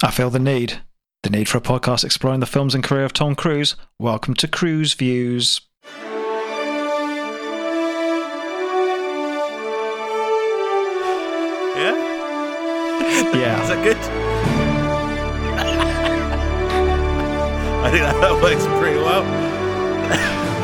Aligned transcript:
I 0.00 0.12
feel 0.12 0.30
the 0.30 0.38
need. 0.38 0.80
The 1.24 1.30
need 1.30 1.48
for 1.48 1.58
a 1.58 1.60
podcast 1.60 2.04
exploring 2.04 2.38
the 2.38 2.46
films 2.46 2.72
and 2.72 2.84
career 2.84 3.04
of 3.04 3.12
Tom 3.12 3.34
Cruise. 3.34 3.74
Welcome 3.98 4.34
to 4.34 4.46
Cruise 4.46 4.94
Views. 4.94 5.60
Yeah? 11.74 11.96
Yeah. 13.34 13.60
Is 13.62 13.68
that 13.68 13.82
good? 13.82 13.96
I 17.84 17.90
think 17.90 18.02
that, 18.02 18.20
that 18.20 18.40
works 18.40 18.66
pretty 18.78 18.98
well. 18.98 19.24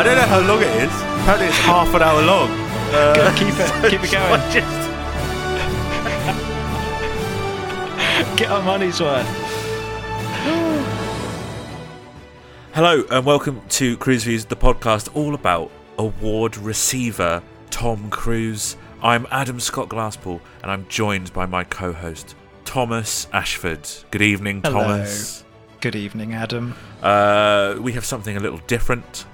I 0.00 0.02
don't 0.02 0.16
know 0.16 0.22
how 0.22 0.40
long 0.40 0.62
it 0.62 0.82
is. 0.82 0.90
Apparently, 1.20 1.48
it's 1.48 1.58
half 1.58 1.92
an 1.94 2.00
hour 2.00 2.22
long. 2.22 2.48
Uh, 2.90 3.12
Go, 3.16 3.30
keep 3.36 3.54
it- 3.58 3.70
keep 3.90 4.02
it 4.02 4.10
going. 4.10 4.40
Just, 4.50 4.88
Get 8.38 8.50
our 8.50 8.62
money's 8.62 8.98
worth. 8.98 9.26
Hello 12.72 13.04
and 13.10 13.26
welcome 13.26 13.60
to 13.68 13.98
Cruise 13.98 14.24
Views, 14.24 14.46
the 14.46 14.56
podcast 14.56 15.14
all 15.14 15.34
about 15.34 15.70
award 15.98 16.56
receiver 16.56 17.42
Tom 17.68 18.08
Cruise. 18.08 18.78
I'm 19.02 19.26
Adam 19.30 19.60
Scott 19.60 19.90
Glasspool 19.90 20.40
and 20.62 20.70
I'm 20.70 20.88
joined 20.88 21.30
by 21.34 21.44
my 21.44 21.64
co-host 21.64 22.34
Thomas 22.64 23.26
Ashford. 23.34 23.86
Good 24.10 24.22
evening, 24.22 24.62
Hello. 24.64 24.80
Thomas. 24.80 25.44
Good 25.82 25.94
evening, 25.96 26.32
Adam. 26.32 26.74
Uh, 27.02 27.76
we 27.82 27.92
have 27.92 28.06
something 28.06 28.38
a 28.38 28.40
little 28.40 28.60
different 28.66 29.26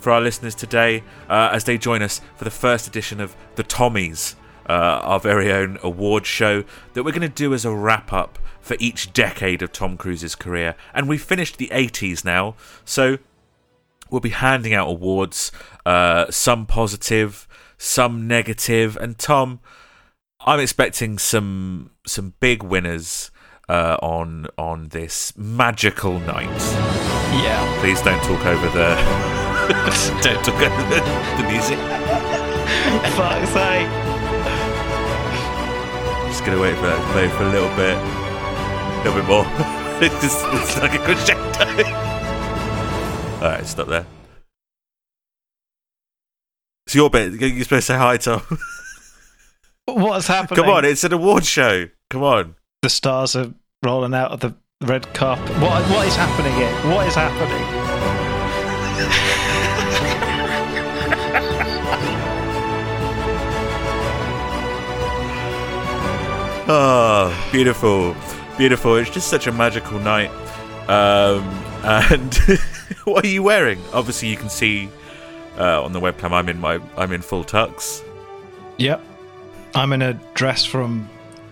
for 0.00 0.10
our 0.10 0.20
listeners 0.20 0.54
today 0.54 1.04
uh, 1.28 1.50
as 1.52 1.64
they 1.64 1.78
join 1.78 2.02
us 2.02 2.20
for 2.36 2.44
the 2.44 2.50
first 2.50 2.86
edition 2.86 3.20
of 3.20 3.36
the 3.54 3.64
Tommies, 3.64 4.34
uh, 4.68 4.72
our 4.72 5.20
very 5.20 5.52
own 5.52 5.78
award 5.82 6.26
show 6.26 6.64
that 6.94 7.04
we're 7.04 7.12
going 7.12 7.22
to 7.22 7.28
do 7.28 7.52
as 7.54 7.64
a 7.64 7.74
wrap 7.74 8.12
up 8.12 8.38
for 8.60 8.76
each 8.80 9.12
decade 9.12 9.62
of 9.62 9.72
Tom 9.72 9.96
Cruise's 9.96 10.34
career. 10.34 10.74
And 10.94 11.08
we've 11.08 11.22
finished 11.22 11.58
the 11.58 11.68
80s 11.68 12.24
now, 12.24 12.54
so 12.84 13.18
we'll 14.10 14.20
be 14.20 14.30
handing 14.30 14.74
out 14.74 14.88
awards, 14.88 15.52
uh, 15.84 16.30
some 16.30 16.66
positive, 16.66 17.46
some 17.78 18.26
negative, 18.26 18.96
and 18.96 19.18
Tom, 19.18 19.60
I'm 20.42 20.60
expecting 20.60 21.18
some 21.18 21.90
some 22.06 22.32
big 22.40 22.62
winners 22.62 23.30
uh, 23.68 23.98
on 24.02 24.46
on 24.56 24.88
this 24.88 25.36
magical 25.36 26.18
night. 26.20 26.48
Yeah. 27.42 27.80
Please 27.80 28.00
don't 28.02 28.22
talk 28.22 28.44
over 28.46 28.68
the 28.70 29.39
don't 30.22 30.44
talk 30.44 30.60
over 30.62 30.82
the, 30.88 31.00
the 31.36 31.44
music. 31.48 31.78
Fuck's 33.16 33.50
sake. 33.50 33.88
Just 36.28 36.44
gonna 36.44 36.60
wait 36.60 36.76
for 36.76 36.86
that 36.86 36.96
to 36.96 37.12
play 37.12 37.28
for 37.28 37.42
a 37.44 37.50
little 37.50 37.68
bit, 37.76 37.96
a 37.96 39.02
little 39.04 39.20
bit 39.20 39.28
more. 39.28 39.44
it's, 40.02 40.20
just, 40.22 40.44
it's 40.52 40.78
like 40.78 40.94
a 40.94 40.98
crescendo. 40.98 41.84
All 43.44 43.50
right, 43.50 43.66
stop 43.66 43.88
there. 43.88 44.06
It's 46.86 46.94
your 46.94 47.10
bit. 47.10 47.32
You're 47.40 47.64
supposed 47.64 47.86
to 47.86 47.92
say 47.92 47.96
hi, 47.96 48.16
Tom. 48.16 48.42
What's 49.86 50.26
happening? 50.26 50.62
Come 50.62 50.72
on, 50.72 50.84
it's 50.84 51.04
an 51.04 51.12
award 51.12 51.44
show. 51.44 51.88
Come 52.10 52.22
on. 52.22 52.56
The 52.82 52.90
stars 52.90 53.36
are 53.36 53.52
rolling 53.84 54.14
out 54.14 54.32
of 54.32 54.40
the 54.40 54.54
red 54.82 55.12
carpet. 55.14 55.50
What, 55.58 55.82
what 55.90 56.06
is 56.06 56.16
happening 56.16 56.54
here? 56.54 56.72
What 56.94 57.06
is 57.06 57.14
happening? 57.14 57.66
Oh, 66.72 67.48
beautiful, 67.50 68.14
beautiful. 68.56 68.94
It's 68.94 69.10
just 69.10 69.26
such 69.26 69.48
a 69.48 69.52
magical 69.52 69.98
night. 69.98 70.30
Um, 70.88 71.42
and 71.82 72.32
what 73.04 73.24
are 73.24 73.28
you 73.28 73.42
wearing? 73.42 73.80
Obviously, 73.92 74.28
you 74.28 74.36
can 74.36 74.48
see 74.48 74.88
uh, 75.58 75.82
on 75.82 75.92
the 75.92 75.98
webcam. 75.98 76.30
I'm 76.30 76.48
in 76.48 76.60
my 76.60 76.80
I'm 76.96 77.10
in 77.10 77.22
full 77.22 77.42
tux. 77.42 78.04
Yep. 78.78 79.00
I'm 79.74 79.92
in 79.92 80.00
a 80.00 80.14
dress 80.34 80.64
from 80.64 81.08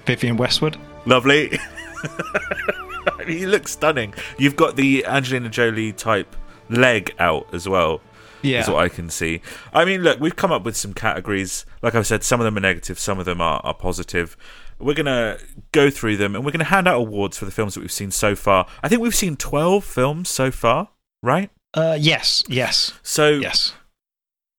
Vivienne 0.06 0.36
Westwood. 0.36 0.76
Lovely. 1.04 1.58
I 2.04 3.24
mean, 3.26 3.38
you 3.38 3.48
look 3.48 3.66
stunning. 3.66 4.14
You've 4.38 4.54
got 4.54 4.76
the 4.76 5.04
Angelina 5.04 5.48
Jolie 5.48 5.92
type 5.94 6.36
leg 6.68 7.12
out 7.18 7.52
as 7.52 7.68
well. 7.68 8.00
Yeah. 8.42 8.60
is 8.60 8.68
what 8.68 8.84
I 8.84 8.88
can 8.88 9.10
see. 9.10 9.42
I 9.72 9.84
mean, 9.84 10.02
look, 10.02 10.20
we've 10.20 10.36
come 10.36 10.52
up 10.52 10.62
with 10.62 10.76
some 10.76 10.94
categories. 10.94 11.66
Like 11.82 11.96
I 11.96 12.02
said, 12.02 12.22
some 12.22 12.38
of 12.38 12.44
them 12.44 12.56
are 12.56 12.60
negative, 12.60 13.00
some 13.00 13.18
of 13.18 13.24
them 13.24 13.40
are, 13.40 13.60
are 13.64 13.74
positive. 13.74 14.36
We're 14.78 14.94
going 14.94 15.06
to 15.06 15.38
go 15.72 15.90
through 15.90 16.16
them 16.18 16.34
and 16.34 16.44
we're 16.44 16.52
going 16.52 16.60
to 16.60 16.66
hand 16.66 16.86
out 16.86 17.00
awards 17.00 17.36
for 17.38 17.44
the 17.44 17.50
films 17.50 17.74
that 17.74 17.80
we've 17.80 17.90
seen 17.92 18.10
so 18.10 18.34
far. 18.36 18.66
I 18.82 18.88
think 18.88 19.00
we've 19.02 19.14
seen 19.14 19.36
12 19.36 19.84
films 19.84 20.28
so 20.28 20.50
far, 20.50 20.90
right? 21.22 21.50
Uh, 21.74 21.96
yes. 22.00 22.42
Yes. 22.48 22.92
So 23.02 23.30
Yes. 23.30 23.74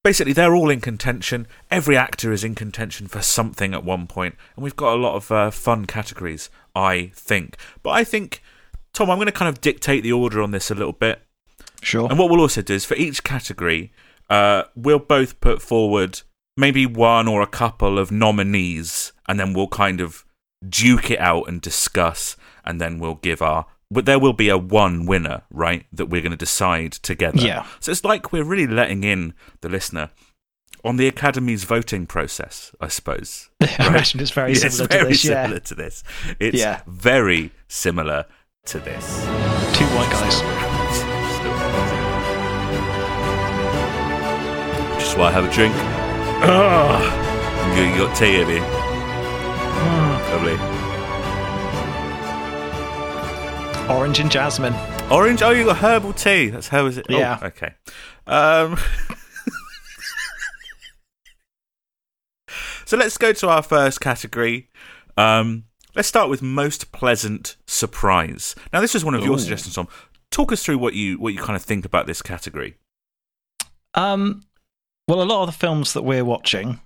basically, 0.03 0.33
they're 0.33 0.55
all 0.55 0.69
in 0.69 0.81
contention. 0.81 1.47
Every 1.71 1.95
actor 1.97 2.31
is 2.31 2.43
in 2.43 2.53
contention 2.55 3.07
for 3.07 3.21
something 3.21 3.73
at 3.73 3.83
one 3.83 4.07
point, 4.07 4.35
and 4.55 4.63
we've 4.63 4.75
got 4.75 4.93
a 4.93 5.01
lot 5.01 5.15
of 5.15 5.31
uh, 5.31 5.51
fun 5.51 5.85
categories, 5.85 6.49
I 6.75 7.11
think. 7.15 7.55
But 7.81 7.91
I 7.91 8.03
think, 8.03 8.41
Tom, 8.93 9.09
I'm 9.09 9.17
going 9.17 9.25
to 9.27 9.31
kind 9.31 9.49
of 9.49 9.61
dictate 9.61 10.03
the 10.03 10.11
order 10.11 10.41
on 10.41 10.51
this 10.51 10.69
a 10.69 10.75
little 10.75 10.93
bit. 10.93 11.21
Sure. 11.81 12.07
And 12.09 12.19
what 12.19 12.29
we'll 12.29 12.41
also 12.41 12.61
do 12.61 12.73
is 12.73 12.85
for 12.85 12.95
each 12.95 13.23
category, 13.23 13.91
uh, 14.29 14.63
we'll 14.75 14.99
both 14.99 15.39
put 15.39 15.61
forward 15.61 16.21
maybe 16.59 16.85
one 16.85 17.27
or 17.27 17.41
a 17.41 17.47
couple 17.47 17.97
of 17.97 18.11
nominees, 18.11 19.13
and 19.27 19.39
then 19.39 19.53
we'll 19.53 19.67
kind 19.67 20.01
of 20.01 20.25
duke 20.67 21.09
it 21.09 21.19
out 21.19 21.47
and 21.47 21.61
discuss, 21.61 22.35
and 22.65 22.79
then 22.81 22.99
we'll 22.99 23.15
give 23.15 23.41
our. 23.41 23.65
But 23.91 24.05
there 24.05 24.19
will 24.19 24.33
be 24.33 24.49
a 24.49 24.57
one 24.57 25.05
winner, 25.07 25.41
right? 25.49 25.85
That 25.91 26.07
we're 26.07 26.21
going 26.21 26.31
to 26.31 26.37
decide 26.37 26.91
together. 26.91 27.39
Yeah. 27.39 27.65
So 27.79 27.91
it's 27.91 28.03
like 28.03 28.31
we're 28.31 28.43
really 28.43 28.67
letting 28.67 29.03
in 29.03 29.33
the 29.61 29.69
listener 29.69 30.11
on 30.83 30.97
the 30.97 31.07
Academy's 31.07 31.63
voting 31.63 32.05
process, 32.05 32.71
I 32.79 32.87
suppose. 32.89 33.49
I 33.61 33.87
imagine 33.87 34.19
it's 34.19 34.31
very 34.31 34.53
Yeah, 34.53 34.69
similar 34.69 34.85
it's 34.85 34.93
very 34.93 35.03
to 35.03 35.09
this. 35.09 35.21
similar 35.21 35.53
Yeah. 35.53 35.59
to 35.59 35.75
this. 35.75 36.03
It's 36.39 36.57
Yeah. 36.57 36.81
very 36.87 37.51
similar 37.67 38.25
to 38.65 38.79
this. 38.79 39.05
Two 39.75 39.85
white 39.95 40.11
guys. 40.11 40.39
Just 44.99 45.17
while 45.17 45.27
I 45.27 45.31
have 45.31 45.45
a 45.45 45.51
drink. 45.51 45.75
Ah, 46.41 47.75
you, 47.75 47.97
got 47.97 48.15
tea, 48.15 48.35
have 48.35 48.49
you? 48.49 48.61
Lovely. 50.31 50.57
Orange 53.93 54.19
and 54.19 54.31
jasmine. 54.31 54.73
Orange? 55.11 55.41
Oh, 55.41 55.49
you 55.49 55.65
got 55.65 55.75
herbal 55.77 56.13
tea. 56.13 56.47
That's 56.49 56.69
how 56.69 56.85
is 56.85 56.97
it? 56.97 57.07
Yeah. 57.09 57.39
Oh, 57.41 57.47
okay. 57.47 57.73
Um, 58.25 58.77
so 62.85 62.95
let's 62.95 63.17
go 63.17 63.33
to 63.33 63.49
our 63.49 63.61
first 63.61 63.99
category. 63.99 64.69
Um, 65.17 65.65
let's 65.95 66.07
start 66.07 66.29
with 66.29 66.41
most 66.41 66.93
pleasant 66.93 67.57
surprise. 67.67 68.55
Now, 68.71 68.79
this 68.79 68.95
is 68.95 69.03
one 69.03 69.15
of 69.15 69.25
your 69.25 69.37
suggestions, 69.39 69.75
Tom. 69.75 69.89
Talk 70.31 70.53
us 70.53 70.63
through 70.63 70.77
what 70.77 70.93
you 70.93 71.17
what 71.17 71.33
you 71.33 71.39
kind 71.39 71.57
of 71.57 71.63
think 71.63 71.83
about 71.83 72.07
this 72.07 72.21
category. 72.21 72.75
Um, 73.95 74.43
well, 75.09 75.21
a 75.21 75.23
lot 75.23 75.41
of 75.41 75.47
the 75.47 75.57
films 75.57 75.93
that 75.93 76.03
we're 76.03 76.23
watching, 76.23 76.79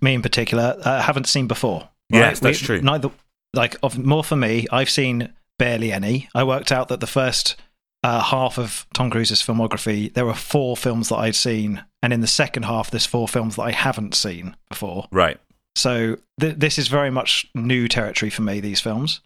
me 0.00 0.14
in 0.14 0.22
particular, 0.22 0.76
uh, 0.84 1.00
haven't 1.00 1.26
seen 1.26 1.46
before. 1.46 1.88
Yes, 2.10 2.38
that's 2.38 2.60
true. 2.60 2.82
Neither, 2.82 3.10
like, 3.54 3.76
of, 3.82 3.98
more 3.98 4.22
for 4.22 4.36
me, 4.36 4.66
I've 4.70 4.90
seen 4.90 5.32
barely 5.58 5.90
any. 5.90 6.28
I 6.34 6.44
worked 6.44 6.70
out 6.70 6.88
that 6.88 7.00
the 7.00 7.06
first 7.06 7.56
uh, 8.02 8.20
half 8.20 8.58
of 8.58 8.86
Tom 8.92 9.10
Cruise's 9.10 9.40
filmography, 9.40 10.12
there 10.12 10.26
were 10.26 10.34
four 10.34 10.76
films 10.76 11.08
that 11.08 11.16
I'd 11.16 11.34
seen, 11.34 11.82
and 12.02 12.12
in 12.12 12.20
the 12.20 12.26
second 12.26 12.64
half, 12.64 12.90
there's 12.90 13.06
four 13.06 13.26
films 13.26 13.56
that 13.56 13.62
I 13.62 13.70
haven't 13.70 14.14
seen 14.14 14.54
before. 14.68 15.06
Right. 15.10 15.38
So 15.74 16.18
th- 16.38 16.56
this 16.56 16.78
is 16.78 16.88
very 16.88 17.10
much 17.10 17.46
new 17.54 17.88
territory 17.88 18.28
for 18.28 18.42
me. 18.42 18.60
These 18.60 18.80
films, 18.80 19.20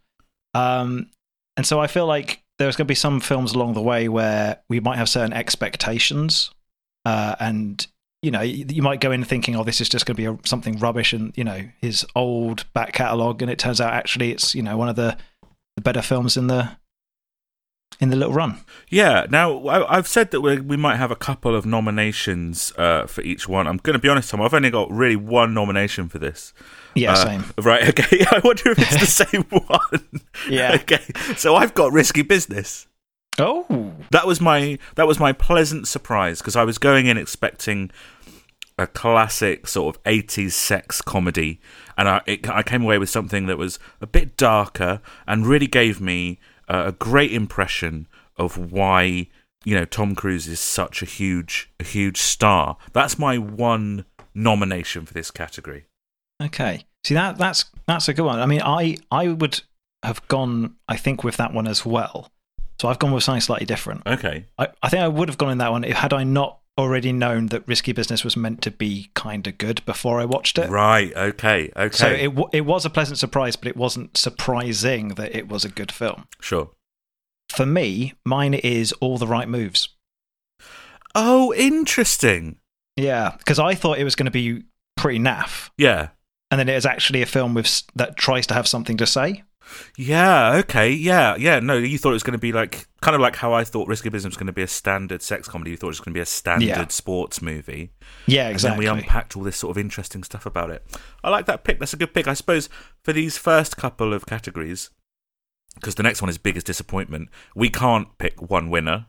um, 0.54 1.10
and 1.56 1.66
so 1.66 1.81
I 1.81 1.88
feel 1.88 2.06
like 2.06 2.42
there's 2.58 2.76
going 2.76 2.87
to 2.87 2.90
be 2.90 2.94
some 2.94 3.19
films 3.19 3.52
along 3.52 3.75
the 3.75 3.82
way 3.82 4.08
where 4.08 4.60
we 4.69 4.78
might 4.78 4.99
have 4.99 5.08
certain 5.08 5.32
expectations, 5.32 6.52
uh, 7.04 7.34
and 7.40 7.87
you 8.26 8.32
know 8.32 8.40
you, 8.43 8.82
might 8.82 9.00
go 9.00 9.12
in 9.12 9.23
thinking, 9.25 9.55
"Oh, 9.56 9.62
this 9.64 9.81
is 9.81 9.88
just 9.88 10.05
going 10.06 10.17
to 10.17 10.23
be 10.23 10.26
a, 10.26 10.37
something 10.44 10.78
rubbish," 10.78 11.12
and 11.12 11.32
you 11.37 11.44
know 11.44 11.61
his 11.81 12.05
old 12.14 12.64
back 12.75 12.93
catalogue, 12.93 13.40
and 13.43 13.50
it 13.50 13.58
turns 13.58 13.81
out 13.81 13.93
actually 13.93 14.32
it's 14.32 14.55
you 14.55 14.62
know 14.62 14.76
one 14.76 14.88
of 14.88 14.96
the, 14.96 15.17
the 15.76 15.82
better 15.82 16.02
films 16.02 16.37
in 16.37 16.49
the 16.49 16.76
in 18.00 18.11
the 18.11 18.17
little 18.17 18.34
run. 18.34 18.58
Yeah. 18.90 19.26
Now 19.31 19.67
I, 19.69 19.96
I've 19.96 20.08
said 20.08 20.31
that 20.32 20.40
we 20.40 20.61
we 20.61 20.76
might 20.76 20.96
have 20.96 21.11
a 21.11 21.17
couple 21.17 21.55
of 21.55 21.64
nominations 21.64 22.73
uh, 22.76 23.06
for 23.06 23.23
each 23.23 23.49
one. 23.49 23.67
I'm 23.67 23.78
going 23.78 23.94
to 23.94 23.99
be 24.00 24.08
honest, 24.08 24.31
Tom. 24.31 24.43
I've 24.43 24.52
only 24.55 24.70
got 24.70 24.90
really 24.90 25.17
one 25.17 25.55
nomination 25.55 26.08
for 26.08 26.19
this. 26.19 26.52
Yeah, 26.94 27.12
Uh, 27.12 27.17
same. 27.17 27.44
Right. 27.62 27.88
Okay. 27.88 28.25
I 28.31 28.40
wonder 28.43 28.70
if 28.73 28.78
it's 28.78 29.00
the 29.00 29.06
same 29.26 29.43
one. 29.44 30.20
Yeah. 30.49 30.75
Okay. 30.82 31.02
So 31.37 31.55
I've 31.56 31.75
got 31.75 31.93
risky 31.93 32.23
business. 32.23 32.87
Oh, 33.38 33.93
That 34.12 34.26
was 34.26 34.40
my 34.40 34.78
that 34.94 35.06
was 35.06 35.20
my 35.20 35.32
pleasant 35.32 35.87
surprise 35.88 36.38
because 36.40 36.56
I 36.56 36.64
was 36.64 36.78
going 36.78 37.06
in 37.06 37.19
expecting 37.19 37.90
a 38.78 38.87
classic 38.87 39.67
sort 39.67 39.96
of 39.96 40.02
80s 40.05 40.52
sex 40.52 41.00
comedy, 41.00 41.61
and 41.96 42.08
I, 42.08 42.23
it, 42.26 42.49
I 42.49 42.62
came 42.62 42.82
away 42.82 42.99
with 42.99 43.11
something 43.11 43.46
that 43.46 43.58
was 43.58 43.78
a 44.00 44.06
bit 44.06 44.37
darker 44.37 45.00
and 45.26 45.46
really 45.46 45.67
gave 45.67 46.00
me 46.00 46.38
uh, 46.69 46.84
a 46.87 46.93
great 46.93 47.32
impression 47.32 48.06
of 48.37 48.73
why 48.73 49.28
you 49.64 49.75
know 49.75 49.84
Tom 49.84 50.14
Cruise 50.14 50.46
is 50.46 50.61
such 50.61 51.02
a 51.02 51.06
huge 51.06 51.70
a 51.81 51.84
huge 51.84 52.19
star. 52.19 52.76
That's 52.93 53.19
my 53.19 53.38
one 53.38 54.05
nomination 54.34 55.06
for 55.06 55.14
this 55.14 55.31
category. 55.31 55.87
Okay. 56.43 56.84
See 57.05 57.14
that 57.14 57.38
that's 57.38 57.64
that's 57.87 58.08
a 58.08 58.14
good 58.14 58.25
one. 58.25 58.38
I 58.38 58.46
mean, 58.46 58.62
I 58.62 58.99
I 59.11 59.28
would 59.28 59.62
have 60.02 60.26
gone 60.28 60.76
I 60.88 60.96
think 60.96 61.25
with 61.25 61.37
that 61.38 61.55
one 61.55 61.67
as 61.67 61.84
well. 61.84 62.31
So 62.81 62.88
I've 62.88 62.99
gone 62.99 63.12
with 63.12 63.25
something 63.25 63.40
slightly 63.40 63.67
different. 63.67 64.02
Okay. 64.06 64.46
I, 64.58 64.69
I 64.82 64.88
think 64.90 65.02
I 65.02 65.08
would 65.08 65.28
have 65.28 65.38
gone 65.38 65.50
in 65.50 65.58
that 65.58 65.73
one 65.73 65.82
if 65.82 65.96
had 65.96 66.12
I 66.12 66.25
not 66.25 66.61
already 66.78 67.12
known 67.12 67.46
that 67.46 67.67
Risky 67.67 67.93
Business 67.93 68.23
was 68.25 68.37
meant 68.37 68.61
to 68.62 68.70
be 68.70 69.11
kind 69.14 69.46
of 69.46 69.56
good 69.58 69.84
before 69.87 70.20
I 70.20 70.25
watched 70.25 70.58
it. 70.58 70.69
Right. 70.70 71.14
Okay. 71.17 71.70
Okay. 71.76 71.96
So 71.96 72.08
it 72.08 72.26
w- 72.28 72.49
it 72.52 72.62
was 72.67 72.84
a 72.84 72.90
pleasant 72.90 73.19
surprise, 73.19 73.56
but 73.56 73.69
it 73.69 73.76
wasn't 73.76 74.17
surprising 74.17 75.08
that 75.11 75.34
it 75.34 75.49
was 75.49 75.64
a 75.64 75.69
good 75.70 75.90
film. 75.93 76.26
sure. 76.40 76.70
For 77.49 77.64
me, 77.64 78.14
mine 78.25 78.55
is 78.55 78.93
All 78.94 79.19
the 79.19 79.26
Right 79.26 79.49
Moves. 79.49 79.90
Oh, 81.14 81.55
interesting. 81.55 82.56
Yeah, 82.96 83.34
because 83.38 83.58
I 83.58 83.75
thought 83.75 83.99
it 83.99 84.05
was 84.05 84.17
going 84.17 84.25
to 84.26 84.31
be 84.32 84.64
pretty 84.96 85.19
naff, 85.19 85.70
Yeah. 85.78 86.08
and 86.50 86.58
then 86.58 86.69
it 86.69 86.75
is 86.76 86.84
actually 86.87 87.23
a 87.23 87.26
film 87.26 87.55
with 87.55 87.82
that 87.94 88.17
tries 88.17 88.46
to 88.49 88.55
have 88.55 88.67
something 88.67 88.96
to 88.96 89.06
say. 89.06 89.44
Yeah, 89.96 90.54
okay, 90.56 90.90
yeah, 90.90 91.36
yeah. 91.36 91.60
No, 91.60 91.76
you 91.76 91.98
thought 91.98 92.10
it 92.10 92.14
was 92.14 92.22
going 92.22 92.32
to 92.32 92.38
be 92.38 92.52
like 92.52 92.86
kind 93.00 93.14
of 93.14 93.20
like 93.20 93.36
how 93.36 93.52
I 93.52 93.64
thought 93.64 93.88
Risky 93.88 94.08
Business 94.08 94.32
was 94.32 94.36
going 94.36 94.46
to 94.48 94.52
be 94.52 94.62
a 94.62 94.68
standard 94.68 95.22
sex 95.22 95.48
comedy. 95.48 95.70
You 95.72 95.76
thought 95.76 95.88
it 95.88 95.90
was 95.90 96.00
going 96.00 96.12
to 96.12 96.18
be 96.18 96.22
a 96.22 96.26
standard 96.26 96.66
Yeah. 96.68 96.86
sports 96.88 97.40
movie. 97.42 97.90
Yeah, 98.26 98.44
And 98.46 98.52
exactly. 98.52 98.86
then 98.86 98.94
we 98.94 99.00
unpacked 99.00 99.36
all 99.36 99.42
this 99.42 99.56
sort 99.56 99.76
of 99.76 99.80
interesting 99.80 100.22
stuff 100.22 100.46
about 100.46 100.70
it. 100.70 100.84
I 101.24 101.30
like 101.30 101.46
that 101.46 101.64
pick. 101.64 101.78
That's 101.78 101.92
a 101.92 101.96
good 101.96 102.14
pick. 102.14 102.26
I 102.28 102.34
suppose 102.34 102.68
for 103.02 103.12
these 103.12 103.38
first 103.38 103.76
couple 103.76 104.12
of 104.14 104.26
categories, 104.26 104.90
because 105.74 105.94
the 105.96 106.02
next 106.02 106.22
one 106.22 106.28
is 106.28 106.38
biggest 106.38 106.66
disappointment, 106.66 107.28
we 107.54 107.68
can't 107.68 108.08
pick 108.18 108.40
one 108.40 108.70
winner 108.70 109.06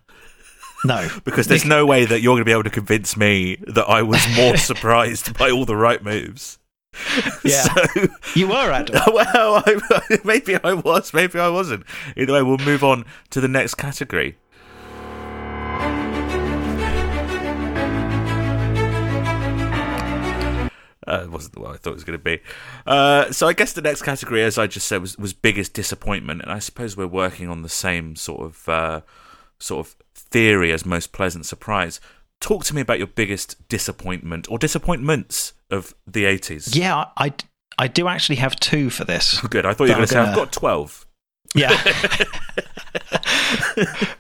no, 0.86 1.08
because 1.24 1.48
there's 1.48 1.66
no 1.66 1.86
way 1.86 2.06
that 2.06 2.22
you're 2.22 2.34
going 2.36 2.42
to 2.42 2.46
be 2.46 2.52
able 2.52 2.64
to 2.64 2.70
convince 2.70 3.18
me 3.18 3.58
that 3.68 3.86
I 3.90 4.02
was 4.04 4.24
more 4.36 4.58
surprised 4.58 5.38
by 5.38 5.50
all 5.50 5.66
the 5.66 5.76
right 5.76 6.04
moves. 6.04 6.60
Yeah. 7.44 7.66
So, 7.78 8.08
you 8.36 8.48
were 8.48 8.72
Adam. 8.72 9.02
well, 9.14 9.64
I, 9.66 10.20
maybe 10.24 10.56
I 10.64 10.74
was, 10.74 11.14
maybe 11.14 11.40
I 11.40 11.50
wasn't. 11.50 11.86
Either 12.16 12.34
way, 12.34 12.44
we'll 12.44 12.58
move 12.60 12.84
on 12.84 13.06
to 13.32 13.42
the 13.42 13.48
next 13.48 13.76
category. 13.76 14.38
Uh, 21.08 21.22
it 21.24 21.32
wasn't 21.32 21.58
what 21.58 21.72
I 21.72 21.78
thought 21.78 21.92
it 21.92 21.96
was 21.96 22.04
going 22.04 22.20
to 22.20 22.24
be. 22.24 22.42
Uh, 22.86 23.32
so 23.32 23.48
I 23.48 23.54
guess 23.54 23.72
the 23.74 23.82
next 23.82 24.02
category, 24.02 24.44
as 24.44 24.58
I 24.58 24.68
just 24.68 24.88
said, 24.88 25.02
was, 25.02 25.18
was 25.18 25.34
biggest 25.34 25.74
disappointment, 25.74 26.42
and 26.42 26.52
I 26.52 26.60
suppose 26.60 26.98
we're 26.98 27.08
working 27.08 27.48
on 27.48 27.62
the 27.62 27.70
same 27.70 28.16
sort 28.18 28.42
of 28.42 28.70
uh, 28.70 29.02
sort 29.58 29.88
of 29.88 29.96
theory 30.14 30.74
as 30.74 30.86
most 30.86 31.14
pleasant 31.14 31.46
surprise. 31.46 32.02
Talk 32.40 32.64
to 32.66 32.76
me 32.76 32.82
about 32.82 32.98
your 32.98 33.08
biggest 33.08 33.68
disappointment 33.68 34.50
or 34.50 34.58
disappointments 34.58 35.54
of 35.70 35.94
the 36.06 36.26
eighties. 36.26 36.76
Yeah, 36.76 37.06
I, 37.18 37.34
I 37.78 37.88
do 37.88 38.08
actually 38.08 38.38
have 38.38 38.56
two 38.58 38.90
for 38.90 39.06
this. 39.06 39.40
Good. 39.50 39.66
I 39.66 39.74
thought 39.74 39.86
you 39.86 39.92
were 39.92 39.96
going 39.96 40.08
to 40.08 40.14
say 40.14 40.20
I've 40.20 40.36
got 40.36 40.52
twelve. 40.52 41.06
Yeah. 41.56 41.76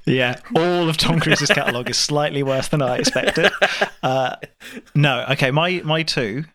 yeah, 0.06 0.40
all 0.56 0.90
of 0.90 0.98
Tom 0.98 1.20
Cruise's 1.20 1.50
catalogue 1.50 1.90
is 1.90 1.98
slightly 1.98 2.42
worse 2.42 2.70
than 2.70 2.82
I 2.82 2.98
expected. 2.98 3.52
Uh, 4.02 4.38
no, 4.96 5.26
okay, 5.32 5.52
my, 5.52 5.82
my 5.84 6.04
two. 6.04 6.46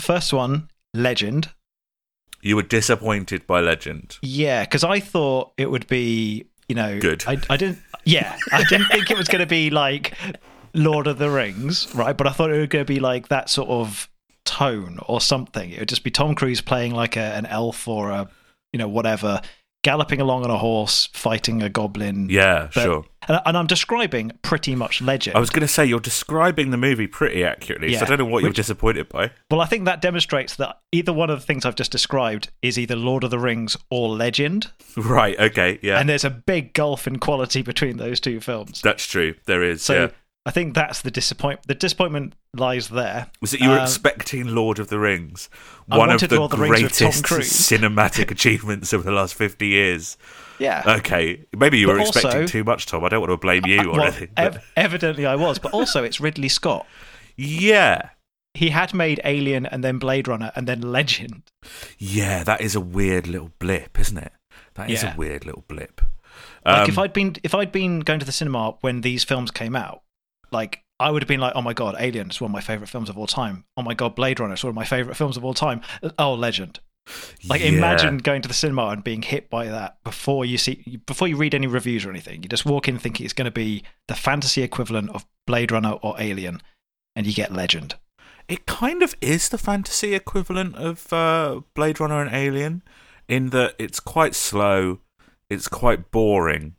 First 0.00 0.32
one, 0.32 0.68
Legend. 0.94 1.50
You 2.40 2.56
were 2.56 2.62
disappointed 2.62 3.46
by 3.46 3.60
Legend. 3.60 4.18
Yeah, 4.20 4.64
because 4.64 4.82
I 4.82 4.98
thought 4.98 5.52
it 5.56 5.70
would 5.70 5.86
be, 5.86 6.46
you 6.68 6.74
know, 6.74 6.98
Good. 6.98 7.22
I, 7.26 7.38
I 7.48 7.56
didn't. 7.56 7.78
Yeah, 8.04 8.36
I 8.50 8.64
didn't 8.64 8.86
think 8.86 9.10
it 9.10 9.16
was 9.16 9.28
going 9.28 9.40
to 9.40 9.46
be 9.46 9.70
like 9.70 10.14
Lord 10.74 11.06
of 11.06 11.18
the 11.18 11.30
Rings, 11.30 11.92
right? 11.94 12.16
But 12.16 12.26
I 12.26 12.30
thought 12.30 12.50
it 12.50 12.58
was 12.58 12.68
going 12.68 12.84
to 12.84 12.92
be 12.92 13.00
like 13.00 13.28
that 13.28 13.48
sort 13.48 13.68
of 13.68 14.08
tone 14.44 14.98
or 15.06 15.20
something. 15.20 15.70
It 15.70 15.78
would 15.78 15.88
just 15.88 16.04
be 16.04 16.10
Tom 16.10 16.34
Cruise 16.34 16.60
playing 16.60 16.94
like 16.94 17.16
a, 17.16 17.20
an 17.20 17.46
elf 17.46 17.86
or 17.86 18.10
a, 18.10 18.28
you 18.72 18.78
know, 18.78 18.88
whatever, 18.88 19.40
galloping 19.82 20.20
along 20.20 20.44
on 20.44 20.50
a 20.50 20.58
horse, 20.58 21.08
fighting 21.12 21.62
a 21.62 21.68
goblin. 21.68 22.28
Yeah, 22.30 22.68
But- 22.74 22.82
sure. 22.84 23.04
And, 23.28 23.40
and 23.46 23.56
I'm 23.56 23.68
describing 23.68 24.32
pretty 24.42 24.74
much 24.74 25.00
Legend. 25.00 25.36
I 25.36 25.40
was 25.40 25.50
going 25.50 25.60
to 25.60 25.68
say 25.68 25.84
you're 25.86 26.00
describing 26.00 26.70
the 26.72 26.76
movie 26.76 27.06
pretty 27.06 27.44
accurately, 27.44 27.94
so 27.94 28.04
I 28.04 28.08
don't 28.08 28.18
know 28.18 28.24
what 28.24 28.42
you're 28.42 28.50
disappointed 28.52 29.08
by. 29.08 29.30
well, 29.48 29.60
I 29.60 29.66
think 29.66 29.84
that 29.84 30.00
demonstrates 30.00 30.56
that 30.56 30.80
either 30.90 31.12
one 31.12 31.30
of 31.30 31.38
the 31.38 31.46
things 31.46 31.64
I've 31.64 31.76
just 31.76 31.92
described 31.92 32.50
is 32.62 32.76
either 32.80 32.96
Lord 32.96 33.22
of 33.22 33.30
the 33.30 33.38
Rings 33.38 33.76
or 33.90 34.08
Legend, 34.08 34.72
Right. 34.96 35.38
Okay. 35.38 35.78
Yeah. 35.82 36.00
and 36.00 36.08
there's 36.08 36.24
a 36.24 36.30
big 36.30 36.74
gulf 36.74 37.06
in 37.06 37.20
quality 37.20 37.62
between 37.62 37.96
those 37.98 38.18
two 38.18 38.40
films. 38.40 38.80
That's 38.82 39.06
true. 39.06 39.34
There 39.46 39.62
is. 39.62 39.82
So 39.82 39.94
yeah. 39.94 40.08
I 40.44 40.50
think 40.50 40.74
that's 40.74 41.02
the 41.02 41.10
disappoint. 41.12 41.60
The 41.68 41.74
disappointment 41.74 42.34
lies 42.54 42.88
there. 42.88 43.28
Was 43.40 43.54
it 43.54 43.60
you 43.60 43.68
were 43.68 43.76
um, 43.78 43.82
expecting 43.84 44.48
Lord 44.48 44.80
of 44.80 44.88
the 44.88 44.98
Rings? 44.98 45.48
One 45.86 46.10
of 46.10 46.20
the 46.20 46.26
the 46.26 46.56
Rings 46.58 46.82
with 46.82 46.98
Tom 46.98 47.10
greatest 47.22 47.70
cinematic 47.70 48.30
achievements 48.32 48.92
of 48.92 49.04
the 49.04 49.12
last 49.12 49.34
50 49.34 49.66
years. 49.68 50.16
Yeah. 50.58 50.82
Okay. 50.98 51.44
Maybe 51.56 51.78
you 51.78 51.86
But 51.86 51.92
were 51.94 52.00
expecting 52.00 52.40
also- 52.42 52.46
too 52.46 52.64
much, 52.64 52.86
Tom. 52.86 53.04
I 53.04 53.08
don't 53.08 53.20
want 53.20 53.30
to 53.30 53.36
blame 53.36 53.64
you 53.66 53.82
or 53.88 53.92
well, 53.92 54.02
anything. 54.02 54.30
but- 54.34 54.44
ev- 54.56 54.72
evidently 54.76 55.26
I 55.26 55.36
was, 55.36 55.60
but 55.60 55.72
also 55.72 56.02
it's 56.02 56.20
Ridley 56.20 56.48
Scott. 56.48 56.86
yeah. 57.36 58.10
He 58.54 58.68
had 58.68 58.92
made 58.92 59.18
Alien 59.24 59.64
and 59.64 59.82
then 59.82 59.96
Blade 59.98 60.28
Runner 60.28 60.52
and 60.54 60.66
then 60.68 60.82
Legend. 60.82 61.42
Yeah, 61.98 62.44
that 62.44 62.60
is 62.60 62.74
a 62.74 62.80
weird 62.80 63.26
little 63.26 63.50
blip, 63.58 63.98
isn't 63.98 64.18
it? 64.18 64.30
That 64.74 64.90
is 64.90 65.02
Yeah. 65.02 65.14
a 65.14 65.16
weird 65.16 65.46
little 65.46 65.64
blip. 65.68 66.02
Like 66.66 66.82
Um, 66.82 66.88
if 66.90 66.98
I'd 66.98 67.14
been 67.14 67.36
if 67.42 67.54
I'd 67.54 67.72
been 67.72 68.00
going 68.00 68.20
to 68.20 68.26
the 68.26 68.32
cinema 68.32 68.72
when 68.82 69.00
these 69.00 69.24
films 69.24 69.50
came 69.50 69.74
out, 69.74 70.02
like 70.52 70.82
I 71.00 71.10
would 71.10 71.22
have 71.22 71.28
been 71.28 71.40
like, 71.40 71.54
oh 71.56 71.62
my 71.62 71.72
god, 71.72 71.96
Alien 71.98 72.30
is 72.30 72.40
one 72.40 72.50
of 72.50 72.52
my 72.52 72.60
favorite 72.60 72.88
films 72.88 73.08
of 73.08 73.18
all 73.18 73.26
time. 73.26 73.64
Oh 73.76 73.82
my 73.82 73.94
god, 73.94 74.14
Blade 74.14 74.38
Runner 74.38 74.54
is 74.54 74.62
one 74.62 74.70
of 74.70 74.76
my 74.76 74.84
favorite 74.84 75.16
films 75.16 75.36
of 75.36 75.44
all 75.44 75.54
time. 75.54 75.80
Oh, 76.18 76.34
Legend. 76.34 76.80
Like 77.48 77.60
yeah. 77.60 77.68
imagine 77.68 78.18
going 78.18 78.42
to 78.42 78.48
the 78.48 78.54
cinema 78.54 78.86
and 78.88 79.02
being 79.02 79.22
hit 79.22 79.50
by 79.50 79.66
that 79.66 79.96
before 80.04 80.44
you 80.44 80.56
see 80.56 81.00
before 81.04 81.26
you 81.26 81.36
read 81.36 81.54
any 81.54 81.66
reviews 81.66 82.04
or 82.04 82.10
anything. 82.10 82.42
You 82.42 82.48
just 82.48 82.64
walk 82.64 82.86
in 82.86 82.98
thinking 82.98 83.24
it's 83.24 83.32
going 83.32 83.46
to 83.46 83.50
be 83.50 83.82
the 84.06 84.14
fantasy 84.14 84.62
equivalent 84.62 85.10
of 85.10 85.26
Blade 85.44 85.72
Runner 85.72 85.98
or 86.02 86.14
Alien, 86.20 86.62
and 87.16 87.26
you 87.26 87.34
get 87.34 87.52
Legend. 87.52 87.96
It 88.48 88.66
kind 88.66 89.02
of 89.02 89.16
is 89.20 89.48
the 89.48 89.58
fantasy 89.58 90.14
equivalent 90.14 90.76
of 90.76 91.12
uh, 91.12 91.62
Blade 91.74 91.98
Runner 91.98 92.22
and 92.22 92.32
Alien, 92.32 92.82
in 93.28 93.50
that 93.50 93.74
it's 93.78 93.98
quite 93.98 94.36
slow, 94.36 95.00
it's 95.50 95.66
quite 95.66 96.12
boring, 96.12 96.76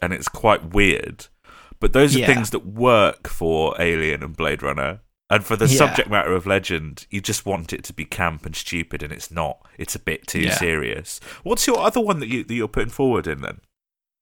and 0.00 0.12
it's 0.12 0.28
quite 0.28 0.74
weird. 0.74 1.26
But 1.82 1.92
those 1.92 2.14
are 2.14 2.20
Yeah. 2.20 2.26
things 2.26 2.50
that 2.50 2.64
work 2.64 3.28
for 3.28 3.74
Alien 3.80 4.22
and 4.22 4.36
Blade 4.36 4.62
Runner. 4.62 5.00
And 5.28 5.44
for 5.44 5.56
the 5.56 5.66
Yeah. 5.66 5.76
subject 5.78 6.08
matter 6.08 6.32
of 6.32 6.46
Legend, 6.46 7.06
you 7.10 7.20
just 7.20 7.44
want 7.44 7.72
it 7.72 7.82
to 7.84 7.92
be 7.92 8.04
camp 8.04 8.46
and 8.46 8.54
stupid, 8.54 9.02
and 9.02 9.12
it's 9.12 9.30
not. 9.32 9.58
It's 9.78 9.94
a 9.96 9.98
bit 9.98 10.26
too 10.28 10.42
Yeah. 10.42 10.54
serious. 10.58 11.18
What's 11.42 11.66
your 11.66 11.80
other 11.80 12.00
one 12.00 12.20
that 12.20 12.28
you 12.28 12.44
that 12.44 12.54
you're 12.54 12.68
putting 12.68 12.90
forward 12.90 13.26
in 13.26 13.40
then? 13.40 13.60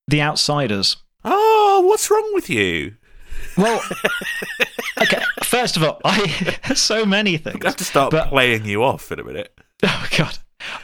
The 0.08 0.22
Outsiders. 0.22 0.96
Oh, 1.22 1.82
what's 1.86 2.10
wrong 2.10 2.30
with 2.34 2.48
you? 2.48 2.94
Well, 3.56 3.82
okay. 5.02 5.22
First 5.42 5.76
of 5.76 5.82
all, 5.82 6.00
I 6.04 6.56
so 6.74 7.04
many 7.04 7.36
things. 7.36 7.56
gonna 7.58 7.70
have 7.70 7.76
to 7.76 7.84
start 7.84 8.10
But- 8.10 8.28
playing 8.30 8.64
you 8.64 8.82
off 8.82 9.12
in 9.12 9.20
a 9.20 9.24
minute. 9.24 9.52
Oh 9.82 10.06
God, 10.16 10.38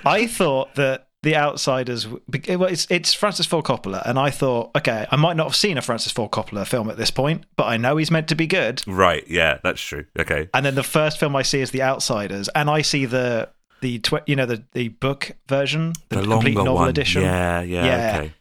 I 0.05 0.27
thought 0.27 0.75
that 0.77 1.06
The 1.23 1.35
Outsiders. 1.37 2.07
It's 2.33 2.87
it's 2.91 3.13
Francis 3.15 3.47
Ford 3.47 3.65
Coppola, 3.65 4.03
and 4.07 4.19
I 4.19 4.31
thought, 4.31 4.71
okay, 4.77 5.07
I 5.11 5.17
might 5.17 5.37
not 5.37 5.47
have 5.49 5.57
seen 5.57 5.77
a 5.77 5.83
Francis 5.83 6.13
Ford 6.13 6.31
Coppola 6.31 6.67
film 6.67 6.89
at 6.89 6.97
this 6.99 7.11
point, 7.11 7.45
but 7.57 7.65
I 7.65 7.77
know 7.79 7.97
he's 7.97 8.11
meant 8.11 8.29
to 8.29 8.35
be 8.37 8.47
good. 8.47 8.83
Right? 8.87 9.27
Yeah, 9.27 9.59
that's 9.65 9.81
true. 9.81 10.05
Okay. 10.19 10.49
And 10.55 10.65
then 10.65 10.75
the 10.77 10.83
first 10.85 11.19
film 11.19 11.35
I 11.35 11.43
see 11.43 11.61
is 11.61 11.71
The 11.73 11.83
Outsiders, 11.83 12.49
and 12.55 12.71
I 12.71 12.83
see 12.83 13.07
the 13.07 13.49
the 13.81 13.99
tw- 13.99 14.27
you 14.27 14.37
know 14.37 14.47
the 14.47 14.63
the 14.73 14.89
book 14.89 15.33
version, 15.49 15.95
the, 16.11 16.17
The 16.21 16.23
complete 16.27 16.55
novel 16.55 16.75
one. 16.77 16.89
edition. 16.89 17.23
Yeah, 17.23 17.61
yeah, 17.63 17.85
Yeah. 17.85 18.17
okay. 18.19 18.33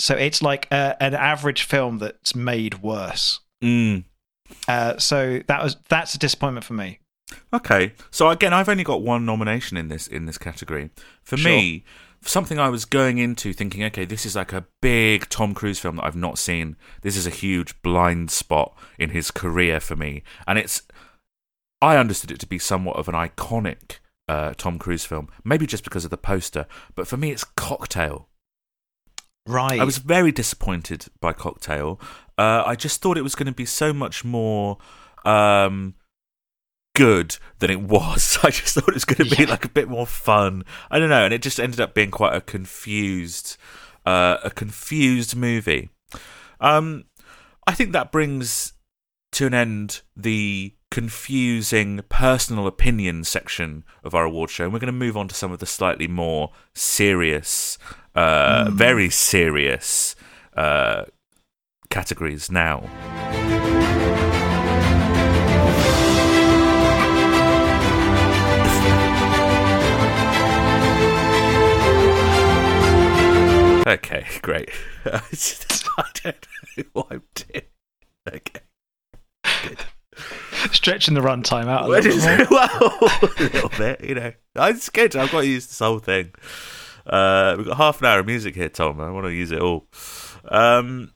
So 0.00 0.16
it's 0.16 0.42
like 0.42 0.66
a, 0.72 0.96
an 1.00 1.14
average 1.14 1.62
film 1.62 1.98
that's 1.98 2.34
made 2.34 2.82
worse. 2.82 3.38
Mm. 3.62 4.04
Uh, 4.66 4.98
so 4.98 5.40
that 5.46 5.62
was 5.62 5.76
that's 5.88 6.14
a 6.14 6.18
disappointment 6.18 6.64
for 6.64 6.72
me. 6.74 6.98
Okay. 7.52 7.92
So 8.10 8.28
again, 8.30 8.52
I've 8.52 8.68
only 8.68 8.84
got 8.84 9.02
one 9.02 9.24
nomination 9.24 9.76
in 9.76 9.88
this 9.88 10.06
in 10.08 10.26
this 10.26 10.36
category. 10.36 10.90
For 11.22 11.36
Sure. 11.36 11.50
me, 11.52 11.84
something 12.28 12.58
I 12.58 12.68
was 12.68 12.84
going 12.84 13.18
into 13.18 13.52
thinking, 13.52 13.84
okay, 13.84 14.04
this 14.04 14.26
is 14.26 14.36
like 14.36 14.52
a 14.52 14.66
big 14.80 15.28
Tom 15.28 15.54
Cruise 15.54 15.78
film 15.78 15.96
that 15.96 16.04
I've 16.04 16.16
not 16.16 16.38
seen. 16.38 16.76
This 17.02 17.16
is 17.16 17.26
a 17.26 17.30
huge 17.30 17.80
blind 17.82 18.30
spot 18.30 18.76
in 18.98 19.10
his 19.10 19.30
career 19.30 19.80
for 19.80 19.96
me, 19.96 20.22
and 20.46 20.58
it's. 20.58 20.82
I 21.82 21.98
understood 21.98 22.30
it 22.30 22.40
to 22.40 22.46
be 22.46 22.58
somewhat 22.58 22.96
of 22.96 23.08
an 23.08 23.14
iconic 23.14 23.98
uh, 24.28 24.54
Tom 24.56 24.78
Cruise 24.78 25.04
film, 25.04 25.28
maybe 25.44 25.66
just 25.66 25.84
because 25.84 26.04
of 26.04 26.10
the 26.10 26.16
poster, 26.16 26.66
but 26.94 27.06
for 27.06 27.16
me, 27.16 27.30
it's 27.30 27.44
Cocktail. 27.44 28.28
Right. 29.46 29.78
I 29.78 29.84
was 29.84 29.98
very 29.98 30.32
disappointed 30.32 31.06
by 31.20 31.34
Cocktail. 31.34 32.00
Uh, 32.38 32.62
I 32.64 32.76
just 32.76 33.02
thought 33.02 33.18
it 33.18 33.22
was 33.22 33.34
going 33.34 33.46
to 33.46 33.52
be 33.52 33.66
so 33.66 33.92
much 33.92 34.24
more 34.24 34.78
um, 35.24 35.94
good 36.94 37.36
than 37.58 37.70
it 37.70 37.80
was. 37.82 38.38
I 38.44 38.50
just 38.50 38.74
thought 38.74 38.88
it 38.88 38.94
was 38.94 39.04
going 39.04 39.28
to 39.28 39.36
be 39.36 39.42
Yeah. 39.44 39.50
like 39.50 39.64
a 39.64 39.68
bit 39.70 39.88
more 39.88 40.06
fun. 40.06 40.64
I 40.90 40.98
don't 40.98 41.10
know, 41.10 41.24
and 41.24 41.34
it 41.34 41.42
just 41.42 41.60
ended 41.60 41.80
up 41.80 41.94
being 41.94 42.10
quite 42.10 42.34
a 42.34 42.40
confused, 42.40 43.56
uh, 44.06 44.38
a 44.44 44.50
confused 44.50 45.36
movie. 45.36 45.90
Um, 46.60 47.04
I 47.66 47.72
think 47.74 47.92
that 47.92 48.12
brings 48.12 48.72
to 49.32 49.46
an 49.46 49.54
end 49.54 50.02
the 50.16 50.74
confusing 50.90 52.00
personal 52.08 52.68
opinion 52.68 53.24
section 53.24 53.82
of 54.04 54.14
our 54.14 54.24
award 54.24 54.48
show, 54.50 54.64
and 54.64 54.72
we're 54.72 54.78
going 54.78 54.86
to 54.86 54.92
move 54.92 55.16
on 55.16 55.26
to 55.28 55.34
some 55.34 55.50
of 55.50 55.58
the 55.58 55.66
slightly 55.66 56.06
more 56.06 56.52
serious, 56.74 57.76
uh, 58.14 58.70
very 58.70 59.10
serious 59.10 60.14
uh, 60.56 61.04
categories 61.90 62.50
now. 62.50 62.88
Okay, 73.86 74.26
great. 74.42 74.70
I 75.04 75.20
don't 76.22 76.46
know 76.76 76.84
what 76.92 77.06
I'm 77.10 77.22
doing. 77.34 77.62
Okay. 78.28 78.60
Stretching 80.72 81.14
the 81.14 81.20
runtime 81.20 81.66
out 81.66 81.86
a 81.86 81.88
Well, 81.88 82.00
little 82.02 82.36
bit 82.36 82.50
well, 82.50 82.98
a 83.22 83.42
little 83.42 83.68
bit, 83.70 84.04
you 84.04 84.14
know. 84.14 84.32
It's 84.56 84.88
good. 84.88 85.14
I've 85.16 85.30
got 85.30 85.42
to 85.42 85.46
use 85.46 85.66
this 85.66 85.78
whole 85.80 85.98
thing. 85.98 86.32
Uh, 87.06 87.54
we've 87.58 87.66
got 87.66 87.76
half 87.76 88.00
an 88.00 88.06
hour 88.06 88.20
of 88.20 88.26
music 88.26 88.54
here, 88.54 88.68
Tom. 88.68 89.00
I 89.00 89.10
want 89.10 89.26
to 89.26 89.32
use 89.32 89.50
it 89.50 89.60
all. 89.60 89.86
Um, 90.48 91.12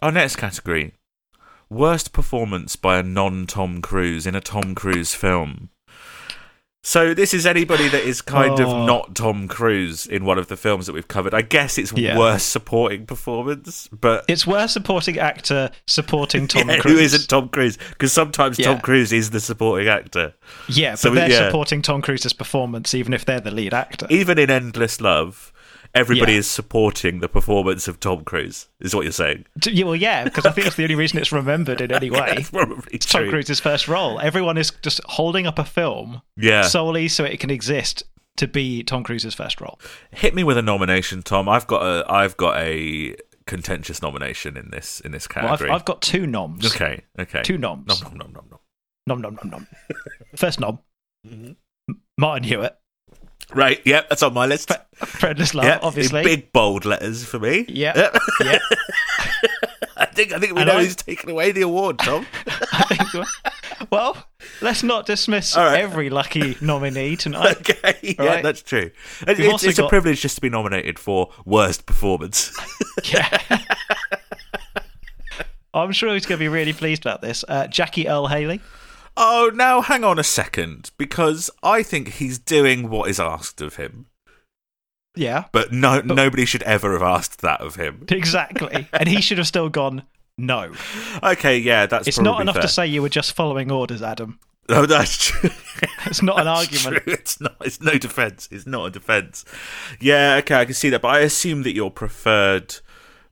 our 0.00 0.12
next 0.12 0.36
category 0.36 0.92
worst 1.68 2.12
performance 2.12 2.76
by 2.76 2.98
a 2.98 3.02
non 3.02 3.46
Tom 3.46 3.80
Cruise 3.80 4.26
in 4.26 4.34
a 4.34 4.40
Tom 4.40 4.74
Cruise 4.74 5.14
film. 5.14 5.70
So, 6.82 7.12
this 7.12 7.34
is 7.34 7.44
anybody 7.44 7.88
that 7.88 8.04
is 8.04 8.22
kind 8.22 8.58
Oh. 8.58 8.62
of 8.80 8.86
not 8.86 9.14
Tom 9.14 9.48
Cruise 9.48 10.06
in 10.06 10.24
one 10.24 10.38
of 10.38 10.48
the 10.48 10.56
films 10.56 10.86
that 10.86 10.94
we've 10.94 11.06
covered. 11.08 11.34
I 11.34 11.42
guess 11.42 11.76
it's 11.76 11.92
Yeah. 11.94 12.16
worst 12.16 12.48
supporting 12.50 13.04
performance, 13.04 13.86
but 13.92 14.24
It's 14.28 14.46
worst 14.46 14.72
supporting 14.72 15.18
actor 15.18 15.70
supporting 15.86 16.48
Tom 16.48 16.70
Yeah, 16.70 16.78
Cruise. 16.78 16.94
who 16.98 17.04
isn't 17.04 17.28
Tom 17.28 17.50
Cruise? 17.50 17.76
Because 17.90 18.14
sometimes 18.14 18.56
Tom 18.56 18.80
Cruise 18.80 19.12
is 19.12 19.28
the 19.28 19.40
supporting 19.40 19.88
actor. 19.88 20.32
Yeah, 20.68 20.92
but 20.92 20.98
So 21.00 21.10
we- 21.10 21.16
they're 21.16 21.30
yeah. 21.30 21.46
supporting 21.48 21.82
Tom 21.82 22.00
Cruise's 22.00 22.32
performance, 22.32 22.94
even 22.94 23.12
if 23.12 23.26
they're 23.26 23.40
the 23.40 23.50
lead 23.50 23.74
actor. 23.74 24.06
even 24.08 24.38
in 24.38 24.48
Endless 24.50 25.02
Love, 25.02 25.52
everybody 25.94 26.32
Yeah. 26.32 26.38
is 26.38 26.46
supporting 26.50 27.20
the 27.20 27.28
performance 27.28 27.88
of 27.88 28.00
Tom 28.00 28.24
Cruise. 28.24 28.68
Is 28.80 28.94
what 28.94 29.02
you're 29.02 29.12
saying? 29.12 29.46
Yeah, 29.66 29.84
Well, 29.84 29.96
yeah, 29.96 30.24
because 30.24 30.46
I 30.46 30.50
think 30.52 30.66
it's 30.66 30.76
the 30.76 30.82
only 30.84 30.94
reason 30.94 31.18
it's 31.18 31.32
remembered 31.32 31.80
in 31.80 31.92
any 31.92 32.10
way. 32.10 32.34
That's 32.36 32.50
probably 32.50 32.82
It's 32.92 33.06
Tom. 33.06 33.28
Cruise's 33.28 33.60
first 33.60 33.88
role. 33.88 34.20
Everyone 34.20 34.56
is 34.58 34.70
just 34.82 35.00
holding 35.06 35.46
up 35.46 35.58
a 35.58 35.64
film 35.64 36.22
Yeah, 36.36 36.62
solely 36.62 37.08
so 37.08 37.24
it 37.24 37.40
can 37.40 37.50
exist 37.50 38.02
to 38.36 38.46
be 38.46 38.82
Tom 38.82 39.02
Cruise's 39.04 39.34
first 39.34 39.60
role. 39.60 39.78
hit 40.12 40.34
me 40.34 40.44
with 40.44 40.56
a 40.56 40.62
nomination, 40.62 41.22
Tom. 41.22 41.48
I've 41.48 41.66
got 41.66 41.82
a, 41.82 42.10
I've 42.10 42.36
got 42.36 42.56
a 42.58 43.16
contentious 43.46 44.00
nomination 44.00 44.56
in 44.56 44.70
this 44.70 45.00
in 45.00 45.10
this 45.12 45.26
Well, 45.34 45.44
I've, 45.44 45.50
category. 45.50 45.70
I've 45.70 45.84
got 45.84 46.00
two 46.02 46.26
noms. 46.26 46.64
okay, 46.74 47.02
okay. 47.18 47.42
Two 47.42 47.58
noms. 47.58 47.86
Nom, 47.88 47.98
nom, 48.02 48.18
nom, 48.18 48.32
nom, 48.32 48.44
nom. 48.50 48.60
Nom 49.06 49.20
nom 49.22 49.34
nom 49.42 49.50
nom. 49.50 49.66
First 50.36 50.60
nom, 50.60 50.78
Mhm. 51.26 51.56
Martin 52.16 52.44
Hewitt. 52.44 52.76
Right, 53.54 53.80
yep, 53.84 54.08
that's 54.08 54.22
on 54.22 54.32
my 54.34 54.46
list. 54.46 54.70
Friendless 54.96 55.54
Love, 55.54 55.64
Yep, 55.64 55.80
obviously. 55.82 56.20
in 56.20 56.24
big 56.26 56.52
bold 56.52 56.84
letters 56.84 57.24
for 57.24 57.38
me. 57.38 57.64
Yeah. 57.68 57.96
Yep. 57.96 58.16
I 59.96 60.06
think 60.06 60.32
I 60.32 60.38
think 60.38 60.54
we 60.54 60.60
And 60.62 60.68
know 60.68 60.76
I- 60.76 60.84
who's 60.84 60.96
taking 60.96 61.30
away 61.30 61.52
the 61.52 61.62
award, 61.62 61.98
Tom. 61.98 62.26
Think. 62.88 63.26
Well, 63.90 64.16
let's 64.60 64.82
not 64.82 65.06
dismiss 65.06 65.56
right. 65.56 65.80
every 65.80 66.10
lucky 66.10 66.56
nominee 66.60 67.16
tonight. 67.16 67.56
okay, 67.70 67.98
yeah, 68.02 68.22
Right. 68.24 68.42
that's 68.42 68.62
true. 68.62 68.90
We've 69.26 69.40
It's, 69.40 69.64
it's 69.64 69.78
a 69.78 69.88
privilege 69.88 70.20
just 70.20 70.34
to 70.36 70.40
be 70.40 70.48
nominated 70.50 70.98
for 70.98 71.30
worst 71.44 71.86
performance. 71.86 72.52
Yeah. 73.04 73.38
I'm 75.72 75.92
sure 75.92 76.12
he's 76.14 76.26
going 76.26 76.38
to 76.38 76.42
be 76.42 76.48
really 76.48 76.72
pleased 76.72 77.02
about 77.06 77.20
this. 77.22 77.44
Uh, 77.46 77.66
Jackie 77.68 78.08
Earle 78.08 78.26
Haley. 78.26 78.60
Oh, 79.16 79.50
now 79.54 79.80
hang 79.80 80.04
on 80.04 80.18
a 80.18 80.24
second, 80.24 80.90
because 80.96 81.50
I 81.62 81.82
think 81.82 82.08
he's 82.14 82.38
doing 82.38 82.88
what 82.88 83.10
is 83.10 83.20
asked 83.20 83.60
of 83.60 83.76
him. 83.76 84.06
Yeah, 85.16 85.46
But 85.52 85.72
no, 85.72 86.00
nobody 86.00 86.44
should 86.44 86.62
ever 86.62 86.92
have 86.92 87.02
asked 87.02 87.40
that 87.42 87.60
of 87.60 87.74
him. 87.76 88.04
exactly. 88.08 88.86
and 88.92 89.08
he 89.08 89.20
should 89.20 89.38
have 89.38 89.46
still 89.46 89.68
gone, 89.68 90.04
no. 90.38 90.72
Okay, 91.22 91.58
yeah, 91.58 91.86
that's 91.86 92.06
It's 92.08 92.20
not 92.20 92.40
enough 92.40 92.54
fair. 92.54 92.62
to 92.62 92.68
say 92.68 92.86
you 92.86 93.02
were 93.02 93.08
just 93.08 93.32
following 93.32 93.70
orders, 93.70 94.02
Adam. 94.02 94.38
Oh, 94.72 94.86
that's 94.86 95.16
true. 95.16 95.50
It's 96.06 96.22
not 96.22 96.38
an 96.38 96.46
argument. 96.46 97.02
true. 97.02 97.12
It's 97.14 97.40
not. 97.40 97.56
It's 97.64 97.80
no 97.80 97.98
defense. 97.98 98.48
It's 98.52 98.68
not 98.68 98.84
a 98.86 98.90
defense. 98.90 99.44
Yeah, 100.00 100.36
okay, 100.36 100.54
I 100.54 100.64
can 100.64 100.74
see 100.74 100.90
that, 100.90 101.02
but 101.02 101.08
I 101.08 101.20
assume 101.20 101.64
that 101.64 101.74
your 101.74 101.90
preferred, 101.90 102.76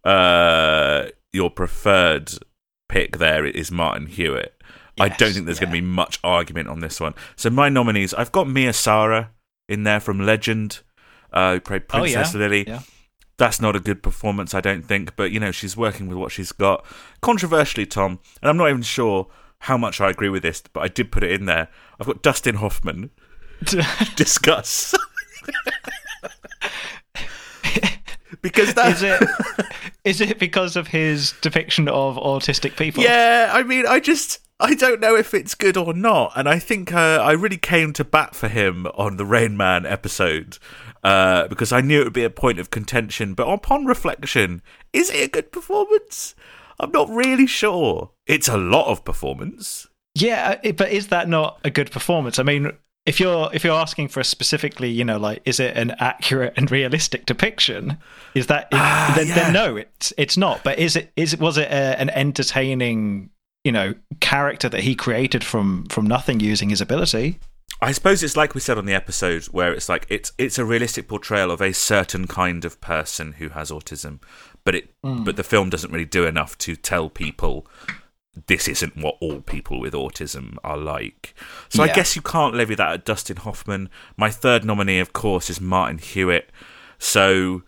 uh, 0.02 1.06
your 1.32 1.48
preferred 1.50 2.32
pick 2.88 3.18
there 3.18 3.46
is 3.46 3.70
Martin 3.70 4.08
Hewitt. 4.08 4.57
I 5.00 5.08
don't 5.08 5.32
think 5.32 5.46
there's 5.46 5.58
going 5.60 5.70
to 5.70 5.80
be 5.80 5.80
much 5.80 6.18
argument 6.24 6.68
on 6.68 6.80
this 6.80 7.00
one. 7.00 7.14
So 7.36 7.50
my 7.50 7.68
nominees, 7.68 8.14
I've 8.14 8.32
got 8.32 8.48
Mia 8.48 8.72
Sara 8.72 9.30
in 9.68 9.84
there 9.84 10.00
from 10.00 10.20
Legend, 10.24 10.80
uh, 11.32 11.54
who 11.54 11.60
played 11.60 11.82
Oh, 11.92 12.04
yeah. 12.04 12.14
Princess 12.14 12.34
Lily. 12.34 12.64
Yeah. 12.66 12.80
That's 13.36 13.60
not 13.60 13.76
a 13.76 13.80
good 13.80 14.02
performance, 14.02 14.52
I 14.54 14.60
don't 14.60 14.82
think. 14.84 15.14
But 15.14 15.30
you 15.30 15.38
know, 15.38 15.52
she's 15.52 15.76
working 15.76 16.08
with 16.08 16.18
what 16.18 16.32
she's 16.32 16.50
got. 16.52 16.84
Controversially, 17.22 17.86
Tom, 17.86 18.18
and 18.42 18.50
I'm 18.50 18.56
not 18.56 18.68
even 18.68 18.82
sure 18.82 19.28
how 19.60 19.76
much 19.76 20.00
I 20.00 20.10
agree 20.10 20.28
with 20.28 20.42
this, 20.42 20.62
but 20.72 20.80
I 20.82 20.88
did 20.88 21.12
put 21.12 21.22
it 21.22 21.30
in 21.32 21.46
there. 21.46 21.68
I've 22.00 22.06
got 22.06 22.22
Dustin 22.22 22.56
Hoffman. 22.56 23.10
Discuss. 24.16 24.94
because 28.42 28.74
that 28.74 28.92
is 28.92 29.02
it 29.02 29.22
is 30.04 30.20
it 30.20 30.38
because 30.38 30.76
of 30.76 30.88
his 30.88 31.32
depiction 31.40 31.88
of 31.88 32.16
autistic 32.16 32.76
people? 32.76 33.02
Yeah, 33.02 33.50
I 33.52 33.62
mean, 33.62 33.86
I 33.86 34.00
just 34.00 34.40
I 34.60 34.74
don't 34.74 35.00
know 35.00 35.14
if 35.14 35.34
it's 35.34 35.54
good 35.54 35.76
or 35.76 35.94
not, 35.94 36.32
and 36.34 36.48
I 36.48 36.58
think 36.58 36.92
uh, 36.92 37.20
I 37.22 37.32
really 37.32 37.56
came 37.58 37.92
to 37.92 38.04
bat 38.04 38.34
for 38.34 38.48
him 38.48 38.86
on 38.94 39.16
the 39.16 39.24
Rain 39.24 39.56
Man 39.56 39.86
episode 39.86 40.58
uh, 41.04 41.46
because 41.46 41.70
I 41.70 41.80
knew 41.80 42.00
it 42.00 42.04
would 42.04 42.12
be 42.12 42.24
a 42.24 42.30
point 42.30 42.58
of 42.58 42.70
contention. 42.70 43.34
But 43.34 43.46
upon 43.48 43.86
reflection, 43.86 44.62
is 44.92 45.10
it 45.10 45.24
a 45.24 45.28
good 45.28 45.52
performance? 45.52 46.34
I'm 46.80 46.90
not 46.90 47.08
really 47.08 47.46
sure. 47.46 48.10
It's 48.26 48.48
a 48.48 48.56
lot 48.56 48.86
of 48.90 49.04
performance. 49.04 49.86
Yeah, 50.16 50.56
but 50.72 50.90
is 50.90 51.08
that 51.08 51.28
not 51.28 51.60
a 51.62 51.70
good 51.70 51.92
performance? 51.92 52.40
I 52.40 52.42
mean, 52.42 52.72
if 53.06 53.20
you're 53.20 53.48
if 53.52 53.62
you're 53.62 53.78
asking 53.78 54.08
for 54.08 54.18
a 54.18 54.24
specifically, 54.24 54.90
you 54.90 55.04
know, 55.04 55.18
like 55.18 55.40
is 55.44 55.60
it 55.60 55.76
an 55.76 55.92
accurate 56.00 56.54
and 56.56 56.68
realistic 56.68 57.26
depiction? 57.26 57.98
Is 58.34 58.48
that 58.48 58.64
is, 58.72 58.78
Ah, 58.80 59.12
then, 59.16 59.28
yeah. 59.28 59.34
then 59.36 59.52
no, 59.52 59.76
it's 59.76 60.12
it's 60.18 60.36
not. 60.36 60.64
But 60.64 60.80
is 60.80 60.96
it 60.96 61.12
is 61.14 61.32
it 61.34 61.40
was 61.40 61.58
it 61.58 61.68
a, 61.68 62.00
an 62.00 62.10
entertaining, 62.10 63.30
you 63.68 63.72
know, 63.72 63.94
character 64.20 64.66
that 64.70 64.80
he 64.80 64.94
created 64.94 65.44
from 65.44 65.84
from 65.90 66.06
nothing 66.06 66.40
using 66.40 66.70
his 66.70 66.80
ability? 66.80 67.38
I 67.82 67.92
suppose 67.92 68.22
it's 68.22 68.34
like 68.34 68.54
we 68.54 68.62
said 68.62 68.78
on 68.78 68.86
the 68.86 68.94
episode 68.94 69.44
where 69.48 69.74
it's 69.74 69.90
like 69.90 70.06
it's 70.08 70.32
it's 70.38 70.56
a 70.58 70.64
realistic 70.64 71.06
portrayal 71.06 71.50
of 71.50 71.60
a 71.60 71.74
certain 71.74 72.26
kind 72.26 72.64
of 72.64 72.80
person 72.80 73.32
who 73.32 73.50
has 73.50 73.70
autism, 73.70 74.20
but 74.64 74.74
it 74.74 74.88
mm. 75.04 75.22
but 75.22 75.36
the 75.36 75.42
film 75.42 75.68
doesn't 75.68 75.92
really 75.92 76.06
do 76.06 76.24
enough 76.24 76.56
to 76.58 76.76
tell 76.76 77.10
people 77.10 77.66
this 78.46 78.68
isn't 78.68 78.96
what 78.96 79.18
all 79.20 79.42
people 79.42 79.80
with 79.80 79.92
autism 79.92 80.56
are 80.64 80.78
like. 80.78 81.34
So 81.68 81.82
I 81.82 81.88
guess 81.88 82.16
you 82.16 82.22
can't 82.22 82.54
levy 82.54 82.74
that 82.76 82.92
at 82.94 83.04
Dustin 83.04 83.36
Hoffman. 83.36 83.90
My 84.16 84.30
third 84.30 84.64
nominee, 84.64 85.00
of 85.00 85.12
course, 85.12 85.50
is 85.50 85.60
Martin 85.60 85.98
Hewitt. 85.98 86.50
So 86.98 87.64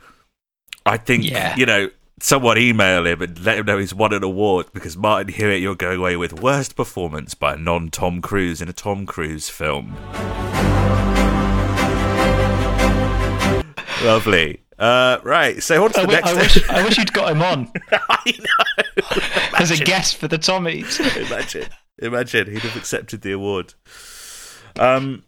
I 0.86 0.96
think 0.96 1.24
Yeah. 1.24 1.56
you 1.56 1.66
know 1.66 1.90
someone 2.22 2.58
email 2.58 3.06
him 3.06 3.22
and 3.22 3.38
let 3.44 3.58
him 3.58 3.66
know 3.66 3.78
he's 3.78 3.94
won 3.94 4.12
an 4.12 4.22
award 4.22 4.66
because 4.72 4.96
Martin 4.96 5.32
Hewitt, 5.32 5.60
you're 5.60 5.74
going 5.74 5.98
away 5.98 6.16
with 6.16 6.40
worst 6.40 6.76
performance 6.76 7.34
by 7.34 7.54
a 7.54 7.56
non 7.56 7.90
Tom 7.90 8.20
Cruise 8.20 8.60
in 8.60 8.68
a 8.68 8.72
Tom 8.72 9.06
Cruise 9.06 9.48
film. 9.48 9.96
Lovely. 14.02 14.62
Uh, 14.78 15.18
right, 15.24 15.62
so 15.62 15.82
what's 15.82 15.98
I, 15.98 16.02
the 16.02 16.06
wi- 16.06 16.26
I 16.26 16.32
next? 16.34 16.54
wish 16.54 16.70
I 16.70 16.82
wish 16.84 16.96
you'd 16.96 17.12
got 17.12 17.32
him 17.32 17.42
on 17.42 17.70
I 17.92 18.32
know. 18.38 19.04
as 19.58 19.70
a 19.70 19.84
guest 19.84 20.16
for 20.16 20.26
the 20.26 20.38
Tommies. 20.38 20.98
Imagine, 21.26 21.66
imagine 21.98 22.50
he'd 22.50 22.60
have 22.62 22.76
accepted 22.76 23.20
the 23.20 23.32
award. 23.32 23.74
Um, 24.78 25.24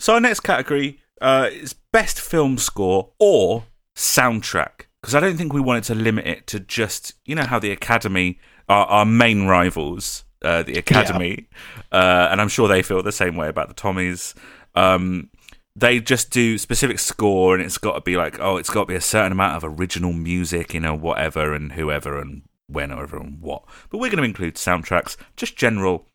so 0.00 0.14
our 0.14 0.20
next 0.20 0.40
category 0.40 1.00
uh, 1.20 1.50
is 1.52 1.74
best 1.92 2.18
film 2.18 2.56
score 2.56 3.10
or 3.18 3.64
soundtrack 3.94 4.86
because 5.00 5.14
I 5.14 5.20
don't 5.20 5.36
think 5.36 5.52
we 5.52 5.60
wanted 5.60 5.84
to 5.84 5.94
limit 5.94 6.26
it 6.26 6.46
to 6.48 6.60
just 6.60 7.14
you 7.24 7.34
know 7.34 7.44
how 7.44 7.58
the 7.58 7.70
Academy 7.70 8.38
are 8.68 8.86
our 8.86 9.04
main 9.04 9.46
rivals, 9.46 10.24
uh, 10.42 10.62
the 10.62 10.78
Academy, 10.78 11.48
uh, 11.92 12.28
and 12.30 12.40
I'm 12.40 12.48
sure 12.48 12.68
they 12.68 12.82
feel 12.82 13.02
the 13.02 13.12
same 13.12 13.36
way 13.36 13.48
about 13.48 13.68
the 13.68 13.74
Tommies. 13.74 14.34
Um, 14.74 15.30
they 15.76 16.00
just 16.00 16.30
do 16.30 16.58
specific 16.58 16.98
score, 16.98 17.54
and 17.54 17.64
it's 17.64 17.78
got 17.78 17.94
to 17.94 18.00
be 18.00 18.16
like, 18.16 18.40
oh, 18.40 18.56
it's 18.56 18.70
got 18.70 18.82
to 18.82 18.86
be 18.86 18.94
a 18.96 19.00
certain 19.00 19.32
amount 19.32 19.56
of 19.56 19.78
original 19.78 20.12
music, 20.12 20.74
you 20.74 20.80
know, 20.80 20.94
whatever 20.94 21.54
and 21.54 21.72
whoever 21.72 22.20
and 22.20 22.42
whenever 22.66 23.16
and 23.16 23.40
what. 23.40 23.64
But 23.88 23.98
we're 23.98 24.10
going 24.10 24.18
to 24.18 24.24
include 24.24 24.56
soundtracks, 24.56 25.16
just 25.36 25.56
general 25.56 26.08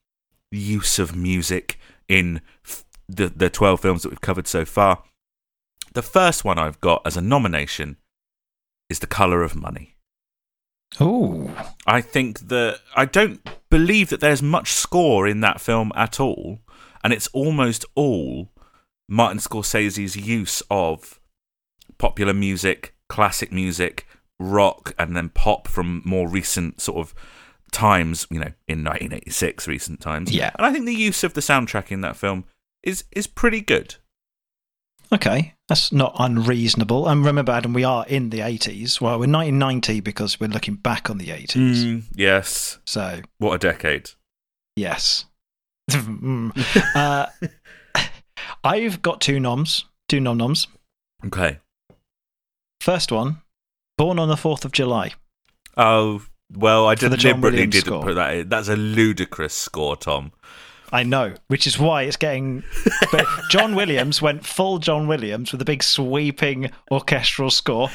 use 0.52 1.00
of 1.00 1.16
music 1.16 1.80
in 2.08 2.42
f- 2.66 2.84
the 3.08 3.30
the 3.30 3.50
12 3.50 3.80
films 3.80 4.04
that 4.04 4.10
we've 4.10 4.22
covered 4.22 4.48
so 4.48 4.66
far. 4.66 5.04
The 5.94 6.02
first 6.02 6.44
one 6.44 6.58
I've 6.60 6.82
got 6.82 7.02
as 7.06 7.16
a 7.16 7.22
nomination 7.22 7.98
is 8.90 9.00
The 9.00 9.08
Color 9.08 9.44
of 9.44 9.56
Money. 9.56 9.96
Oh. 11.00 11.52
I 11.86 12.02
think 12.02 12.48
that 12.50 12.80
I 12.96 13.06
don't 13.06 13.48
believe 13.70 14.10
that 14.10 14.20
there's 14.20 14.42
much 14.42 14.74
score 14.74 15.28
in 15.28 15.42
that 15.42 15.60
film 15.60 15.92
at 15.96 16.20
all, 16.20 16.60
and 17.04 17.12
it's 17.12 17.28
almost 17.28 17.86
all 17.96 18.52
Martin 19.10 19.40
Scorsese's 19.40 20.16
use 20.16 20.62
of 20.70 21.20
popular 21.98 22.34
music, 22.34 22.96
classic 23.10 23.52
music, 23.52 24.08
rock, 24.40 24.94
and 24.98 25.16
then 25.16 25.30
pop 25.30 25.68
from 25.68 26.02
more 26.06 26.28
recent 26.28 26.82
sort 26.82 27.00
of 27.00 27.14
times, 27.72 28.28
you 28.30 28.40
know, 28.40 28.54
in 28.68 28.84
1986, 28.84 29.68
recent 29.68 30.00
times. 30.00 30.32
Yeah. 30.32 30.52
And 30.58 30.66
I 30.66 30.72
think 30.72 30.86
the 30.86 30.94
use 30.94 31.24
of 31.24 31.34
the 31.34 31.42
soundtrack 31.42 31.92
in 31.92 32.02
that 32.02 32.16
film 32.16 32.46
is 32.84 33.06
is 33.12 33.28
pretty 33.28 33.62
good. 33.62 33.96
Okay, 35.14 35.54
that's 35.68 35.92
not 35.92 36.16
unreasonable. 36.18 37.08
And 37.08 37.24
remember, 37.24 37.52
Adam, 37.52 37.74
we 37.74 37.84
are 37.84 38.06
in 38.08 38.32
the 38.32 38.40
80s. 38.40 39.00
Well, 39.00 39.14
we're 39.14 39.28
1990 39.32 40.00
because 40.00 40.40
we're 40.40 40.48
looking 40.48 40.76
back 40.76 41.10
on 41.10 41.20
the 41.20 41.28
80s. 41.28 41.54
Mm, 41.56 42.04
yes. 42.16 42.80
So, 42.86 43.22
What 43.38 43.54
a 43.54 43.58
decade. 43.60 44.12
yes. 44.76 45.26
Mm. 45.92 46.52
uh, 46.96 47.28
I've 48.64 49.02
got 49.02 49.20
two 49.22 49.40
noms, 49.40 49.86
two 50.08 50.20
nom 50.22 50.38
noms. 50.38 50.68
Okay. 51.26 51.60
First 52.82 53.12
one, 53.12 53.42
Born 53.98 54.18
on 54.18 54.28
the 54.30 54.36
4th 54.36 54.66
of 54.66 54.72
July. 54.72 55.12
Oh, 55.78 56.24
well, 56.52 56.88
I 56.88 56.96
For 56.96 57.10
the 57.10 57.18
John 57.18 57.42
deliberately 57.42 57.68
didn't 57.68 57.86
score. 57.86 58.04
put 58.04 58.16
that 58.16 58.34
in. 58.36 58.50
That's 58.50 58.70
a 58.70 58.76
ludicrous 58.76 59.54
score, 59.54 59.96
Tom. 59.96 60.32
I 60.94 61.04
know, 61.04 61.34
which 61.48 61.68
is 61.68 61.78
why 61.78 62.04
it's 62.04 62.16
getting. 62.18 62.64
But 63.12 63.26
John 63.50 63.76
Williams 63.76 64.22
went 64.22 64.46
full 64.46 64.78
John 64.80 65.08
Williams 65.08 65.52
with 65.52 65.62
a 65.62 65.66
big 65.66 65.84
sweeping 65.84 66.72
orchestral 66.92 67.50
score. 67.50 67.90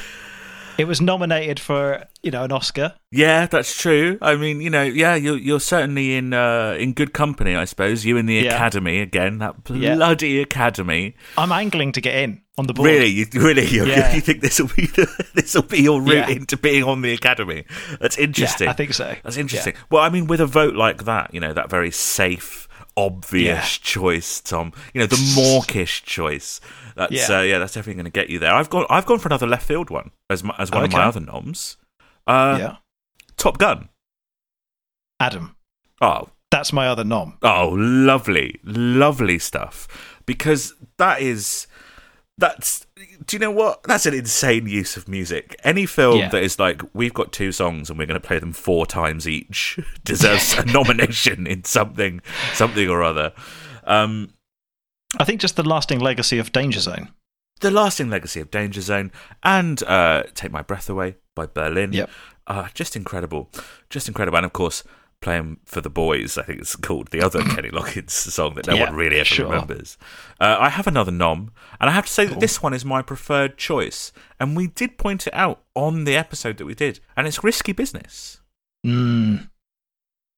It 0.77 0.87
was 0.87 1.01
nominated 1.01 1.59
for, 1.59 2.05
you 2.23 2.31
know, 2.31 2.43
an 2.45 2.53
Oscar. 2.53 2.93
Yeah, 3.11 3.47
that's 3.47 3.77
true. 3.81 4.17
I 4.21 4.35
mean, 4.35 4.61
you 4.61 4.69
know, 4.69 4.83
yeah, 4.83 5.15
you're 5.15 5.37
you're 5.37 5.59
certainly 5.59 6.15
in 6.15 6.33
uh, 6.33 6.77
in 6.79 6.93
good 6.93 7.11
company, 7.13 7.53
I 7.55 7.65
suppose. 7.65 8.05
You 8.05 8.15
in 8.15 8.27
the 8.27 8.35
Yeah. 8.35 8.55
academy 8.55 8.99
again, 9.01 9.39
that 9.39 9.55
Yeah. 9.69 9.95
bloody 9.95 10.41
academy. 10.41 11.15
I'm 11.37 11.51
angling 11.51 11.91
to 11.93 12.01
get 12.01 12.15
in 12.15 12.41
on 12.57 12.67
the 12.67 12.73
board. 12.73 12.85
Really, 12.87 13.07
you 13.09 13.25
really 13.33 13.65
you 13.65 13.85
Yeah. 13.87 14.13
you 14.15 14.21
think 14.21 14.39
this 14.39 14.57
will 14.57 14.69
be 14.73 14.85
this 15.33 15.53
will 15.53 15.63
be 15.63 15.81
your 15.81 16.01
route 16.01 16.29
Yeah. 16.29 16.35
into 16.35 16.55
being 16.55 16.83
on 16.85 17.01
the 17.01 17.11
academy? 17.11 17.65
That's 17.99 18.17
interesting. 18.17 18.67
Yeah, 18.67 18.71
I 18.71 18.75
think 18.75 18.93
so. 18.93 19.15
That's 19.23 19.35
interesting. 19.35 19.73
Well, 19.91 20.01
I 20.01 20.07
mean, 20.09 20.27
with 20.27 20.39
a 20.39 20.45
vote 20.47 20.75
like 20.75 21.03
that, 21.03 21.33
you 21.33 21.41
know, 21.41 21.51
that 21.51 21.69
very 21.69 21.91
safe, 21.91 22.68
obvious 23.05 23.77
choice, 23.77 24.41
Tom. 24.41 24.73
You 24.93 25.01
know, 25.01 25.07
the 25.07 25.33
mawkish 25.35 26.03
choice. 26.03 26.59
That's 26.95 27.11
Yeah. 27.11 27.27
yeah, 27.29 27.37
uh, 27.37 27.41
yeah 27.41 27.57
that's 27.59 27.73
definitely 27.73 27.95
going 27.95 28.11
to 28.11 28.11
get 28.11 28.29
you 28.29 28.39
there. 28.39 28.53
I've 28.53 28.69
gone, 28.69 28.85
I've 28.89 29.05
gone 29.05 29.19
for 29.19 29.29
another 29.29 29.47
left 29.47 29.65
field 29.65 29.89
one 29.89 30.11
as 30.29 30.43
my, 30.43 30.55
as 30.57 30.71
one 30.71 30.83
of 30.83 30.91
my 30.91 31.03
other 31.03 31.19
noms. 31.19 31.77
Uh, 32.27 32.57
yeah. 32.59 32.75
Top 33.37 33.57
Gun. 33.57 33.89
Adam, 35.19 35.55
Oh, 36.01 36.29
that's 36.51 36.71
my 36.71 36.87
other 36.87 37.03
nom. 37.03 37.37
oh, 37.43 37.69
lovely, 37.77 38.59
lovely 38.63 39.37
stuff. 39.39 39.87
Because 40.25 40.73
that 40.97 41.21
is. 41.21 41.67
That's 42.37 42.85
do 43.25 43.35
you 43.35 43.39
know 43.39 43.51
what? 43.51 43.83
That's 43.83 44.05
an 44.05 44.13
insane 44.13 44.67
use 44.67 44.97
of 44.97 45.07
music. 45.07 45.55
Any 45.63 45.85
film 45.85 46.19
Yeah. 46.19 46.29
that 46.29 46.43
is 46.43 46.59
like 46.59 46.81
we've 46.93 47.13
got 47.13 47.31
two 47.31 47.51
songs 47.51 47.89
and 47.89 47.97
we're 47.99 48.05
going 48.05 48.19
to 48.19 48.25
play 48.27 48.39
them 48.39 48.53
four 48.53 48.85
times 48.85 49.27
each 49.27 49.79
deserves 50.03 50.53
a 50.57 50.65
nomination 50.65 51.47
in 51.47 51.63
something, 51.63 52.21
something 52.53 52.89
or 52.89 53.03
other. 53.03 53.33
Um, 53.85 54.33
I 55.19 55.23
think 55.23 55.41
just 55.41 55.55
the 55.55 55.63
lasting 55.63 55.99
legacy 55.99 56.37
of 56.39 56.51
Danger 56.51 56.79
Zone. 56.79 57.09
the 57.61 57.71
lasting 57.71 58.09
legacy 58.09 58.39
of 58.39 58.51
Danger 58.51 58.81
Zone 58.81 59.11
and 59.43 59.81
uh, 59.83 60.23
Take 60.35 60.51
My 60.51 60.61
Breath 60.61 60.89
Away 60.89 61.15
by 61.35 61.45
Berlin. 61.45 61.93
Yep. 61.93 62.09
Uh, 62.47 62.67
just 62.73 62.95
incredible, 62.95 63.49
just 63.89 64.07
incredible, 64.07 64.37
and 64.37 64.45
of 64.45 64.53
course. 64.53 64.83
Playing 65.21 65.57
for 65.65 65.81
the 65.81 65.89
boys, 65.89 66.37
I 66.37 66.43
think 66.43 66.61
it's 66.61 66.77
called 66.77 67.09
the 67.09 67.21
other 67.21 67.41
Kenny 67.55 67.69
Loggins 67.69 68.11
song 68.11 68.53
that 68.55 68.67
no 68.67 68.75
Yeah, 68.75 68.85
one 68.85 68.95
really 68.95 69.17
ever 69.17 69.25
sure. 69.25 69.47
remembers. 69.49 69.97
Uh, 70.39 70.55
I 70.59 70.69
have 70.69 70.87
another 70.87 71.11
nom, 71.11 71.51
and 71.81 71.89
I 71.89 71.93
have 71.93 72.05
to 72.05 72.11
say 72.13 72.25
that 72.25 72.39
this 72.39 72.63
one 72.63 72.73
is 72.73 72.85
my 72.85 73.01
preferred 73.01 73.57
choice. 73.57 74.13
And 74.39 74.55
we 74.55 74.67
did 74.67 74.97
point 74.97 75.27
it 75.27 75.33
out 75.33 75.61
on 75.75 76.05
the 76.05 76.15
episode 76.15 76.57
that 76.57 76.65
we 76.65 76.73
did, 76.73 77.01
and 77.17 77.27
it's 77.27 77.43
risky 77.43 77.73
business. 77.73 78.39
Mm. 78.85 79.49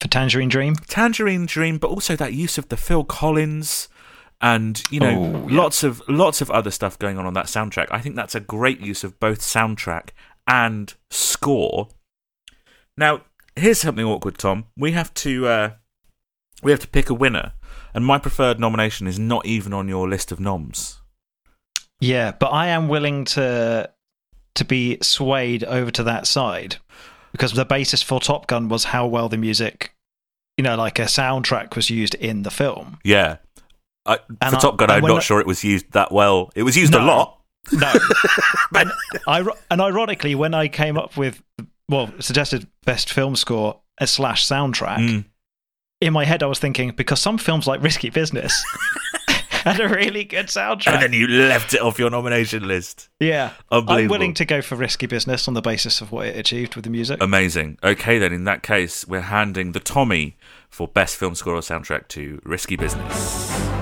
For 0.01 0.07
Tangerine 0.07 0.49
Dream? 0.49 0.73
Tangerine 0.87 1.45
Dream, 1.45 1.77
but 1.77 1.91
also 1.91 2.15
that 2.15 2.33
use 2.33 2.57
of 2.57 2.69
the 2.69 2.77
Phil 2.77 3.03
Collins 3.03 3.87
and 4.43 4.81
you 4.89 4.99
know 4.99 5.11
Oh, 5.45 5.47
yeah. 5.47 5.55
lots 5.61 5.83
of 5.83 6.01
lots 6.07 6.41
of 6.41 6.49
other 6.49 6.71
stuff 6.71 6.97
going 6.97 7.19
on 7.19 7.27
on 7.27 7.35
that 7.35 7.45
soundtrack. 7.45 7.85
I 7.91 7.99
think 8.01 8.15
that's 8.15 8.33
a 8.33 8.39
great 8.39 8.79
use 8.79 9.03
of 9.03 9.19
both 9.19 9.41
soundtrack 9.41 10.09
and 10.47 10.91
score. 11.11 11.89
Now, 12.97 13.21
here's 13.55 13.79
something 13.79 14.05
awkward, 14.05 14.37
Tom. 14.37 14.65
We 14.77 14.91
have 14.93 15.13
to 15.15 15.47
uh, 15.47 15.69
we 16.63 16.71
have 16.71 16.79
to 16.81 16.87
pick 16.87 17.09
a 17.09 17.13
winner, 17.13 17.53
and 17.93 18.05
my 18.05 18.17
preferred 18.17 18.59
nomination 18.59 19.07
is 19.07 19.19
not 19.19 19.45
even 19.45 19.73
on 19.73 19.87
your 19.87 20.07
list 20.09 20.31
of 20.31 20.39
noms. 20.39 20.99
Yeah, 21.99 22.31
but 22.31 22.47
I 22.47 22.67
am 22.67 22.87
willing 22.87 23.25
to 23.25 23.89
to 24.55 24.65
be 24.65 24.97
swayed 25.01 25.63
over 25.63 25.91
to 25.91 26.03
that 26.03 26.27
side 26.27 26.77
because 27.31 27.53
the 27.53 27.65
basis 27.65 28.01
for 28.01 28.19
Top 28.19 28.47
Gun 28.47 28.67
was 28.67 28.85
how 28.85 29.07
well 29.07 29.29
the 29.29 29.37
music, 29.37 29.95
you 30.57 30.63
know, 30.63 30.75
like 30.75 30.99
a 30.99 31.03
soundtrack 31.03 31.75
was 31.75 31.89
used 31.89 32.15
in 32.15 32.43
the 32.43 32.51
film. 32.51 32.99
Yeah, 33.03 33.37
I, 34.05 34.17
for 34.17 34.23
I- 34.41 34.49
Top 34.59 34.77
Gun, 34.77 34.89
I'm 34.89 35.03
not 35.03 35.17
I- 35.17 35.21
sure 35.21 35.39
it 35.39 35.47
was 35.47 35.63
used 35.63 35.91
that 35.93 36.11
well. 36.11 36.51
It 36.55 36.63
was 36.63 36.75
used 36.75 36.93
a 36.93 36.99
lot. 37.03 37.37
No, 37.71 37.93
and, 38.75 38.91
I, 39.27 39.45
and 39.69 39.79
ironically, 39.81 40.33
when 40.33 40.55
I 40.55 40.67
came 40.67 40.97
up 40.97 41.15
with 41.15 41.43
well 41.91 42.11
suggested 42.19 42.65
best 42.85 43.11
film 43.13 43.35
score 43.35 43.79
slash 44.03 44.47
soundtrack, 44.47 44.97
Mm. 44.97 45.25
in 46.01 46.13
my 46.13 46.25
head 46.25 46.41
I 46.41 46.47
was 46.47 46.57
thinking 46.57 46.89
because 46.91 47.19
some 47.19 47.37
films 47.37 47.67
like 47.67 47.83
Risky 47.83 48.09
Business 48.09 48.51
had 49.51 49.79
a 49.79 49.87
really 49.87 50.23
good 50.23 50.47
soundtrack. 50.47 50.93
And 50.93 51.03
then 51.03 51.13
you 51.13 51.27
left 51.27 51.75
it 51.75 51.81
off 51.81 51.99
your 51.99 52.09
nomination 52.09 52.67
list. 52.67 53.09
yeah, 53.19 53.51
Unbelievable. 53.71 54.01
I'm 54.15 54.19
willing 54.19 54.33
to 54.35 54.45
go 54.45 54.61
for 54.63 54.75
Risky 54.75 55.05
Business 55.05 55.47
on 55.47 55.53
the 55.53 55.61
basis 55.61 56.01
of 56.01 56.11
what 56.11 56.25
it 56.25 56.35
achieved 56.35 56.75
with 56.75 56.83
the 56.85 56.89
music. 56.89 57.21
Amazing. 57.21 57.77
Okay, 57.83 58.17
then 58.17 58.33
in 58.33 58.45
that 58.45 58.63
case, 58.63 59.05
we're 59.07 59.21
handing 59.21 59.73
the 59.73 59.79
Tommy 59.79 60.37
for 60.69 60.87
best 60.87 61.15
film 61.17 61.35
score 61.35 61.53
or 61.55 61.61
soundtrack 61.61 62.07
to 62.07 62.41
Risky 62.43 62.75
Business. 62.75 63.80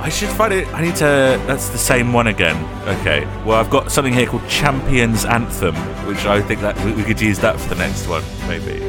I 0.00 0.08
should 0.08 0.30
find 0.30 0.52
it. 0.52 0.66
I 0.68 0.80
need 0.80 0.96
to. 0.96 1.04
That's 1.46 1.68
the 1.68 1.78
same 1.78 2.14
one 2.14 2.26
again. 2.26 2.56
Okay. 2.88 3.26
Well, 3.44 3.60
I've 3.60 3.68
got 3.68 3.92
something 3.92 4.14
here 4.14 4.26
called 4.26 4.48
Champions 4.48 5.26
Anthem, 5.26 5.74
which 6.06 6.24
I 6.24 6.40
think 6.40 6.62
that 6.62 6.82
we, 6.84 6.92
we 6.92 7.04
could 7.04 7.20
use 7.20 7.38
that 7.40 7.60
for 7.60 7.68
the 7.68 7.74
next 7.74 8.06
one, 8.08 8.24
maybe. 8.48 8.80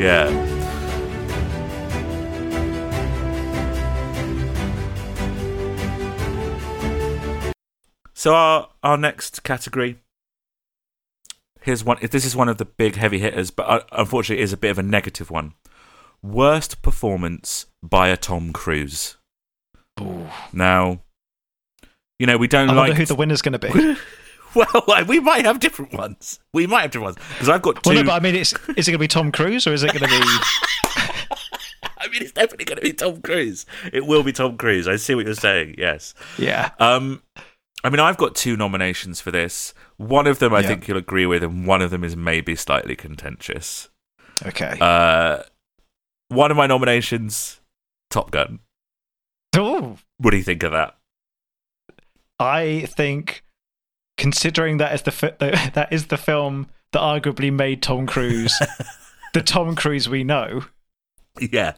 Yeah. 0.00 0.30
So 8.14 8.34
our 8.34 8.70
our 8.82 8.96
next 8.96 9.42
category. 9.42 9.98
Here's 11.60 11.84
one. 11.84 11.98
This 12.00 12.24
is 12.24 12.34
one 12.34 12.48
of 12.48 12.56
the 12.56 12.64
big 12.64 12.96
heavy 12.96 13.18
hitters, 13.18 13.50
but 13.50 13.68
uh, 13.68 13.80
unfortunately, 13.92 14.40
it 14.40 14.44
is 14.44 14.54
a 14.54 14.56
bit 14.56 14.70
of 14.70 14.78
a 14.78 14.82
negative 14.82 15.30
one. 15.30 15.52
Worst 16.22 16.80
performance 16.80 17.66
by 17.82 18.08
a 18.08 18.16
Tom 18.16 18.54
Cruise. 18.54 19.18
Ooh. 20.00 20.26
Now, 20.52 21.00
you 22.18 22.26
know 22.26 22.36
we 22.36 22.48
don't 22.48 22.70
I 22.70 22.74
like. 22.74 22.94
who 22.94 23.06
the 23.06 23.14
winner's 23.14 23.42
going 23.42 23.58
to 23.58 23.58
be. 23.58 23.96
well, 24.54 25.04
we 25.06 25.20
might 25.20 25.44
have 25.44 25.60
different 25.60 25.92
ones. 25.92 26.38
We 26.52 26.66
might 26.66 26.82
have 26.82 26.90
different 26.92 27.16
ones 27.16 27.28
because 27.34 27.48
I've 27.48 27.62
got 27.62 27.82
two. 27.82 27.90
Well, 27.90 27.98
no, 27.98 28.04
but 28.04 28.12
I 28.14 28.20
mean, 28.20 28.34
it's, 28.34 28.52
is 28.76 28.88
it 28.88 28.92
going 28.92 28.94
to 28.94 28.98
be 28.98 29.08
Tom 29.08 29.32
Cruise 29.32 29.66
or 29.66 29.72
is 29.72 29.82
it 29.82 29.92
going 29.92 30.02
to 30.02 30.08
be? 30.08 30.20
I 31.98 32.08
mean, 32.08 32.22
it's 32.22 32.32
definitely 32.32 32.66
going 32.66 32.76
to 32.76 32.82
be 32.82 32.92
Tom 32.92 33.22
Cruise. 33.22 33.64
It 33.92 34.06
will 34.06 34.22
be 34.22 34.32
Tom 34.32 34.56
Cruise. 34.56 34.86
I 34.86 34.96
see 34.96 35.14
what 35.14 35.24
you're 35.26 35.34
saying. 35.34 35.76
Yes. 35.78 36.14
yeah, 36.38 36.70
Um, 36.78 37.22
I 37.82 37.90
mean, 37.90 38.00
I've 38.00 38.16
got 38.18 38.34
two 38.34 38.56
nominations 38.56 39.20
for 39.20 39.30
this. 39.30 39.72
One 39.96 40.26
of 40.26 40.38
them 40.38 40.52
I 40.54 40.60
Yeah. 40.60 40.68
think 40.68 40.86
you'll 40.88 40.98
agree 40.98 41.26
with, 41.26 41.42
and 41.42 41.66
one 41.66 41.80
of 41.82 41.90
them 41.90 42.04
is 42.04 42.14
maybe 42.16 42.56
slightly 42.56 42.94
contentious. 42.96 43.88
okay. 44.44 44.76
Uh, 44.80 45.42
one 46.28 46.50
of 46.50 46.56
my 46.56 46.66
nominations, 46.66 47.60
Top 48.10 48.30
Gun. 48.30 48.58
Ooh, 49.56 49.96
What 50.18 50.30
do 50.32 50.36
you 50.36 50.42
think 50.42 50.62
of 50.62 50.72
that? 50.72 50.96
I 52.38 52.86
think, 52.88 53.42
considering 54.18 54.78
that 54.78 54.94
is 54.94 55.02
the 55.02 55.10
fi- 55.10 55.34
the- 55.38 55.70
that 55.74 55.92
is 55.92 56.06
the 56.08 56.16
film 56.16 56.68
that 56.92 57.00
arguably 57.00 57.52
made 57.52 57.82
Tom 57.82 58.06
Cruise 58.06 58.54
the 59.34 59.42
Tom 59.42 59.74
Cruise 59.74 60.08
we 60.08 60.24
know, 60.24 60.64
Yeah. 61.40 61.74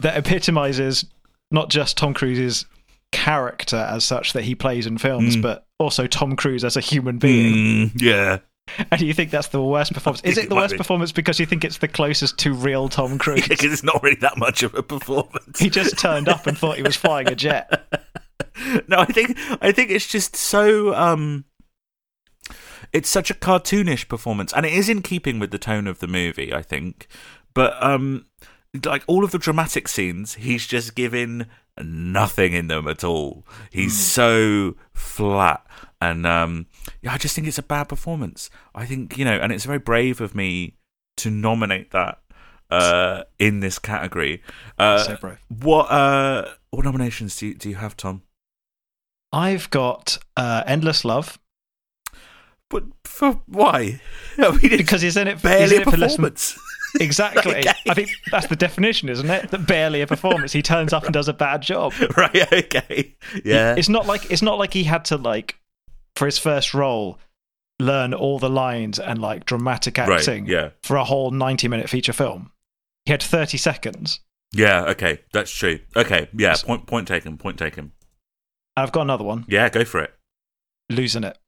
that 0.00 0.16
epitomizes 0.16 1.04
not 1.50 1.68
just 1.70 1.96
Tom 1.96 2.14
Cruise's 2.14 2.64
character 3.10 3.76
as 3.76 4.04
such 4.04 4.32
that 4.34 4.44
he 4.44 4.54
plays 4.54 4.86
in 4.86 4.98
films, 4.98 5.36
Mm. 5.36 5.42
but 5.42 5.66
also 5.78 6.06
Tom 6.06 6.36
Cruise 6.36 6.62
as 6.64 6.76
a 6.76 6.80
human 6.80 7.18
being. 7.18 7.90
Mm, 7.90 8.02
yeah. 8.02 8.38
and 8.90 9.00
you 9.00 9.14
think 9.14 9.30
that's 9.30 9.48
the 9.48 9.62
worst 9.62 9.92
performance. 9.92 10.22
Is 10.22 10.38
it 10.38 10.48
the 10.48 10.54
worst 10.54 10.76
performance 10.76 11.12
because 11.12 11.38
you 11.40 11.46
think 11.46 11.64
it's 11.64 11.78
the 11.78 11.88
closest 11.88 12.38
to 12.38 12.52
real 12.52 12.88
Tom 12.88 13.18
Cruise? 13.18 13.46
because 13.48 13.72
it's 13.72 13.82
not 13.82 14.02
really 14.02 14.16
that 14.20 14.38
much 14.38 14.62
of 14.62 14.74
a 14.74 14.82
performance. 14.82 15.58
he 15.60 15.70
just 15.70 15.98
turned 15.98 16.28
up 16.28 16.46
and 16.46 16.56
thought 16.56 16.76
he 16.76 16.82
was 16.82 16.96
flying 16.96 17.28
a 17.28 17.34
jet. 17.34 17.92
no, 18.88 18.98
I 18.98 19.06
think 19.06 19.36
I 19.60 19.72
think 19.72 19.90
it's 19.90 20.06
just 20.06 20.36
so 20.36 20.94
um 20.94 21.44
it's 22.92 23.08
such 23.08 23.30
a 23.30 23.34
cartoonish 23.34 24.08
performance 24.08 24.52
and 24.52 24.64
it 24.64 24.72
is 24.72 24.88
in 24.88 25.02
keeping 25.02 25.38
with 25.38 25.50
the 25.50 25.58
tone 25.58 25.86
of 25.86 25.98
the 25.98 26.06
movie, 26.06 26.52
I 26.52 26.62
think. 26.62 27.06
But 27.54 27.80
um 27.82 28.26
like 28.84 29.04
all 29.06 29.24
of 29.24 29.30
the 29.30 29.38
dramatic 29.38 29.88
scenes, 29.88 30.34
he's 30.34 30.66
just 30.66 30.94
given 30.94 31.46
nothing 31.80 32.52
in 32.52 32.66
them 32.68 32.88
at 32.88 33.04
all. 33.04 33.46
He's 33.70 33.96
so 33.98 34.76
flat 34.92 35.64
and 36.00 36.26
um 36.26 36.66
yeah, 37.02 37.12
I 37.12 37.18
just 37.18 37.34
think 37.34 37.46
it's 37.46 37.58
a 37.58 37.62
bad 37.62 37.84
performance. 37.84 38.50
I 38.74 38.86
think, 38.86 39.16
you 39.18 39.24
know, 39.24 39.38
and 39.38 39.52
it's 39.52 39.64
very 39.64 39.78
brave 39.78 40.20
of 40.20 40.34
me 40.34 40.74
to 41.18 41.30
nominate 41.30 41.90
that 41.92 42.20
uh 42.70 43.24
in 43.38 43.60
this 43.60 43.78
category. 43.78 44.42
Uh 44.78 44.98
so 44.98 45.16
brave. 45.16 45.38
what 45.48 45.90
uh 45.90 46.48
what 46.70 46.84
nominations 46.84 47.36
do 47.36 47.46
you, 47.48 47.54
do 47.54 47.68
you 47.70 47.76
have, 47.76 47.96
Tom? 47.96 48.22
I've 49.32 49.68
got 49.70 50.18
uh, 50.36 50.62
Endless 50.66 51.04
Love 51.04 51.38
But 52.70 52.84
for 53.04 53.40
why? 53.46 54.00
I 54.38 54.50
mean, 54.50 54.76
because 54.76 55.02
he's 55.02 55.16
in 55.16 55.28
it. 55.28 55.34
he's 55.34 55.42
barely 55.42 55.76
in 55.76 55.82
a 55.82 55.82
it 55.82 55.90
for 55.90 55.96
less 55.96 56.16
than 56.16 56.24
performance. 56.24 56.58
Exactly. 57.00 57.56
Okay. 57.58 57.72
I 57.88 57.94
think 57.94 58.10
that's 58.30 58.46
the 58.46 58.56
definition, 58.56 59.08
isn't 59.08 59.28
it? 59.28 59.50
That 59.50 59.66
barely 59.66 60.00
a 60.00 60.06
performance. 60.06 60.52
He 60.52 60.62
turns 60.62 60.92
up 60.92 61.04
and 61.04 61.12
does 61.12 61.28
a 61.28 61.32
bad 61.32 61.60
job. 61.62 61.92
right? 62.16 62.52
Okay. 62.52 63.14
Yeah. 63.44 63.74
It's 63.76 63.88
not 63.88 64.06
like 64.06 64.30
it's 64.30 64.42
not 64.42 64.58
like 64.58 64.72
he 64.72 64.84
had 64.84 65.04
to 65.06 65.16
like 65.16 65.56
for 66.16 66.26
his 66.26 66.38
first 66.38 66.74
role 66.74 67.18
learn 67.78 68.12
all 68.14 68.38
the 68.38 68.50
lines 68.50 68.98
and 68.98 69.20
like 69.20 69.44
dramatic 69.44 69.98
right. 69.98 70.10
acting 70.18 70.46
Yeah. 70.46 70.70
for 70.82 70.96
a 70.96 71.04
whole 71.04 71.30
90 71.30 71.68
minute 71.68 71.88
feature 71.88 72.12
film. 72.12 72.50
He 73.04 73.12
had 73.12 73.22
30 73.22 73.58
seconds. 73.58 74.20
Yeah. 74.52 74.84
Okay. 74.86 75.20
That's 75.32 75.50
true. 75.50 75.80
Okay. 75.94 76.28
Yeah. 76.32 76.54
Point. 76.64 76.86
Point 76.86 77.06
taken. 77.08 77.36
Point 77.38 77.58
taken. 77.58 77.92
I've 78.76 78.92
got 78.92 79.02
another 79.02 79.24
one. 79.24 79.44
Yeah. 79.48 79.68
Go 79.68 79.84
for 79.84 80.00
it. 80.02 80.14
Losing 80.90 81.24
it. 81.24 81.38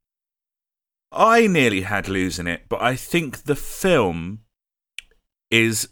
I 1.13 1.47
nearly 1.49 1.81
had 1.81 2.09
losing 2.09 2.47
it, 2.47 2.67
but 2.69 2.81
I 2.81 2.95
think 2.95 3.45
the 3.45 3.57
film 3.57 4.41
is 5.51 5.89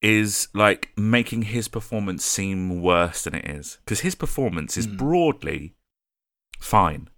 is 0.00 0.48
like 0.54 0.90
making 0.96 1.42
his 1.42 1.66
performance 1.66 2.24
seem 2.24 2.80
worse 2.80 3.24
than 3.24 3.34
it 3.34 3.44
is 3.44 3.78
because 3.84 4.00
his 4.00 4.14
performance 4.14 4.76
is 4.76 4.86
Hmm. 4.86 4.96
broadly 4.96 5.74
fine. 6.60 7.08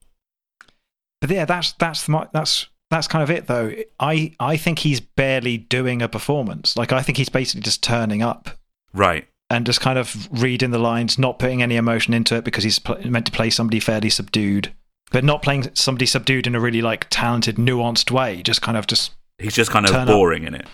But 1.21 1.31
yeah, 1.31 1.45
that's 1.45 1.73
that's 1.73 2.09
my, 2.09 2.27
that's 2.33 2.67
that's 2.91 3.07
kind 3.07 3.23
of 3.23 3.31
it 3.31 3.47
though. 3.47 3.73
I 3.99 4.35
I 4.41 4.57
think 4.57 4.81
he's 4.81 5.01
barely 5.01 5.59
doing 5.59 6.01
a 6.03 6.09
performance. 6.09 6.77
Like 6.77 6.93
I 6.93 7.03
think 7.03 7.19
he's 7.19 7.29
basically 7.29 7.61
just 7.63 7.83
turning 7.83 8.23
up 8.23 8.51
Right. 8.95 9.29
and 9.51 9.67
just 9.67 9.81
kind 9.81 9.99
of 9.99 10.29
reading 10.33 10.71
the 10.71 10.79
lines, 10.79 11.19
not 11.19 11.39
putting 11.39 11.63
any 11.63 11.77
emotion 11.77 12.15
into 12.15 12.35
it 12.37 12.45
because 12.45 12.65
he's 12.65 12.79
pl- 12.79 12.99
meant 13.09 13.27
to 13.27 13.33
play 13.33 13.51
somebody 13.51 13.79
fairly 13.81 14.11
subdued, 14.11 14.73
but 15.13 15.23
not 15.23 15.43
playing 15.43 15.69
somebody 15.75 16.07
subdued 16.07 16.47
in 16.47 16.55
a 16.55 16.61
really 16.61 16.81
like 16.83 17.07
talented, 17.11 17.57
nuanced 17.57 18.11
way. 18.11 18.43
Just 18.43 18.63
kind 18.63 18.79
of 18.79 18.87
just 18.87 19.13
He's 19.39 19.55
just 19.55 19.71
kind 19.71 19.87
of 19.87 19.93
Turn 19.93 20.03
up. 20.03 20.09
boring 20.09 20.45
in 20.45 20.55
it. 20.55 20.67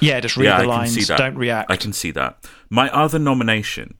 Yeah, 0.00 0.20
just 0.20 0.36
read 0.36 0.46
Yeah, 0.46 0.58
the 0.58 0.64
I 0.64 0.66
lines, 0.66 1.06
that. 1.08 1.18
don't 1.18 1.36
react. 1.36 1.70
I 1.70 1.76
can 1.76 1.92
see 1.92 2.10
that. 2.12 2.44
My 2.70 2.90
other 2.90 3.18
nomination, 3.18 3.98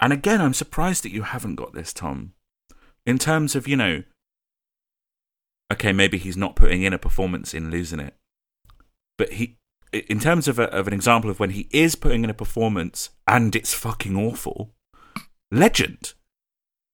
and 0.00 0.12
again, 0.12 0.40
I'm 0.40 0.54
surprised 0.54 1.04
that 1.04 1.12
you 1.12 1.22
haven't 1.22 1.56
got 1.56 1.72
this, 1.74 1.92
Tom. 1.92 2.32
In 3.06 3.18
terms 3.18 3.54
of, 3.54 3.68
you 3.68 3.76
know, 3.76 4.02
okay, 5.72 5.92
maybe 5.92 6.18
he's 6.18 6.36
not 6.36 6.56
putting 6.56 6.82
in 6.82 6.92
a 6.92 6.98
performance 6.98 7.54
in 7.54 7.70
losing 7.70 8.00
it, 8.00 8.14
but 9.18 9.32
he, 9.32 9.58
in 9.92 10.18
terms 10.18 10.48
of, 10.48 10.58
a, 10.58 10.64
of 10.70 10.86
an 10.88 10.92
example 10.94 11.30
of 11.30 11.38
when 11.38 11.50
he 11.50 11.68
is 11.70 11.94
putting 11.94 12.24
in 12.24 12.30
a 12.30 12.34
performance 12.34 13.10
and 13.26 13.54
it's 13.54 13.74
fucking 13.74 14.16
awful, 14.16 14.72
Legend. 15.50 16.14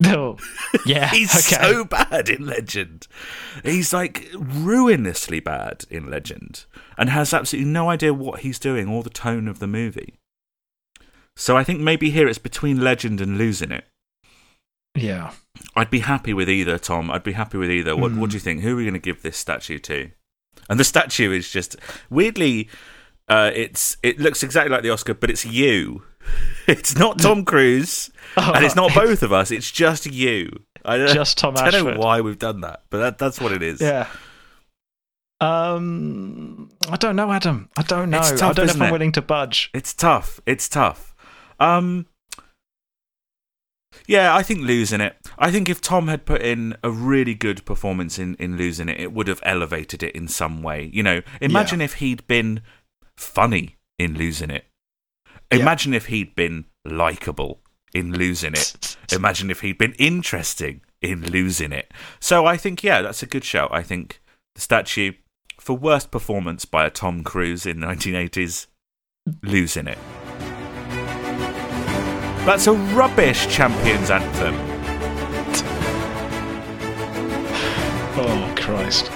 Oh, 0.06 0.38
yeah, 0.86 1.10
He's 1.12 1.30
okay. 1.52 1.62
so 1.62 1.84
bad 1.84 2.30
in 2.30 2.46
Legend. 2.46 3.06
He's 3.62 3.92
like 3.92 4.28
ruinously 4.34 5.40
bad 5.40 5.84
in 5.90 6.08
Legend 6.08 6.64
and 6.96 7.10
has 7.10 7.34
absolutely 7.34 7.70
no 7.70 7.90
idea 7.90 8.14
what 8.14 8.40
he's 8.40 8.58
doing 8.58 8.88
or 8.88 9.02
the 9.02 9.10
tone 9.10 9.46
of 9.46 9.58
the 9.58 9.66
movie. 9.66 10.14
So 11.36 11.56
I 11.56 11.64
think 11.64 11.80
maybe 11.80 12.10
here 12.10 12.28
it's 12.28 12.38
between 12.38 12.80
Legend 12.80 13.20
and 13.20 13.36
losing 13.36 13.72
it. 13.72 13.84
yeah. 14.96 15.32
I'd 15.76 15.90
be 15.90 16.00
happy 16.00 16.32
with 16.32 16.48
either, 16.48 16.78
Tom. 16.78 17.10
I'd 17.10 17.22
be 17.22 17.32
happy 17.32 17.58
with 17.58 17.70
either. 17.70 17.94
What, 17.94 18.14
what 18.14 18.30
do 18.30 18.34
you 18.36 18.40
think? 18.40 18.62
Who 18.62 18.72
are 18.72 18.76
we 18.76 18.84
going 18.84 18.94
to 18.94 18.98
give 19.00 19.20
this 19.22 19.36
statue 19.36 19.78
to? 19.80 20.10
And 20.70 20.80
the 20.80 20.84
statue 20.84 21.30
is 21.32 21.50
just 21.50 21.76
weirdly, 22.08 22.68
uh, 23.28 23.50
it's 23.54 23.98
it 24.02 24.18
looks 24.18 24.42
exactly 24.42 24.72
like 24.72 24.82
the 24.82 24.90
Oscar, 24.90 25.12
but 25.14 25.28
it's 25.30 25.44
you. 25.44 26.04
It's 26.66 26.96
not 26.96 27.18
Tom 27.18 27.44
Cruise, 27.44 28.12
and 28.36 28.64
it's 28.64 28.76
not 28.76 28.94
both 28.94 29.24
of 29.24 29.32
us. 29.32 29.50
It's 29.50 29.72
just 29.72 30.06
you. 30.06 30.50
I 30.84 30.98
don't, 30.98 31.12
Just 31.12 31.36
Tom 31.36 31.56
I 31.56 31.68
don't 31.70 31.84
know 31.84 31.98
why 31.98 32.20
we've 32.20 32.38
done 32.38 32.60
that, 32.60 32.82
but 32.90 32.98
that, 32.98 33.18
that's 33.18 33.40
what 33.40 33.50
it 33.50 33.60
is. 33.60 33.80
Yeah. 33.80 34.06
Um, 35.40 36.70
I 36.88 36.96
don't 36.96 37.16
know, 37.16 37.32
Adam. 37.32 37.70
I 37.76 37.82
don't 37.82 38.10
know. 38.10 38.18
It's 38.18 38.40
I 38.40 38.52
don't 38.52 38.66
know 38.66 38.72
if 38.72 38.80
I'm 38.80 38.88
it? 38.88 38.92
willing 38.92 39.12
to 39.12 39.22
budge. 39.22 39.70
It's 39.74 39.92
tough. 39.94 40.38
It's 40.46 40.68
tough. 40.68 41.14
Um, 41.58 42.06
yeah, 44.06 44.34
I 44.34 44.42
think 44.42 44.60
losing 44.60 45.00
it. 45.00 45.16
I 45.38 45.50
think 45.50 45.68
if 45.68 45.80
Tom 45.80 46.08
had 46.08 46.26
put 46.26 46.42
in 46.42 46.76
a 46.82 46.90
really 46.90 47.34
good 47.34 47.64
performance 47.64 48.18
in, 48.18 48.34
in 48.36 48.56
losing 48.56 48.88
it, 48.88 49.00
it 49.00 49.12
would 49.12 49.28
have 49.28 49.40
elevated 49.44 50.02
it 50.02 50.14
in 50.14 50.28
some 50.28 50.62
way. 50.62 50.90
You 50.92 51.02
know, 51.02 51.22
imagine 51.40 51.80
if 51.80 51.94
he'd 51.94 52.26
been 52.26 52.60
funny 53.16 53.76
in 53.98 54.16
losing 54.16 54.50
it. 54.50 54.64
Yeah. 55.52 55.60
Imagine 55.60 55.94
if 55.94 56.06
he'd 56.06 56.34
been 56.34 56.66
likable 56.84 57.60
in 57.92 58.12
losing 58.12 58.52
it. 58.52 58.96
Imagine 59.12 59.50
if 59.50 59.60
he'd 59.60 59.78
been 59.78 59.94
interesting 59.94 60.80
in 61.02 61.30
losing 61.30 61.72
it. 61.72 61.92
So 62.20 62.46
I 62.46 62.56
think, 62.56 62.84
yeah, 62.84 63.02
that's 63.02 63.22
a 63.22 63.26
good 63.26 63.44
shout. 63.44 63.70
I 63.72 63.82
think 63.82 64.20
the 64.54 64.60
statue 64.60 65.12
for 65.58 65.76
worst 65.76 66.10
performance 66.10 66.64
by 66.64 66.86
a 66.86 66.90
Tom 66.90 67.22
Cruise 67.22 67.66
in 67.66 67.78
1980s, 67.78 68.66
losing 69.42 69.88
it. 69.88 69.98
That's 72.46 72.66
a 72.66 72.72
rubbish 72.72 73.46
champions 73.48 74.10
anthem. 74.10 74.54
Oh 78.16 78.54
Christ! 78.56 79.10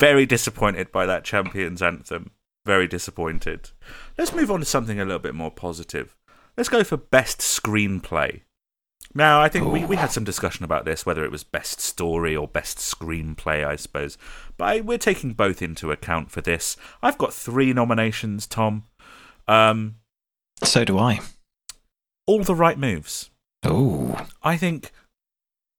Very 0.00 0.26
disappointed 0.26 0.92
by 0.92 1.06
that 1.06 1.24
champions 1.24 1.82
anthem. 1.82 2.30
Very 2.64 2.86
disappointed. 2.86 3.70
Let's 4.18 4.34
move 4.34 4.50
on 4.50 4.60
to 4.60 4.66
something 4.66 5.00
a 5.00 5.04
little 5.04 5.20
bit 5.20 5.34
more 5.34 5.50
positive. 5.50 6.16
Let's 6.56 6.68
go 6.68 6.84
for 6.84 6.96
best 6.96 7.38
screenplay. 7.40 8.42
Now, 9.14 9.40
I 9.40 9.48
think 9.48 9.72
we, 9.72 9.84
we 9.86 9.96
had 9.96 10.10
some 10.10 10.24
discussion 10.24 10.64
about 10.64 10.84
this, 10.84 11.06
whether 11.06 11.24
it 11.24 11.30
was 11.30 11.44
best 11.44 11.80
story 11.80 12.36
or 12.36 12.46
best 12.46 12.78
screenplay, 12.78 13.64
I 13.66 13.76
suppose. 13.76 14.18
But 14.58 14.64
I, 14.64 14.80
we're 14.82 14.98
taking 14.98 15.32
both 15.32 15.62
into 15.62 15.90
account 15.90 16.30
for 16.30 16.42
this. 16.42 16.76
I've 17.02 17.16
got 17.16 17.32
three 17.32 17.72
nominations, 17.72 18.46
Tom. 18.46 18.84
Um, 19.48 19.96
So 20.62 20.84
do 20.84 20.98
I. 20.98 21.20
all 22.26 22.42
the 22.42 22.54
right 22.54 22.78
moves. 22.78 23.30
Oh, 23.62 24.26
I 24.42 24.56
think 24.58 24.90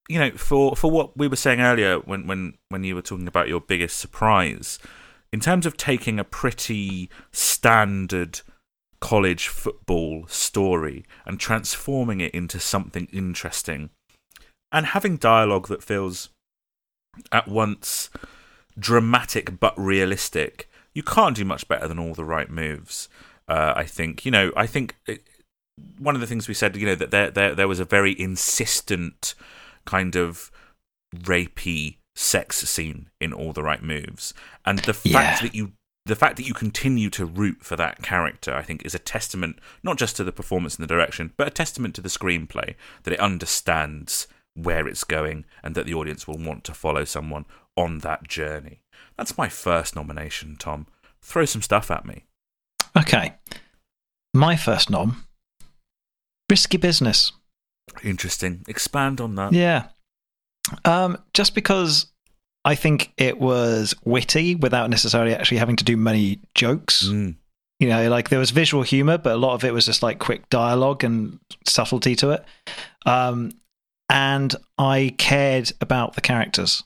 you 0.10 0.20
know 0.20 0.32
for 0.32 0.76
for 0.76 0.90
what 0.92 1.18
we 1.18 1.28
were 1.28 1.36
saying 1.36 1.60
earlier 1.60 2.00
when 2.00 2.28
when 2.28 2.54
when 2.70 2.84
you 2.84 2.96
were 2.96 3.02
talking 3.02 3.28
about 3.28 3.48
your 3.48 3.62
biggest 3.62 3.98
surprise 3.98 4.80
in 5.32 5.40
terms 5.40 5.66
of 5.66 5.76
taking 5.76 6.20
a 6.20 6.24
pretty 6.24 7.10
standard 7.32 8.42
college 9.00 9.48
football 9.48 10.26
story 10.28 11.06
and 11.26 11.40
transforming 11.40 12.20
it 12.22 12.34
into 12.34 12.60
something 12.60 13.08
interesting 13.12 13.90
and 14.72 14.88
having 14.88 15.18
dialogue 15.18 15.68
that 15.68 15.84
feels 15.84 16.30
at 17.32 17.48
once 17.48 18.10
dramatic 18.80 19.60
but 19.60 19.78
realistic 19.78 20.70
you 20.94 21.04
can't 21.04 21.36
do 21.36 21.46
much 21.46 21.68
better 21.68 21.88
than 21.88 22.00
all 22.00 22.14
the 22.14 22.26
right 22.26 22.50
moves 22.50 23.08
uh, 23.48 23.74
i 23.76 23.84
think. 23.84 24.26
You 24.26 24.32
know 24.32 24.52
i 24.56 24.66
think 24.66 24.96
it, 25.06 25.24
one 26.00 26.16
of 26.16 26.22
the 26.22 26.28
things 26.28 26.48
we 26.48 26.54
said, 26.54 26.76
you 26.76 26.86
know, 26.86 26.96
that 26.96 27.12
there 27.12 27.30
there 27.30 27.56
there 27.56 27.68
was 27.68 27.80
a 27.80 27.86
very 27.86 28.20
insistent 28.20 29.36
kind 29.88 30.16
of 30.16 30.52
rapey 31.16 31.98
sex 32.16 32.58
scene 32.70 33.10
in 33.20 33.34
all 33.34 33.54
the 33.54 33.64
right 33.64 33.82
moves, 33.82 34.34
and 34.66 34.80
the 34.80 34.98
Yeah. 35.04 35.14
fact 35.14 35.42
that 35.42 35.56
you 35.56 35.74
the 36.06 36.16
fact 36.16 36.38
that 36.38 36.48
you 36.48 36.54
continue 36.54 37.10
to 37.10 37.26
root 37.26 37.58
for 37.66 37.76
that 37.76 38.02
character, 38.02 38.56
I 38.56 38.62
think, 38.62 38.86
is 38.86 38.96
a 38.96 39.00
testament 39.00 39.60
not 39.84 39.98
just 39.98 40.16
to 40.16 40.24
the 40.24 40.32
performance 40.32 40.76
and 40.78 40.84
the 40.84 40.88
direction, 40.88 41.34
but 41.36 41.48
a 41.48 41.52
testament 41.52 41.96
to 41.96 42.02
the 42.02 42.08
screenplay 42.08 42.76
that 43.04 43.12
it 43.14 43.20
understands 43.20 44.26
where 44.54 44.88
it's 44.88 45.04
going 45.04 45.44
and 45.62 45.76
that 45.76 45.86
the 45.86 45.94
audience 45.94 46.26
will 46.26 46.38
want 46.38 46.64
to 46.64 46.74
follow 46.74 47.04
someone 47.04 47.44
on 47.76 47.98
that 48.00 48.26
journey. 48.26 48.80
That's 49.18 49.38
my 49.38 49.50
first 49.50 49.98
nomination, 49.98 50.56
Tom. 50.56 50.88
Throw 51.22 51.44
some 51.44 51.62
stuff 51.62 51.92
at 51.92 52.06
me. 52.06 52.24
okay. 52.98 53.34
My 54.34 54.56
first 54.56 54.90
nom. 54.90 55.26
Risky 56.50 56.78
business. 56.78 57.34
Interesting. 58.04 58.64
Expand 58.68 59.22
on 59.22 59.36
that. 59.36 59.54
Yeah. 59.54 59.88
Um, 60.86 61.18
just 61.34 61.56
because 61.56 62.08
I 62.66 62.76
think 62.76 63.14
it 63.18 63.40
was 63.40 63.96
witty 64.04 64.56
without 64.56 64.90
necessarily 64.90 65.34
actually 65.34 65.58
having 65.58 65.78
to 65.78 65.84
do 65.84 65.96
many 65.96 66.42
jokes. 66.54 67.08
Mm. 67.08 67.36
You 67.80 67.90
know, 67.90 68.10
like 68.10 68.30
there 68.30 68.40
was 68.40 68.52
visual 68.52 68.84
humor, 68.84 69.18
but 69.18 69.34
a 69.34 69.38
lot 69.38 69.54
of 69.54 69.64
it 69.64 69.74
was 69.74 69.86
just 69.86 70.04
like 70.04 70.20
quick 70.20 70.50
dialogue 70.50 71.04
and 71.04 71.40
subtlety 71.66 72.16
to 72.18 72.32
it. 72.32 72.44
Um, 73.06 73.52
and 74.10 74.56
I 74.78 75.14
cared 75.18 75.72
about 75.80 76.16
the 76.16 76.22
characters, 76.22 76.84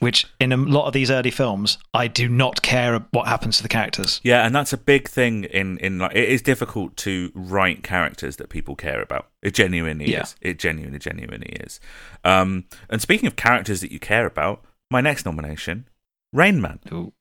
which 0.00 0.26
in 0.40 0.50
a 0.52 0.56
lot 0.56 0.86
of 0.86 0.92
these 0.92 1.10
early 1.10 1.30
films, 1.30 1.78
I 1.94 2.08
do 2.08 2.28
not 2.28 2.60
care 2.62 2.98
what 3.12 3.28
happens 3.28 3.56
to 3.58 3.62
the 3.62 3.68
characters. 3.68 4.20
Yeah, 4.24 4.44
and 4.44 4.54
that's 4.54 4.72
a 4.72 4.76
big 4.76 5.08
thing 5.08 5.44
in 5.44 5.78
in 5.78 5.98
like 5.98 6.16
it 6.16 6.28
is 6.28 6.42
difficult 6.42 6.96
to 6.98 7.30
write 7.34 7.82
characters 7.84 8.36
that 8.36 8.48
people 8.48 8.74
care 8.76 9.00
about. 9.00 9.28
It 9.42 9.54
genuinely 9.54 10.10
Yeah. 10.10 10.22
is. 10.22 10.34
It 10.40 10.58
genuinely, 10.58 10.98
genuinely 10.98 11.52
is. 11.60 11.78
Um, 12.24 12.64
and 12.88 13.00
speaking 13.00 13.26
of 13.28 13.36
characters 13.36 13.80
that 13.82 13.92
you 13.92 14.00
care 14.00 14.26
about, 14.26 14.64
my 14.90 15.00
next 15.00 15.24
nomination, 15.24 15.86
Rain 16.32 16.60
Man. 16.60 16.80
Ooh. 16.92 17.12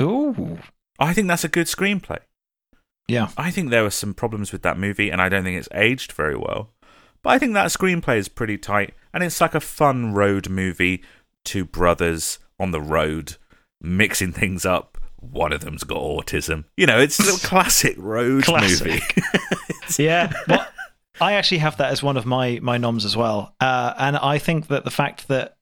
Ooh. 0.00 0.58
I 0.98 1.12
think 1.12 1.28
that's 1.28 1.44
a 1.44 1.48
good 1.48 1.66
screenplay. 1.66 2.18
Yeah. 3.08 3.28
I 3.36 3.50
think 3.50 3.70
there 3.70 3.82
were 3.82 3.90
some 3.90 4.14
problems 4.14 4.52
with 4.52 4.62
that 4.62 4.78
movie, 4.78 5.10
and 5.10 5.20
I 5.20 5.28
don't 5.28 5.44
think 5.44 5.58
it's 5.58 5.68
aged 5.74 6.12
very 6.12 6.36
well. 6.36 6.70
But 7.22 7.30
I 7.30 7.38
think 7.38 7.54
that 7.54 7.66
screenplay 7.68 8.16
is 8.18 8.28
pretty 8.28 8.58
tight, 8.58 8.94
and 9.12 9.22
it's 9.22 9.40
like 9.40 9.54
a 9.54 9.60
fun 9.60 10.12
road 10.14 10.48
movie. 10.48 11.02
Two 11.44 11.64
brothers 11.64 12.38
on 12.58 12.70
the 12.70 12.80
road, 12.80 13.36
mixing 13.80 14.32
things 14.32 14.64
up. 14.64 14.98
One 15.18 15.52
of 15.52 15.60
them's 15.60 15.84
got 15.84 15.98
autism. 15.98 16.64
You 16.76 16.86
know, 16.86 16.98
it's 16.98 17.18
a 17.20 17.46
classic 17.46 17.94
road 17.98 18.44
Classic. 18.44 18.86
movie. 18.86 19.02
Yeah. 19.98 20.32
Well, 20.48 20.66
I 21.20 21.34
actually 21.34 21.58
have 21.58 21.76
that 21.76 21.92
as 21.92 22.02
one 22.02 22.16
of 22.16 22.24
my 22.26 22.58
my 22.62 22.78
noms 22.78 23.04
as 23.04 23.16
well, 23.16 23.54
uh, 23.60 23.92
and 23.98 24.16
I 24.16 24.38
think 24.38 24.68
that 24.68 24.84
the 24.84 24.90
fact 24.90 25.28
that 25.28 25.56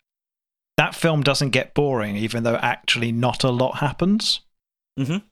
that 0.77 0.95
film 0.95 1.23
doesn't 1.23 1.51
get 1.51 1.75
boring, 1.75 2.17
even 2.17 2.45
though 2.45 2.55
actually 2.57 3.13
not 3.13 3.43
a 3.45 3.51
lot 3.51 3.77
happens. 3.79 4.41
Mhm. 4.99 5.23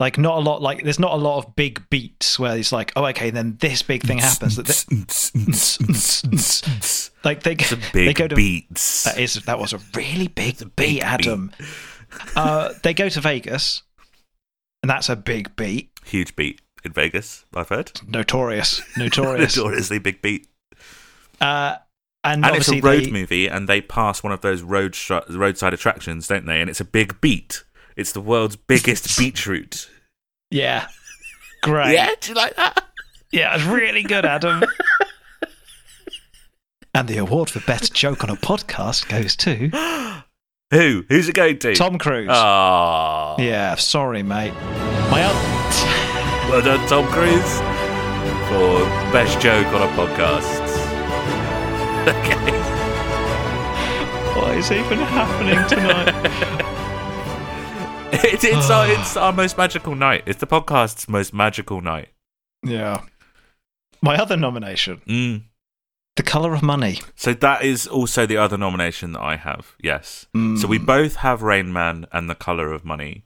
Like 0.00 0.16
not 0.16 0.38
a 0.38 0.40
lot. 0.40 0.62
Like 0.62 0.84
there's 0.84 1.00
not 1.00 1.12
a 1.12 1.16
lot 1.16 1.38
of 1.38 1.56
big 1.56 1.88
beats 1.90 2.38
where 2.38 2.56
it's 2.56 2.70
like, 2.70 2.92
oh, 2.94 3.04
okay, 3.06 3.30
then 3.30 3.56
this 3.60 3.82
big 3.82 4.02
thing 4.04 4.18
happens. 4.18 4.54
That 4.56 4.66
they- 4.66 4.74
like 7.24 7.42
they 7.42 7.54
they 7.54 7.76
big 7.92 8.16
go 8.16 8.28
to 8.28 8.36
beats. 8.36 9.04
that 9.04 9.18
is 9.18 9.34
that 9.34 9.58
was 9.58 9.72
a 9.72 9.80
really 9.94 10.28
big 10.28 10.58
big 10.58 10.76
beat, 10.76 11.02
Adam. 11.02 11.52
uh, 12.36 12.72
they 12.82 12.94
go 12.94 13.08
to 13.08 13.20
Vegas, 13.20 13.82
and 14.82 14.90
that's 14.90 15.08
a 15.08 15.16
big 15.16 15.54
beat. 15.56 15.90
Huge 16.04 16.36
beat 16.36 16.60
in 16.84 16.92
Vegas, 16.92 17.44
I've 17.54 17.68
heard. 17.68 17.92
Notorious, 18.06 18.80
notorious. 18.96 19.56
Notoriously 19.56 19.98
big 19.98 20.22
beat. 20.22 20.46
uh, 21.40 21.76
and, 22.24 22.44
And 22.44 22.56
it's 22.56 22.68
a 22.68 22.80
road 22.80 23.04
they- 23.06 23.10
movie, 23.10 23.48
and 23.48 23.68
they 23.68 23.80
pass 23.80 24.22
one 24.22 24.32
of 24.32 24.40
those 24.42 24.62
road 24.62 24.92
stru- 24.92 25.24
roadside 25.36 25.74
attractions, 25.74 26.28
don't 26.28 26.46
they? 26.46 26.60
And 26.60 26.70
it's 26.70 26.80
a 26.80 26.84
big 26.84 27.20
beat. 27.20 27.64
It's 27.98 28.12
the 28.12 28.20
world's 28.20 28.54
biggest 28.56 29.18
beach 29.18 29.44
route. 29.46 29.90
Yeah. 30.52 30.86
Great. 31.62 31.94
Yeah, 31.94 32.10
do 32.20 32.28
you 32.30 32.34
like 32.36 32.54
that? 32.54 32.84
Yeah, 33.32 33.54
it's 33.56 33.64
really 33.64 34.04
good, 34.04 34.24
Adam. 34.24 34.62
and 36.94 37.08
the 37.08 37.18
award 37.18 37.50
for 37.50 37.58
best 37.60 37.92
joke 37.92 38.22
on 38.22 38.30
a 38.30 38.36
podcast 38.36 39.08
goes 39.08 39.34
to 39.36 39.68
Who? 40.70 41.04
Who's 41.08 41.28
it 41.28 41.34
going 41.34 41.58
to? 41.60 41.74
Tom 41.74 41.98
Cruise. 41.98 42.28
Ah, 42.30 43.34
Yeah, 43.38 43.74
sorry, 43.74 44.22
mate. 44.22 44.52
My 45.10 45.22
other. 45.24 46.50
well 46.50 46.62
done, 46.62 46.86
Tom 46.88 47.06
Cruise, 47.08 47.58
for 48.48 48.84
best 49.12 49.40
joke 49.40 49.66
on 49.68 49.82
a 49.82 49.88
podcast. 49.96 50.68
Okay. 52.06 52.58
What 54.40 54.56
is 54.56 54.70
even 54.70 54.98
happening 54.98 55.68
tonight? 55.68 56.64
It's, 58.34 58.44
it's, 58.44 58.70
our, 58.70 58.86
it's 58.90 59.16
our 59.16 59.32
most 59.32 59.56
magical 59.58 59.94
night. 59.94 60.22
It's 60.26 60.40
the 60.40 60.46
podcast's 60.46 61.08
most 61.08 61.32
magical 61.34 61.80
night. 61.80 62.08
yeah. 62.64 63.02
My 64.00 64.16
other 64.16 64.36
nomination, 64.36 65.02
Mm. 65.08 65.42
The 66.14 66.22
Color 66.22 66.54
of 66.54 66.62
Money. 66.62 66.98
So 67.16 67.32
that 67.34 67.64
is 67.64 67.86
also 67.86 68.26
the 68.26 68.36
other 68.36 68.56
nomination 68.56 69.10
that 69.12 69.20
I 69.22 69.34
have. 69.36 69.74
Yes. 69.82 70.26
Mm. 70.36 70.56
So 70.58 70.68
we 70.68 70.78
both 70.78 71.16
have 71.16 71.42
Rain 71.42 71.72
Man 71.72 72.06
and 72.12 72.30
The 72.30 72.34
Color 72.36 72.72
of 72.72 72.84
Money. 72.84 73.24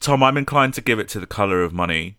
Tom, 0.00 0.22
I'm 0.22 0.36
inclined 0.36 0.74
to 0.74 0.80
give 0.80 0.98
it 1.00 1.08
to 1.08 1.20
The 1.20 1.26
Color 1.26 1.62
of 1.62 1.72
Money. 1.72 2.18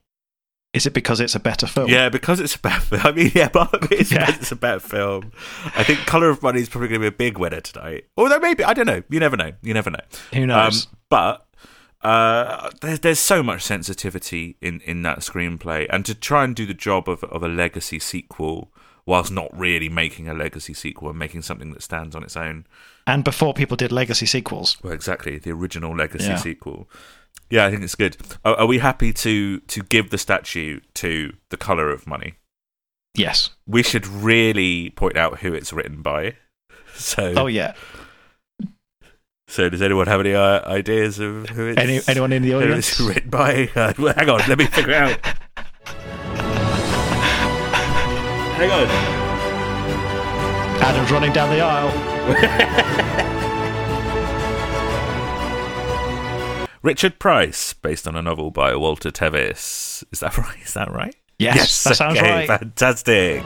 Is 0.73 0.85
it 0.85 0.93
because 0.93 1.21
it's 1.21 1.35
a 1.35 1.39
better 1.39 1.67
film? 1.67 1.89
Yeah, 1.89 2.09
because 2.09 2.41
it's 2.41 2.55
a 2.55 2.59
better 2.59 2.81
film. 2.81 3.01
I 3.05 3.11
mean, 3.13 3.31
yeah, 3.33 3.47
but 3.47 3.69
it's 3.91 4.11
Yeah. 4.13 4.25
because 4.25 4.41
it's 4.41 4.51
a 4.51 4.55
better 4.57 4.79
film. 4.81 5.31
I 5.75 5.83
think 5.83 5.99
Color 5.99 6.29
of 6.29 6.41
Money 6.43 6.59
is 6.59 6.67
probably 6.67 6.89
going 6.89 6.99
to 7.01 7.09
be 7.11 7.15
a 7.15 7.17
big 7.17 7.37
winner 7.37 7.61
tonight. 7.61 8.05
Although 8.17 8.39
maybe 8.39 8.63
I 8.65 8.73
don't 8.73 8.87
know. 8.87 9.03
You 9.09 9.21
never 9.21 9.37
know. 9.37 9.51
You 9.61 9.73
never 9.73 9.89
know. 9.89 10.01
Who 10.33 10.45
knows? 10.47 10.87
Um, 10.87 10.94
but 11.09 11.45
uh, 12.01 12.69
there's 12.81 12.99
there's 12.99 13.19
so 13.19 13.41
much 13.41 13.61
sensitivity 13.63 14.57
in, 14.61 14.81
in 14.81 15.01
that 15.03 15.19
screenplay, 15.19 15.87
and 15.89 16.05
to 16.05 16.13
try 16.15 16.43
and 16.43 16.55
do 16.55 16.65
the 16.65 16.73
job 16.73 17.09
of 17.09 17.23
of 17.25 17.43
a 17.43 17.47
legacy 17.47 17.99
sequel 17.99 18.71
whilst 19.07 19.31
not 19.31 19.55
really 19.57 19.87
making 19.89 20.27
a 20.27 20.33
legacy 20.33 20.73
sequel 20.73 21.09
and 21.09 21.19
making 21.19 21.41
something 21.41 21.71
that 21.71 21.83
stands 21.83 22.15
on 22.15 22.23
its 22.23 22.35
own. 22.35 22.65
and 23.05 23.23
before 23.23 23.53
people 23.53 23.77
did 23.77 23.91
legacy 23.91 24.25
sequels. 24.25 24.77
Well, 24.81 24.93
exactly 24.93 25.37
the 25.37 25.51
original 25.51 25.95
legacy 25.95 26.25
Yeah. 26.25 26.37
sequel. 26.37 26.89
Yeah, 27.51 27.65
I 27.67 27.69
think 27.69 27.83
it's 27.83 27.93
good. 27.93 28.17
Are, 28.43 28.55
are 28.61 28.65
we 28.65 28.79
happy 28.79 29.13
to 29.13 29.59
to 29.59 29.83
give 29.83 30.09
the 30.09 30.17
statue 30.17 30.79
to 30.95 31.33
the 31.49 31.57
color 31.57 31.91
of 31.91 32.07
money? 32.07 32.33
Yes. 33.13 33.51
We 33.67 33.83
should 33.83 34.05
really 34.07 34.89
point 34.89 35.17
out 35.17 35.39
who 35.39 35.53
it's 35.53 35.71
written 35.73 36.01
by. 36.01 36.35
So, 36.97 37.33
Oh, 37.35 37.47
yeah. 37.47 37.73
So 39.47 39.69
does 39.69 39.81
anyone 39.81 40.07
have 40.07 40.19
any 40.19 40.33
uh, 40.33 40.67
ideas 40.69 41.19
of 41.19 41.49
who 41.49 41.67
it's 41.67 41.77
Any, 41.79 41.99
anyone 42.07 42.33
in 42.33 42.41
the 42.41 42.51
who 42.51 42.57
audience? 42.61 42.99
it's 42.99 42.99
written 42.99 43.29
by? 43.29 43.69
Uh, 43.75 43.93
well, 43.99 44.13
hang 44.15 44.29
on, 44.29 44.39
let 44.47 44.57
me 44.57 44.65
figure 44.65 44.91
it 44.91 44.97
out. 44.97 45.25
hang 48.55 48.71
on. 48.71 48.87
Adam's 50.81 51.11
running 51.11 51.33
down 51.33 51.49
the 51.49 51.61
aisle. 51.61 51.91
Richard 56.81 57.17
Price, 57.19 57.73
based 57.73 58.07
on 58.07 58.15
a 58.15 58.21
novel 58.21 58.51
by 58.51 58.75
Walter 58.75 59.09
Tevis. 59.09 60.03
Is 60.11 60.19
that 60.19 60.37
right? 60.37 60.61
Is 60.63 60.73
that 60.75 60.91
right? 60.91 61.15
Yes, 61.39 61.83
that 61.83 61.95
sounds 61.95 62.17
okay, 62.17 62.47
right. 62.47 62.47
Fantastic. 62.47 63.43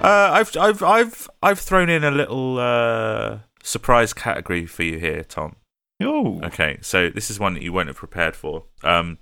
Uh, 0.00 0.30
I've 0.32 0.56
I've 0.56 0.82
I've 0.82 1.28
I've 1.42 1.58
thrown 1.58 1.88
in 1.90 2.04
a 2.04 2.10
little 2.10 2.58
uh, 2.58 3.38
surprise 3.62 4.12
category 4.12 4.66
for 4.66 4.82
you 4.82 4.98
here, 4.98 5.22
Tom. 5.24 5.56
Oh, 6.02 6.40
Okay, 6.42 6.78
so 6.80 7.10
this 7.10 7.30
is 7.30 7.38
one 7.38 7.52
that 7.54 7.62
you 7.62 7.72
won't 7.74 7.88
have 7.88 7.96
prepared 7.96 8.34
for. 8.34 8.64
Um, 8.82 9.18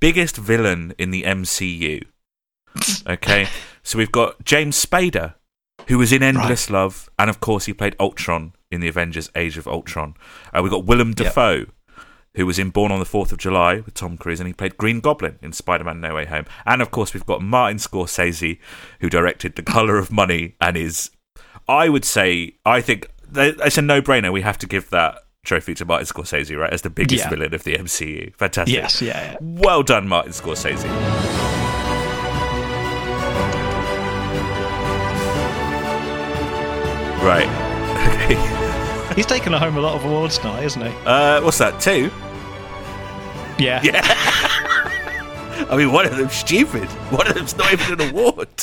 biggest 0.00 0.36
villain 0.36 0.92
in 0.98 1.10
the 1.12 1.22
MCU. 1.22 2.02
Okay, 3.08 3.48
so 3.82 3.96
we've 3.98 4.12
got 4.12 4.44
James 4.44 4.84
Spader, 4.84 5.34
who 5.88 5.96
was 5.98 6.12
in 6.12 6.22
Endless 6.22 6.68
Love, 6.70 7.08
and 7.18 7.30
of 7.30 7.40
course 7.40 7.64
he 7.66 7.72
played 7.72 7.96
Ultron 7.98 8.52
in 8.70 8.80
the 8.80 8.88
Avengers: 8.88 9.30
Age 9.34 9.56
of 9.56 9.66
Ultron. 9.66 10.14
Uh, 10.52 10.60
we've 10.62 10.70
got 10.72 10.84
Willem 10.84 11.12
Dafoe, 11.14 11.66
who 12.34 12.46
was 12.46 12.58
in 12.58 12.70
Born 12.70 12.92
on 12.92 12.98
the 12.98 13.04
Fourth 13.04 13.32
of 13.32 13.38
July 13.38 13.80
with 13.80 13.94
Tom 13.94 14.16
Cruise, 14.16 14.38
and 14.40 14.46
he 14.46 14.52
played 14.52 14.76
Green 14.76 15.00
Goblin 15.00 15.38
in 15.42 15.52
Spider-Man: 15.52 16.00
No 16.00 16.14
Way 16.14 16.26
Home. 16.26 16.44
And 16.66 16.80
of 16.82 16.90
course 16.90 17.12
we've 17.14 17.26
got 17.26 17.42
Martin 17.42 17.78
Scorsese, 17.78 18.58
who 19.00 19.10
directed 19.10 19.56
The 19.56 19.62
Color 19.62 19.98
of 19.98 20.10
Money, 20.12 20.54
and 20.60 20.76
is, 20.76 21.10
I 21.68 21.88
would 21.88 22.04
say, 22.04 22.54
I 22.64 22.80
think 22.80 23.08
it's 23.34 23.78
a 23.78 23.82
no-brainer. 23.82 24.32
We 24.32 24.42
have 24.42 24.58
to 24.58 24.66
give 24.66 24.90
that 24.90 25.18
trophy 25.44 25.74
to 25.74 25.84
Martin 25.84 26.06
Scorsese, 26.06 26.56
right, 26.58 26.72
as 26.72 26.82
the 26.82 26.90
biggest 26.90 27.24
Yeah. 27.24 27.30
villain 27.30 27.54
of 27.54 27.64
the 27.64 27.74
MCU. 27.76 28.34
Fantastic. 28.36 28.74
yes, 28.74 29.00
yeah, 29.02 29.32
yeah. 29.32 29.36
Well 29.40 29.82
done, 29.82 30.06
Martin 30.08 30.32
Scorsese. 30.32 30.84
Right. 37.22 37.48
Okay. 38.28 38.57
He's 39.18 39.26
taken 39.26 39.52
home 39.52 39.76
a 39.76 39.80
lot 39.80 39.96
of 39.96 40.04
awards 40.04 40.38
tonight, 40.38 40.62
isn't 40.62 40.80
he? 40.80 40.92
Uh, 41.04 41.42
what's 41.42 41.58
that? 41.58 41.80
Two? 41.80 42.08
Yeah. 43.58 43.80
Yeah. 43.82 44.00
I 45.68 45.74
mean, 45.76 45.90
one 45.90 46.06
of 46.06 46.16
them's 46.16 46.34
stupid. 46.34 46.84
One 47.10 47.26
of 47.26 47.34
them's 47.34 47.56
not 47.56 47.72
even 47.72 48.00
an 48.00 48.10
award. 48.10 48.48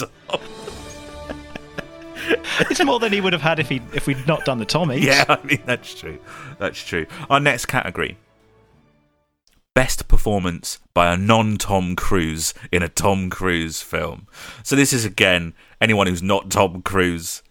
it's 2.62 2.86
more 2.86 3.00
than 3.02 3.12
he 3.12 3.20
would 3.20 3.34
have 3.34 3.42
had 3.42 3.60
if 3.60 3.68
he 3.68 3.82
if 3.94 4.08
we'd 4.08 4.26
not 4.26 4.46
done 4.46 4.60
the 4.60 4.64
Tommy. 4.64 5.00
yeah, 5.00 5.26
I 5.28 5.46
mean 5.46 5.62
that's 5.66 5.94
true. 5.94 6.20
That's 6.58 6.82
true. 6.82 7.06
Our 7.30 7.42
next 7.42 7.66
category: 7.66 8.18
best 9.74 10.08
performance 10.08 10.80
by 10.94 11.14
a 11.14 11.18
non-Tom 11.18 11.98
Cruise 11.98 12.54
in 12.72 12.82
a 12.82 12.88
Tom 12.88 13.30
Cruise 13.30 13.82
film. 13.82 14.26
So 14.64 14.78
this 14.78 14.94
is 14.94 15.04
again 15.04 15.54
anyone 15.82 16.08
who's 16.08 16.24
not 16.24 16.50
Tom 16.50 16.82
Cruise. 16.82 17.44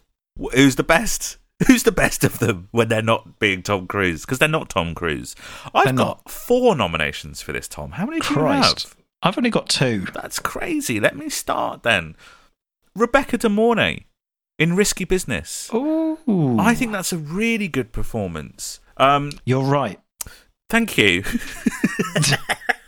Who's 0.55 0.75
the 0.75 0.81
best? 0.81 1.37
Who's 1.67 1.83
the 1.83 1.91
best 1.91 2.23
of 2.23 2.39
them 2.39 2.67
when 2.71 2.89
they're 2.89 3.01
not 3.01 3.39
being 3.39 3.63
Tom 3.63 3.87
Cruise? 3.87 4.21
Because 4.25 4.39
they're 4.39 4.49
not 4.49 4.69
Tom 4.69 4.93
Cruise. 4.93 5.35
I've 5.73 5.85
They're 5.85 5.93
got 5.93 6.17
not. 6.25 6.29
four 6.29 6.75
nominations 6.75 7.41
for 7.41 7.53
this, 7.53 7.67
Tom. 7.67 7.91
How 7.91 8.05
many 8.05 8.19
do 8.19 8.33
you 8.33 8.39
have? 8.45 8.95
I've 9.23 9.37
only 9.37 9.49
got 9.49 9.69
two. 9.69 10.05
That's 10.13 10.39
crazy. 10.39 10.99
Let 10.99 11.15
me 11.15 11.29
start 11.29 11.83
then. 11.83 12.15
Rebecca 12.93 13.37
De 13.37 13.49
Mornay 13.49 14.05
in 14.59 14.75
Risky 14.75 15.05
Business. 15.05 15.69
Ooh. 15.73 16.57
I 16.59 16.75
think 16.75 16.91
that's 16.91 17.13
a 17.13 17.17
really 17.17 17.67
good 17.69 17.91
performance. 17.91 18.79
Um, 18.97 19.31
You're 19.45 19.63
right. 19.63 19.99
thank 20.69 20.97
you. 20.97 21.23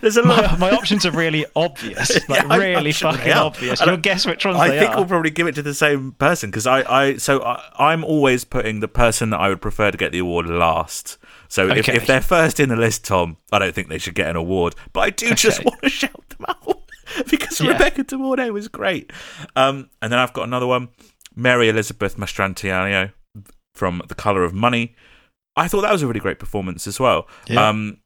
There's 0.00 0.16
a 0.16 0.22
lot. 0.22 0.58
My, 0.58 0.70
my 0.70 0.76
options 0.76 1.04
are 1.06 1.10
really 1.10 1.44
obvious. 1.54 2.10
Like, 2.28 2.42
Yeah, 2.42 2.56
really 2.56 2.88
I'm 2.88 2.92
sure 2.92 3.12
they 3.12 3.18
fucking 3.18 3.32
obvious. 3.32 3.80
You'll 3.84 3.96
guess 3.96 4.26
which 4.26 4.44
ones 4.44 4.56
I 4.58 4.70
think 4.78 4.90
are. 4.90 4.96
we'll 4.96 5.06
probably 5.06 5.30
give 5.30 5.46
it 5.46 5.54
to 5.56 5.62
the 5.62 5.74
same 5.74 6.12
person 6.12 6.50
because 6.50 6.66
I, 6.66 6.82
I, 6.82 7.16
so 7.16 7.42
I, 7.42 7.62
I'm 7.78 8.04
always 8.04 8.44
putting 8.44 8.80
the 8.80 8.88
person 8.88 9.30
that 9.30 9.38
I 9.40 9.48
would 9.48 9.60
prefer 9.60 9.90
to 9.90 9.96
get 9.98 10.12
the 10.12 10.18
award 10.18 10.46
last. 10.46 11.18
So 11.48 11.68
if, 11.68 11.78
Okay. 11.88 11.96
if 11.96 12.06
they're 12.06 12.20
first 12.20 12.58
in 12.60 12.68
the 12.68 12.76
list, 12.76 13.04
Tom, 13.04 13.36
I 13.52 13.58
don't 13.58 13.74
think 13.74 13.88
they 13.88 13.98
should 13.98 14.14
get 14.14 14.28
an 14.28 14.36
award. 14.36 14.74
But 14.92 15.00
I 15.00 15.10
do 15.10 15.34
just 15.34 15.60
Okay. 15.60 15.64
want 15.70 15.82
to 15.82 15.88
shout 15.88 16.28
them 16.30 16.46
out 16.48 16.80
because 17.30 17.60
Yeah. 17.60 17.72
Rebecca 17.72 18.02
De 18.04 18.16
Mornay 18.18 18.50
was 18.50 18.68
great. 18.68 19.12
Um, 19.54 19.90
and 20.02 20.12
then 20.12 20.18
I've 20.18 20.32
got 20.32 20.44
another 20.48 20.66
one, 20.66 20.88
Mary 21.34 21.68
Elizabeth 21.68 22.16
Mastrantonio 22.16 23.12
from 23.74 24.02
The 24.08 24.14
Color 24.14 24.42
of 24.44 24.52
Money. 24.54 24.94
I 25.56 25.68
thought 25.68 25.82
that 25.82 25.92
was 25.92 26.02
a 26.02 26.06
really 26.06 26.20
great 26.20 26.38
performance 26.38 26.86
as 26.86 26.98
well. 26.98 27.28
Yeah. 27.48 27.68
Um, 27.68 27.98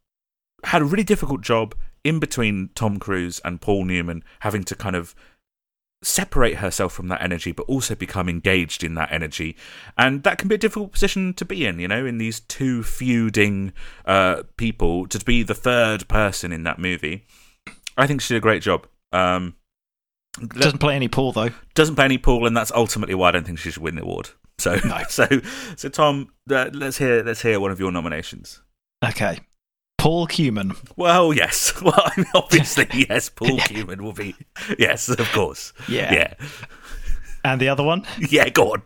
had 0.64 0.83
a 0.83 0.85
really 0.85 1.05
difficult 1.05 1.40
job 1.40 1.75
in 2.05 2.18
between 2.18 2.70
Tom 2.75 2.99
Cruise 2.99 3.40
and 3.44 3.61
Paul 3.61 3.85
Newman, 3.85 4.23
having 4.40 4.64
to 4.64 4.75
kind 4.75 4.96
of 4.96 5.14
separate 6.03 6.57
herself 6.57 6.92
from 6.94 7.09
that 7.09 7.20
energy, 7.23 7.53
but 7.53 7.64
also 7.64 7.94
become 7.94 8.29
engaged 8.29 8.83
in 8.83 8.94
that 8.94 9.12
energy. 9.12 9.57
And 9.99 10.23
that 10.23 10.38
can 10.38 10.49
be 10.49 10.55
a 10.55 10.59
difficult 10.59 10.92
position 10.92 11.35
to 11.35 11.44
be 11.44 11.66
in, 11.66 11.79
you 11.79 11.88
know, 11.88 12.07
in 12.07 12.18
these 12.18 12.40
two 12.40 12.83
feuding 12.83 13.73
uh, 14.07 14.44
people, 14.57 15.07
to 15.09 15.18
be 15.25 15.42
the 15.42 15.55
third 15.55 16.09
person 16.09 16.53
in 16.53 16.62
that 16.64 16.79
movie. 16.79 17.27
I 17.99 18.07
think 18.07 18.23
she 18.23 18.33
did 18.35 18.38
a 18.38 18.40
great 18.40 18.62
job. 18.62 18.87
Um, 19.12 19.57
Doesn't 20.49 20.79
play 20.79 20.94
any 20.96 21.09
pool 21.09 21.33
though. 21.33 21.51
doesn't 21.75 21.96
play 21.96 22.05
any 22.07 22.18
pool, 22.18 22.46
and 22.46 22.57
that's 22.57 22.73
ultimately 22.73 23.14
why 23.14 23.29
I 23.29 23.33
don't 23.33 23.44
think 23.44 23.59
she 23.59 23.70
should 23.70 23.83
win 23.83 23.96
the 23.96 24.03
award. 24.03 24.31
So, 24.59 24.79
No. 24.85 25.03
so, 25.09 25.27
so, 25.77 25.88
Tom, 25.90 26.33
uh, 26.51 26.70
let's 26.73 26.96
hear 26.99 27.23
let's 27.23 27.42
hear 27.42 27.61
one 27.61 27.70
of 27.73 27.81
your 27.81 27.92
nominations. 27.92 28.62
Okay. 29.05 29.40
Paul 30.00 30.26
Cuman. 30.26 30.76
Well, 30.96 31.32
yes. 31.32 31.72
Well, 31.82 31.94
I 31.96 32.12
mean, 32.16 32.26
obviously, 32.34 32.86
yes. 33.08 33.28
Paul 33.28 33.56
Yeah. 33.56 33.66
Cuman 33.66 34.00
will 34.00 34.12
be. 34.12 34.34
Yes, 34.78 35.08
of 35.08 35.18
course. 35.32 35.72
Yeah. 35.88 36.12
Yeah. 36.12 36.34
And 37.44 37.60
the 37.60 37.68
other 37.68 37.82
one, 37.84 38.06
Yeah, 38.30 38.48
go 38.48 38.72
on. 38.72 38.82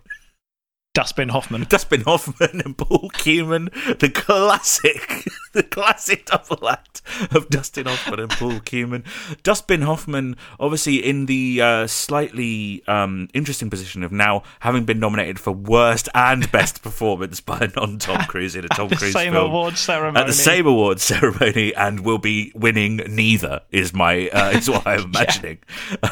Dustbin 0.95 1.29
Hoffman. 1.31 1.65
Dustin 1.69 2.03
Hoffman 2.03 2.63
and 2.65 2.79
Paul 2.79 3.11
Cuman, 3.11 3.69
the 3.99 4.09
classic, 4.09 5.25
the 5.53 5.65
classic 5.65 6.25
double 6.27 6.69
act 6.69 7.03
of 7.33 7.49
Dustin 7.49 7.87
Hoffman 7.87 8.21
and 8.21 8.31
Paul 8.31 8.61
Cuman. 8.61 9.05
Dustin 9.43 9.83
Hoffman, 9.83 10.37
obviously, 10.61 11.05
in 11.05 11.27
the 11.27 11.61
uh, 11.61 11.87
slightly 11.89 12.85
um, 12.87 13.29
interesting 13.35 13.71
position 13.71 14.05
of 14.05 14.13
now 14.13 14.45
having 14.61 14.85
been 14.85 15.01
nominated 15.01 15.41
for 15.41 15.51
worst 15.51 16.09
and 16.15 16.51
best 16.53 16.81
performance 16.85 17.41
by 17.41 17.59
a 17.59 17.69
non-Tom 17.75 18.23
Cruise 18.27 18.55
in 18.55 18.65
a 18.65 18.69
Tom 18.69 18.89
the 18.89 18.97
Cruise 18.97 19.13
same 19.13 19.33
film. 19.33 19.49
award 19.51 19.77
ceremony. 19.77 20.21
at 20.21 20.29
the 20.29 20.33
same 20.33 20.67
awards 20.67 21.03
ceremony 21.03 21.75
and 21.75 22.01
will 22.05 22.19
be 22.19 22.53
winning 22.55 22.99
neither 23.09 23.63
is 23.73 23.93
my 23.93 24.29
uh, 24.29 24.51
is 24.51 24.71
what 24.71 24.87
I'm 24.87 25.03
imagining. 25.07 25.59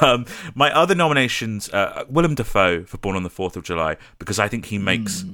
um, 0.01 0.27
my 0.57 0.73
other 0.75 0.97
nominations: 0.97 1.69
uh, 1.71 2.05
Willem 2.09 2.35
Dafoe 2.35 2.83
for 2.83 2.99
Born 2.99 3.15
on 3.15 3.23
the 3.23 3.31
Fourth 3.31 3.57
of 3.57 3.63
July 3.63 3.97
because 4.19 4.41
I 4.41 4.49
think 4.49 4.72
he 4.73 4.79
makes 4.79 5.25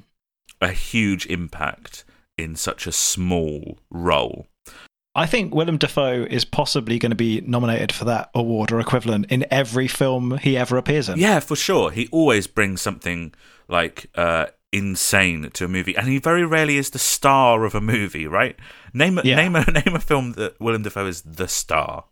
a 0.61 0.73
huge 0.73 1.25
impact 1.27 2.05
in 2.37 2.57
such 2.57 2.89
a 2.89 2.93
small 2.93 3.79
role. 3.89 4.49
I 5.15 5.27
think 5.27 5.55
Willem 5.55 5.79
Dafoe 5.79 6.25
is 6.29 6.45
possibly 6.45 6.99
going 6.99 7.11
to 7.11 7.17
be 7.17 7.41
nominated 7.41 7.93
for 7.93 8.05
that 8.07 8.31
award 8.35 8.73
or 8.73 8.81
equivalent 8.81 9.27
in 9.31 9.47
every 9.51 9.87
film 9.87 10.39
he 10.39 10.57
ever 10.57 10.77
appears 10.77 11.09
in. 11.09 11.19
Yeah, 11.19 11.39
for 11.41 11.55
sure. 11.57 11.91
He 11.93 12.09
always 12.11 12.49
brings 12.49 12.83
something 12.83 13.33
like 13.69 14.11
uh, 14.17 14.47
insane 14.73 15.49
to 15.55 15.65
a 15.65 15.69
movie, 15.69 15.97
and 15.97 16.09
he 16.09 16.19
very 16.19 16.45
rarely 16.45 16.77
is 16.79 16.91
the 16.91 16.99
star 16.99 17.65
of 17.65 17.75
a 17.77 17.81
movie. 17.81 18.27
Right? 18.27 18.57
Name 18.93 19.19
a 19.19 19.23
Yeah. 19.23 19.37
name 19.37 19.55
a 19.57 19.65
name 19.71 19.95
a 19.95 20.01
film 20.01 20.33
that 20.33 20.61
Willem 20.61 20.83
Dafoe 20.83 21.07
is 21.07 21.23
the 21.23 21.47
star. 21.49 22.05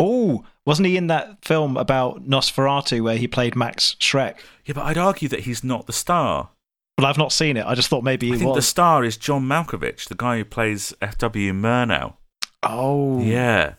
Oh, 0.00 0.44
wasn't 0.66 0.86
he 0.88 0.96
in 0.96 1.06
that 1.08 1.44
film 1.44 1.76
about 1.76 2.26
Nosferatu 2.28 3.02
where 3.02 3.16
he 3.16 3.26
played 3.28 3.54
Max 3.56 3.96
Schreck? 4.00 4.36
Yeah, 4.64 4.74
but 4.74 4.84
I'd 4.84 4.98
argue 4.98 5.28
that 5.28 5.40
he's 5.40 5.62
not 5.64 5.86
the 5.86 5.92
star. 5.92 6.50
Well, 6.98 7.06
I've 7.06 7.18
not 7.18 7.32
seen 7.32 7.56
it. 7.56 7.66
I 7.66 7.74
just 7.74 7.88
thought 7.88 8.04
maybe 8.04 8.28
I 8.30 8.34
he 8.34 8.38
think 8.40 8.54
the 8.54 8.62
star 8.62 9.04
is 9.04 9.16
John 9.16 9.44
Malkovich, 9.44 10.08
the 10.08 10.14
guy 10.14 10.38
who 10.38 10.44
plays 10.44 10.94
F.W. 11.02 11.52
Murnau. 11.52 12.14
oh, 12.62 13.20
Yeah. 13.20 13.74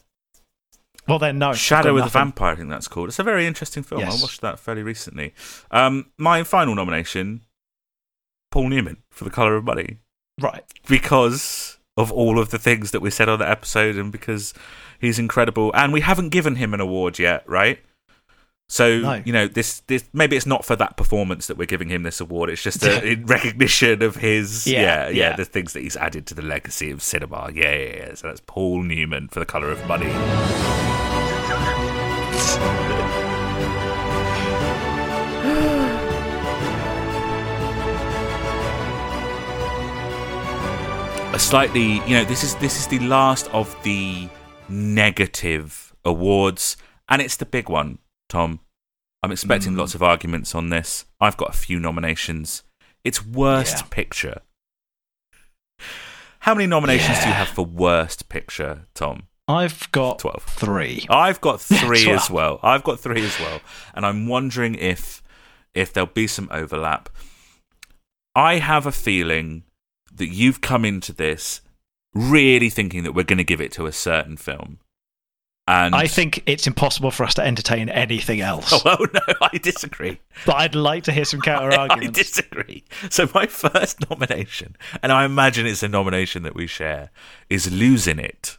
Well, 1.08 1.20
then 1.20 1.38
no. 1.38 1.54
Shadow 1.54 1.96
of 1.98 2.04
the. 2.06 2.10
Vampire, 2.10 2.54
I 2.54 2.56
think 2.56 2.70
that's 2.70 2.88
called. 2.88 3.10
It's 3.10 3.20
a 3.20 3.24
very 3.24 3.46
interesting 3.46 3.84
film. 3.84 4.02
I 4.02 4.08
watched 4.10 4.42
that 4.42 4.60
fairly 4.60 4.82
recently. 4.82 5.36
Um, 5.70 6.08
my 6.18 6.44
final 6.44 6.74
nomination, 6.74 7.42
Paul 8.52 8.70
Newman 8.70 8.98
for 9.12 9.24
The 9.24 9.30
Colour 9.30 9.56
of 9.56 9.64
Money, 9.66 10.00
Right. 10.42 10.64
because 10.88 11.78
of 11.98 12.12
all 12.12 12.40
of 12.40 12.50
the 12.50 12.58
things 12.60 12.92
that 12.92 13.02
we 13.02 13.10
said 13.10 13.30
on 13.30 13.40
the 13.40 13.50
episode 13.50 13.96
and 13.96 14.12
because 14.12 14.54
he's 15.00 15.18
incredible. 15.20 15.72
And 15.74 15.94
we 15.94 16.02
haven't 16.02 16.30
given 16.30 16.56
him 16.56 16.74
an 16.74 16.80
award 16.82 17.20
yet, 17.20 17.48
right? 17.48 17.80
So 18.68 18.98
No. 19.00 19.22
you 19.24 19.32
know 19.32 19.48
this. 19.48 19.82
This 19.82 20.04
maybe 20.12 20.36
it's 20.36 20.48
not 20.48 20.66
for 20.66 20.76
that 20.76 20.98
performance 20.98 21.46
that 21.48 21.56
we're 21.58 21.68
giving 21.68 21.90
him 21.90 22.02
this 22.02 22.20
award. 22.20 22.50
It's 22.50 22.64
just 22.64 22.84
a, 22.84 23.06
in 23.06 23.26
recognition 23.28 24.02
of 24.02 24.16
his 24.16 24.66
yeah, 24.68 24.82
Yeah, 24.82 25.08
yeah 25.10 25.30
yeah. 25.30 25.36
the 25.36 25.46
things 25.46 25.74
that 25.74 25.82
he's 25.84 25.96
added 25.96 26.26
to 26.28 26.34
the 26.34 26.42
legacy 26.42 26.90
of 26.90 27.04
cinema. 27.04 27.52
Yeah, 27.54 27.76
yeah, 27.76 27.96
yeah. 27.98 28.14
So 28.16 28.28
that's 28.28 28.42
Paul 28.48 28.82
Newman 28.82 29.28
for 29.28 29.40
The 29.40 29.46
Color 29.46 29.70
of 29.70 29.86
Money. 29.88 30.95
A 41.36 41.40
slightly 41.40 41.96
you 42.08 42.12
know 42.16 42.24
this 42.24 42.44
is 42.44 42.56
this 42.56 42.80
is 42.80 42.88
the 42.88 43.00
last 43.00 43.48
of 43.54 43.76
the 43.84 44.30
negative 44.70 45.94
awards 46.06 46.78
and 47.10 47.22
it's 47.22 47.36
the 47.36 47.46
big 47.46 47.68
one 47.70 47.98
tom 48.30 48.60
i'm 49.22 49.32
expecting 49.32 49.74
Mm. 49.74 49.78
lots 49.80 49.96
of 49.96 50.02
arguments 50.02 50.56
on 50.56 50.70
this 50.70 51.06
i've 51.20 51.36
got 51.36 51.50
a 51.50 51.58
few 51.58 51.78
nominations 51.80 52.64
it's 53.04 53.26
worst 53.26 53.78
Yeah. 53.80 53.88
picture 53.90 54.42
how 56.40 56.54
many 56.56 56.68
nominations 56.68 57.20
do 57.20 57.28
you 57.28 57.34
have 57.34 57.50
for 57.50 57.66
worst 57.66 58.30
picture 58.30 58.86
tom 58.94 59.24
I've 59.48 59.92
got 59.92 60.18
12 60.20 60.42
three. 60.44 61.06
I've 61.08 61.40
got 61.40 61.62
three 61.82 62.10
as 62.10 62.32
well. 62.32 62.60
I've 62.64 62.84
got 62.84 63.00
three 63.00 63.24
as 63.24 63.40
well, 63.40 63.62
and 63.94 64.04
I'm 64.04 64.26
wondering 64.28 64.74
if 64.74 65.22
if 65.76 65.94
there'll 65.94 66.08
be 66.12 66.26
some 66.26 66.48
overlap. 66.52 67.10
I 68.36 68.58
have 68.58 68.88
a 68.88 68.92
feeling 68.92 69.65
that 70.16 70.28
you've 70.28 70.62
come 70.62 70.86
into 70.86 71.14
this 71.14 71.62
really 72.14 72.70
thinking 72.70 73.04
that 73.04 73.14
we're 73.14 73.24
going 73.24 73.38
to 73.38 73.44
give 73.44 73.62
it 73.62 73.72
to 73.74 73.86
a 73.86 73.92
certain 73.92 74.38
film, 74.38 74.80
and 75.68 75.96
I 75.96 76.06
think 76.08 76.44
it's 76.46 76.68
impossible 76.68 77.10
for 77.12 77.24
us 77.24 77.34
to 77.36 77.42
entertain 77.44 77.90
anything 77.90 78.40
else. 78.42 78.72
Oh, 78.86 78.98
well, 79.00 79.08
no, 79.14 79.34
I 79.42 79.58
disagree. 79.58 80.20
But 80.46 80.58
I'd 80.58 80.76
like 80.76 81.04
to 81.06 81.12
hear 81.12 81.26
some 81.26 81.42
counter 81.52 81.72
I 81.72 81.88
arguments. 81.88 82.20
disagree. 82.20 82.84
So 83.10 83.28
my 83.34 83.46
first 83.48 84.08
nomination, 84.10 84.76
and 85.02 85.12
I 85.12 85.26
imagine 85.26 85.66
it's 85.66 85.82
a 85.84 85.88
nomination 85.88 86.44
that 86.44 86.56
we 86.56 86.68
share, 86.68 87.10
is 87.50 87.72
Losing 87.72 88.20
It. 88.20 88.58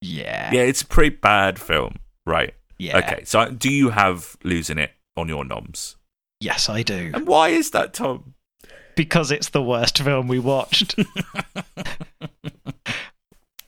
Yeah. 0.00 0.50
Yeah, 0.52 0.62
it's 0.62 0.82
a 0.82 0.86
pretty 0.86 1.16
bad 1.16 1.58
film, 1.58 1.96
right? 2.26 2.54
Yeah. 2.78 2.98
Okay, 2.98 3.22
so 3.24 3.50
do 3.50 3.70
you 3.72 3.90
have 3.90 4.36
Losing 4.42 4.78
It 4.78 4.90
on 5.16 5.28
your 5.28 5.44
noms? 5.44 5.96
Yes, 6.40 6.68
I 6.68 6.82
do. 6.82 7.10
And 7.14 7.26
why 7.28 7.50
is 7.50 7.70
that, 7.72 7.92
Tom? 7.92 8.34
Because 8.96 9.30
it's 9.30 9.50
the 9.50 9.62
worst 9.62 9.98
film 9.98 10.28
we 10.28 10.38
watched. 10.38 10.96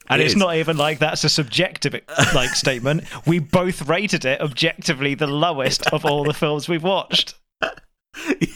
and 0.09 0.21
It 0.21 0.25
it's 0.25 0.35
is. 0.35 0.37
not 0.37 0.57
even 0.57 0.77
like 0.77 0.99
that's 0.99 1.25
a 1.25 1.29
subjective 1.29 1.95
like 2.35 2.51
statement. 2.51 3.05
We 3.27 3.39
both 3.39 3.89
rated 3.89 4.25
it 4.25 4.41
objectively 4.41 5.15
the 5.15 5.27
lowest 5.27 5.87
of 5.93 6.05
all 6.05 6.25
the 6.25 6.35
films 6.35 6.69
we've 6.69 6.83
watched. 6.83 7.35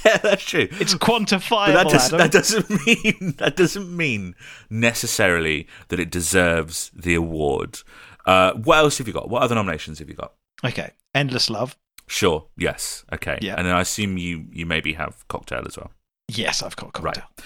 yeah, 0.05 0.19
that's 0.19 0.45
true. 0.45 0.69
It's 0.73 0.95
quantifiable. 0.95 1.73
that, 1.75 1.89
does, 1.89 2.11
that 2.11 2.31
doesn't 2.33 2.69
mean 2.87 3.35
that 3.39 3.57
doesn't 3.57 3.97
mean 3.97 4.35
necessarily 4.69 5.67
that 5.89 5.99
it 6.01 6.11
deserves 6.11 6.91
the 6.95 7.15
award. 7.15 7.79
Uh, 8.27 8.53
what 8.55 8.79
else 8.79 8.99
have 8.99 9.07
you 9.07 9.15
got? 9.15 9.31
What 9.31 9.43
other 9.43 9.55
nominations 9.55 9.99
have 10.01 10.09
you 10.09 10.15
got? 10.17 10.33
Okay. 10.65 10.91
Endless 11.15 11.49
Love. 11.49 11.77
Sure. 12.09 12.47
Yes. 12.57 13.05
Okay. 13.13 13.39
Yeah. 13.41 13.55
And 13.57 13.67
then 13.67 13.75
I 13.75 13.81
assume 13.81 14.19
you 14.19 14.47
you 14.53 14.67
maybe 14.67 14.93
have 14.95 15.27
cocktail 15.29 15.63
as 15.67 15.77
well. 15.77 15.91
Yes, 16.29 16.63
I've 16.63 16.77
got 16.77 16.93
Cocktail. 16.93 17.25
Right. 17.25 17.45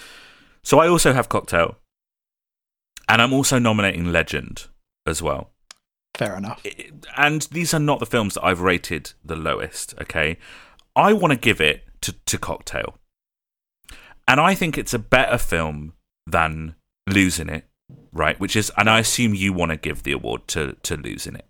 So 0.63 0.79
I 0.79 0.89
also 0.89 1.13
have 1.13 1.29
cocktail, 1.29 1.77
and 3.09 3.21
I'm 3.23 3.33
also 3.33 3.59
nominating 3.59 4.13
Legend 4.13 4.67
as 5.07 5.23
well. 5.23 5.51
Fair 6.17 6.37
enough. 6.37 6.63
and 7.17 7.43
these 7.53 7.73
are 7.73 7.79
not 7.81 7.99
the 7.99 8.07
films 8.07 8.35
that 8.35 8.45
I've 8.45 8.61
rated 8.61 9.13
the 9.25 9.37
lowest, 9.37 9.95
okay? 10.03 10.37
I 10.95 11.13
want 11.13 11.33
to 11.33 11.39
give 11.39 11.61
it 11.61 11.85
to, 12.03 12.13
to 12.27 12.37
Cocktail. 12.39 12.97
And 14.29 14.39
I 14.41 14.55
think 14.55 14.77
it's 14.77 14.93
a 14.93 14.99
better 14.99 15.39
film 15.39 15.95
than 16.27 16.75
Losing 17.09 17.49
It 17.49 17.65
right? 18.13 18.39
Which 18.39 18.55
is, 18.55 18.71
and 18.77 18.89
I 18.91 18.99
assume 19.01 19.35
you 19.35 19.53
want 19.53 19.71
to 19.71 19.77
give 19.77 20.03
the 20.03 20.13
award 20.13 20.47
to 20.49 20.77
to 20.83 20.97
losing 20.97 21.35
it, 21.37 21.47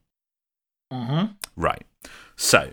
Mm-hmm. 0.93 1.33
right? 1.57 1.85
So, 2.37 2.70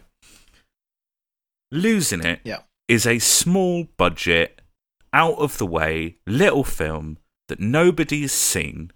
losing 1.71 2.23
it 2.23 2.39
Yeah. 2.43 2.59
Is 2.87 3.05
a 3.05 3.19
small 3.19 3.85
budget, 3.97 4.61
out 5.13 5.37
of 5.39 5.57
the 5.57 5.65
way 5.65 6.17
little 6.25 6.63
film 6.63 7.17
that 7.47 7.59
nobody's 7.59 8.31
seen, 8.33 8.91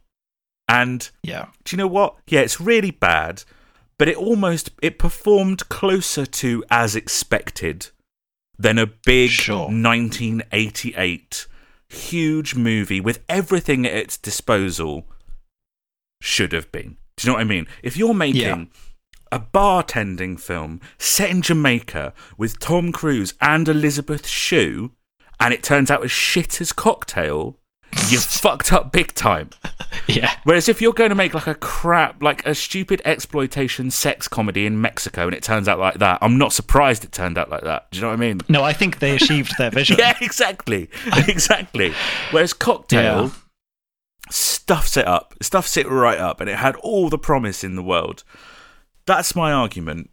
and 0.68 1.10
Yeah. 1.24 1.48
do 1.64 1.76
you 1.76 1.78
know 1.78 1.88
what? 1.88 2.18
Yeah, 2.28 2.42
it's 2.42 2.60
really 2.62 2.92
bad, 2.92 3.44
but 3.98 4.08
it 4.08 4.18
almost 4.18 4.72
it 4.82 5.00
performed 5.00 5.68
closer 5.70 6.26
to 6.26 6.64
as 6.70 6.96
expected 6.96 7.88
than 8.58 8.78
a 8.78 8.86
big 8.88 9.30
Sure. 9.32 9.70
1988 9.70 11.48
huge 11.90 12.56
movie 12.56 13.02
with 13.02 13.24
everything 13.28 13.86
at 13.86 13.94
its 13.94 14.18
disposal 14.18 15.08
should 16.22 16.52
have 16.54 16.72
been. 16.72 16.98
Do 17.18 17.28
you 17.28 17.28
know 17.28 17.34
what 17.34 17.42
I 17.42 17.46
mean? 17.46 17.68
If 17.84 17.98
you're 17.98 18.14
making 18.14 18.42
Yeah. 18.42 18.66
A 19.32 19.40
bartending 19.40 20.40
film 20.40 20.82
set 20.98 21.30
in 21.30 21.42
Jamaica 21.42 22.14
with 22.38 22.60
Tom 22.60 22.92
Cruise 22.92 23.34
and 23.42 23.68
Elizabeth 23.68 24.28
Shue, 24.28 24.92
and 25.40 25.54
it 25.54 25.64
turns 25.64 25.90
out 25.90 26.04
as 26.04 26.12
shit 26.12 26.60
as 26.62 26.72
Cocktail, 26.74 27.58
you 28.10 28.20
fucked 28.20 28.72
up 28.72 28.92
big 28.92 29.14
time. 29.14 29.50
Yeah. 30.08 30.34
Whereas 30.44 30.70
if 30.70 30.82
you're 30.82 30.94
going 30.94 31.10
to 31.10 31.16
make 31.16 31.34
like 31.34 31.48
a 31.48 31.56
crap, 31.56 32.22
like 32.22 32.46
a 32.46 32.54
stupid 32.56 33.02
exploitation 33.06 33.92
sex 33.92 34.28
comedy 34.28 34.66
in 34.66 34.80
Mexico 34.82 35.26
and 35.26 35.34
it 35.34 35.44
turns 35.44 35.68
out 35.68 35.80
like 35.80 35.96
that, 35.96 36.20
I'm 36.22 36.38
not 36.38 36.54
surprised 36.54 37.04
it 37.04 37.12
turned 37.12 37.38
out 37.38 37.50
like 37.50 37.64
that. 37.64 37.90
Do 37.92 37.98
you 37.98 38.02
know 38.02 38.08
what 38.10 38.14
I 38.14 38.18
mean? 38.18 38.42
No, 38.50 38.64
I 38.64 38.74
think 38.74 39.00
they 39.00 39.16
achieved 39.16 39.58
their 39.58 39.72
vision. 39.72 39.98
Yeah, 40.00 40.18
exactly. 40.22 40.90
exactly. 41.28 41.94
Whereas 42.32 42.54
Cocktail 42.54 43.26
Yeah. 43.26 43.30
stuffs 44.30 44.96
it 44.98 45.08
up, 45.08 45.34
stuffs 45.42 45.76
it 45.78 45.88
right 45.90 46.18
up, 46.20 46.40
and 46.42 46.50
it 46.50 46.58
had 46.58 46.76
all 46.78 47.10
the 47.10 47.18
promise 47.18 47.64
in 47.64 47.76
the 47.76 47.84
world. 47.84 48.24
That's 49.06 49.36
my 49.36 49.52
argument 49.52 50.10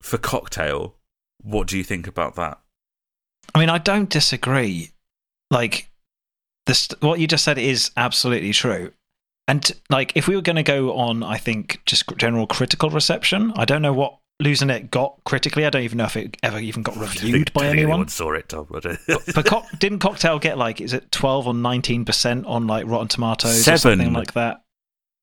for 0.00 0.18
Cocktail. 0.18 0.96
What 1.42 1.66
do 1.66 1.76
you 1.76 1.84
think 1.84 2.06
about 2.06 2.34
that? 2.36 2.58
I 3.54 3.58
mean, 3.58 3.68
I 3.68 3.78
don't 3.78 4.08
disagree. 4.08 4.90
Like, 5.50 5.90
this, 6.66 6.88
what 7.00 7.20
you 7.20 7.26
just 7.26 7.44
said 7.44 7.58
is 7.58 7.90
absolutely 7.96 8.52
true. 8.52 8.92
And 9.48 9.70
like, 9.90 10.12
if 10.14 10.28
we 10.28 10.36
were 10.36 10.42
going 10.42 10.56
to 10.56 10.62
go 10.62 10.96
on, 10.96 11.22
I 11.22 11.36
think 11.36 11.80
just 11.84 12.04
general 12.16 12.46
critical 12.46 12.90
reception, 12.90 13.52
I 13.56 13.64
don't 13.64 13.82
know 13.82 13.92
what 13.92 14.18
losing 14.40 14.70
it 14.70 14.90
got 14.90 15.18
critically. 15.24 15.66
I 15.66 15.70
don't 15.70 15.82
even 15.82 15.98
know 15.98 16.04
if 16.04 16.16
it 16.16 16.36
ever 16.42 16.58
even 16.58 16.82
got 16.82 16.96
reviewed 16.96 17.52
by 17.52 17.62
Don't 17.64 17.72
think 17.72 17.82
anyone. 17.82 18.08
saw 18.08 18.32
it, 18.32 18.48
Tom. 18.48 18.68
I 18.74 18.80
don't- 18.80 18.98
But 19.34 19.44
co- 19.46 19.64
didn't 19.78 19.98
Cocktail 19.98 20.38
get 20.38 20.56
like, 20.58 20.80
is 20.80 20.92
it 20.92 21.10
twelve 21.12 21.46
or 21.48 21.54
nineteen 21.54 22.04
percent 22.04 22.46
on 22.46 22.66
like 22.68 22.86
Rotten 22.86 23.08
Tomatoes 23.08 23.66
or 23.68 23.76
something 23.76 24.12
like 24.12 24.32
that? 24.34 24.62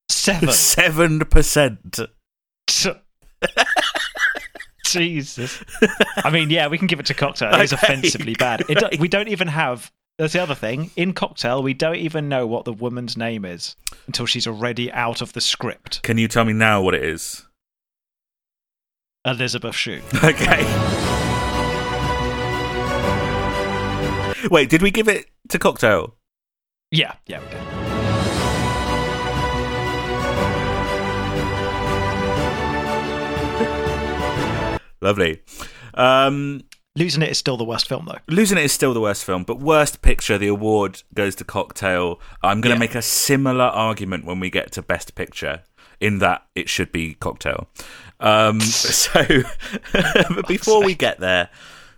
Seven. 0.10 0.52
Seven 0.54 1.20
percent. 1.22 2.00
Jesus. 4.86 5.64
I 6.24 6.30
mean, 6.32 6.50
yeah, 6.50 6.68
we 6.68 6.78
can 6.78 6.88
give 6.88 7.00
it 7.00 7.06
to 7.08 7.14
Cocktail. 7.14 7.54
It 7.54 7.62
is 7.62 7.74
Okay. 7.74 7.86
offensively 7.94 8.34
bad. 8.36 8.64
It 8.70 8.80
do- 8.80 8.98
we 9.00 9.08
don't 9.08 9.28
even 9.28 9.48
have. 9.50 9.92
That's 10.18 10.34
the 10.34 10.42
other 10.42 10.56
thing. 10.56 10.92
In 10.98 11.14
Cocktail, 11.14 11.62
we 11.64 11.74
don't 11.74 11.96
even 11.96 12.28
know 12.28 12.46
what 12.48 12.66
the 12.66 12.74
woman's 12.74 13.16
name 13.16 13.46
is 13.46 13.76
until 14.08 14.26
she's 14.26 14.48
already 14.48 14.92
out 14.92 15.22
of 15.22 15.32
the 15.34 15.42
script. 15.42 16.02
Can 16.04 16.18
you 16.18 16.28
tell 16.28 16.44
me 16.44 16.54
now 16.54 16.82
what 16.82 16.94
it 16.96 17.04
is? 17.04 17.46
Elizabeth 19.26 19.76
Shue. 19.76 20.02
Okay. 20.24 20.66
Wait, 24.50 24.70
did 24.70 24.82
we 24.82 24.90
give 24.90 25.08
it 25.10 25.26
to 25.50 25.60
Cocktail? 25.60 26.16
Yeah, 26.92 27.14
yeah, 27.28 27.40
we 27.42 27.48
did. 27.50 27.79
Lovely. 35.02 35.42
Um, 35.94 36.62
Losing 36.98 37.22
it 37.22 37.30
is 37.30 37.38
still 37.38 37.56
the 37.56 37.64
worst 37.64 37.88
film, 37.88 38.06
though. 38.06 38.18
Losing 38.28 38.58
It 38.58 38.66
is 38.66 38.74
still 38.74 38.94
the 38.94 39.00
worst 39.00 39.24
film, 39.24 39.44
but 39.44 39.60
worst 39.60 40.02
picture, 40.02 40.38
the 40.38 40.48
award 40.48 41.04
goes 41.14 41.36
to 41.36 41.44
Cocktail. 41.46 42.20
I'm 42.44 42.60
going 42.62 42.72
to 42.74 42.76
Yeah. 42.76 42.80
make 42.80 42.96
a 42.96 43.02
similar 43.02 43.66
argument 43.66 44.26
when 44.26 44.40
we 44.40 44.50
get 44.50 44.72
to 44.74 44.82
best 44.82 45.16
picture, 45.16 45.64
in 46.02 46.20
that 46.20 46.46
it 46.56 46.68
should 46.68 46.92
be 46.92 47.14
Cocktail. 47.14 47.68
Um, 48.20 48.60
so, 48.60 49.24
but 49.94 50.48
before 50.48 50.84
we 50.84 50.94
get 50.96 51.20
there, 51.20 51.50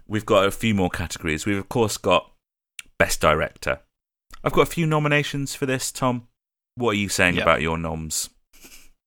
we've 0.07 0.25
got 0.25 0.45
a 0.45 0.51
few 0.51 0.75
more 0.75 0.89
categories. 0.89 1.45
We've, 1.47 1.57
of 1.57 1.69
course, 1.69 1.97
got 1.97 2.31
best 2.99 3.21
director. 3.21 3.79
I've 4.43 4.53
got 4.53 4.63
a 4.63 4.71
few 4.71 4.85
nominations 4.85 5.55
for 5.55 5.65
this, 5.65 5.91
Tom. 5.91 6.27
What 6.75 6.91
are 6.91 6.95
you 6.99 7.09
saying 7.09 7.35
Yeah. 7.37 7.43
about 7.43 7.61
your 7.61 7.77
noms? 7.77 8.29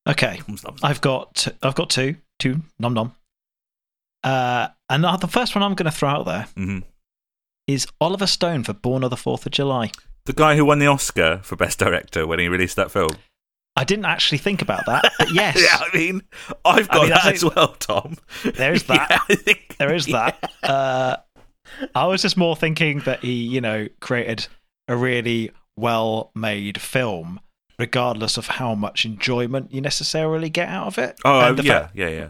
Okay. 0.09 0.41
I've 0.83 1.01
got 1.01 1.47
I've 1.63 1.75
got 1.75 1.91
two, 1.91 2.17
two 2.39 2.63
nom 2.79 2.95
nom. 2.95 3.15
Uh, 4.25 4.69
and 4.91 5.05
the 5.05 5.29
first 5.29 5.55
one 5.55 5.63
I'm 5.63 5.75
going 5.75 5.91
to 5.91 5.97
throw 5.97 6.09
out 6.09 6.25
there 6.27 6.47
Mhm. 6.57 6.83
is 7.67 7.87
Oliver 8.01 8.27
Stone 8.27 8.65
for 8.65 8.73
Born 8.73 9.05
of 9.05 9.11
the 9.11 9.17
Fourth 9.17 9.47
of 9.47 9.53
July. 9.53 9.91
The 10.25 10.33
guy 10.33 10.57
who 10.57 10.65
won 10.65 10.79
the 10.79 10.87
Oscar 10.87 11.41
for 11.43 11.57
best 11.57 11.79
director 11.79 12.27
when 12.27 12.39
he 12.39 12.49
released 12.49 12.77
that 12.77 12.91
film. 12.91 13.11
I 13.77 13.85
didn't 13.85 14.05
actually 14.07 14.39
think 14.39 14.63
about 14.63 14.87
that, 14.87 15.13
but 15.19 15.31
yes, 15.35 15.61
Yeah, 15.61 15.77
I 15.79 15.97
mean, 15.97 16.23
I've 16.65 16.89
I 16.91 16.95
got 16.95 17.03
mean, 17.03 17.11
that 17.11 17.27
as 17.35 17.45
well, 17.45 17.69
Tom. 17.79 18.17
There's 18.45 18.83
that. 18.85 19.09
Yeah, 19.11 19.19
I 19.29 19.35
think, 19.35 19.77
there 19.79 19.95
is 19.95 20.07
that. 20.07 20.51
Uh, 20.63 21.17
I 21.95 22.07
was 22.07 22.23
just 22.23 22.37
more 22.37 22.55
thinking 22.57 23.01
that 23.01 23.21
he, 23.21 23.33
you 23.33 23.61
know, 23.61 23.89
created 24.01 24.47
a 24.89 24.97
really 24.97 25.51
well-made 25.77 26.81
film, 26.81 27.41
regardless 27.79 28.37
of 28.37 28.47
how 28.47 28.75
much 28.75 29.05
enjoyment 29.05 29.73
you 29.73 29.81
necessarily 29.81 30.49
get 30.51 30.69
out 30.69 30.87
of 30.87 30.99
it. 30.99 31.19
Oh, 31.25 31.41
yeah, 31.61 31.81
fact- 31.81 31.97
yeah, 31.97 32.09
yeah. 32.09 32.29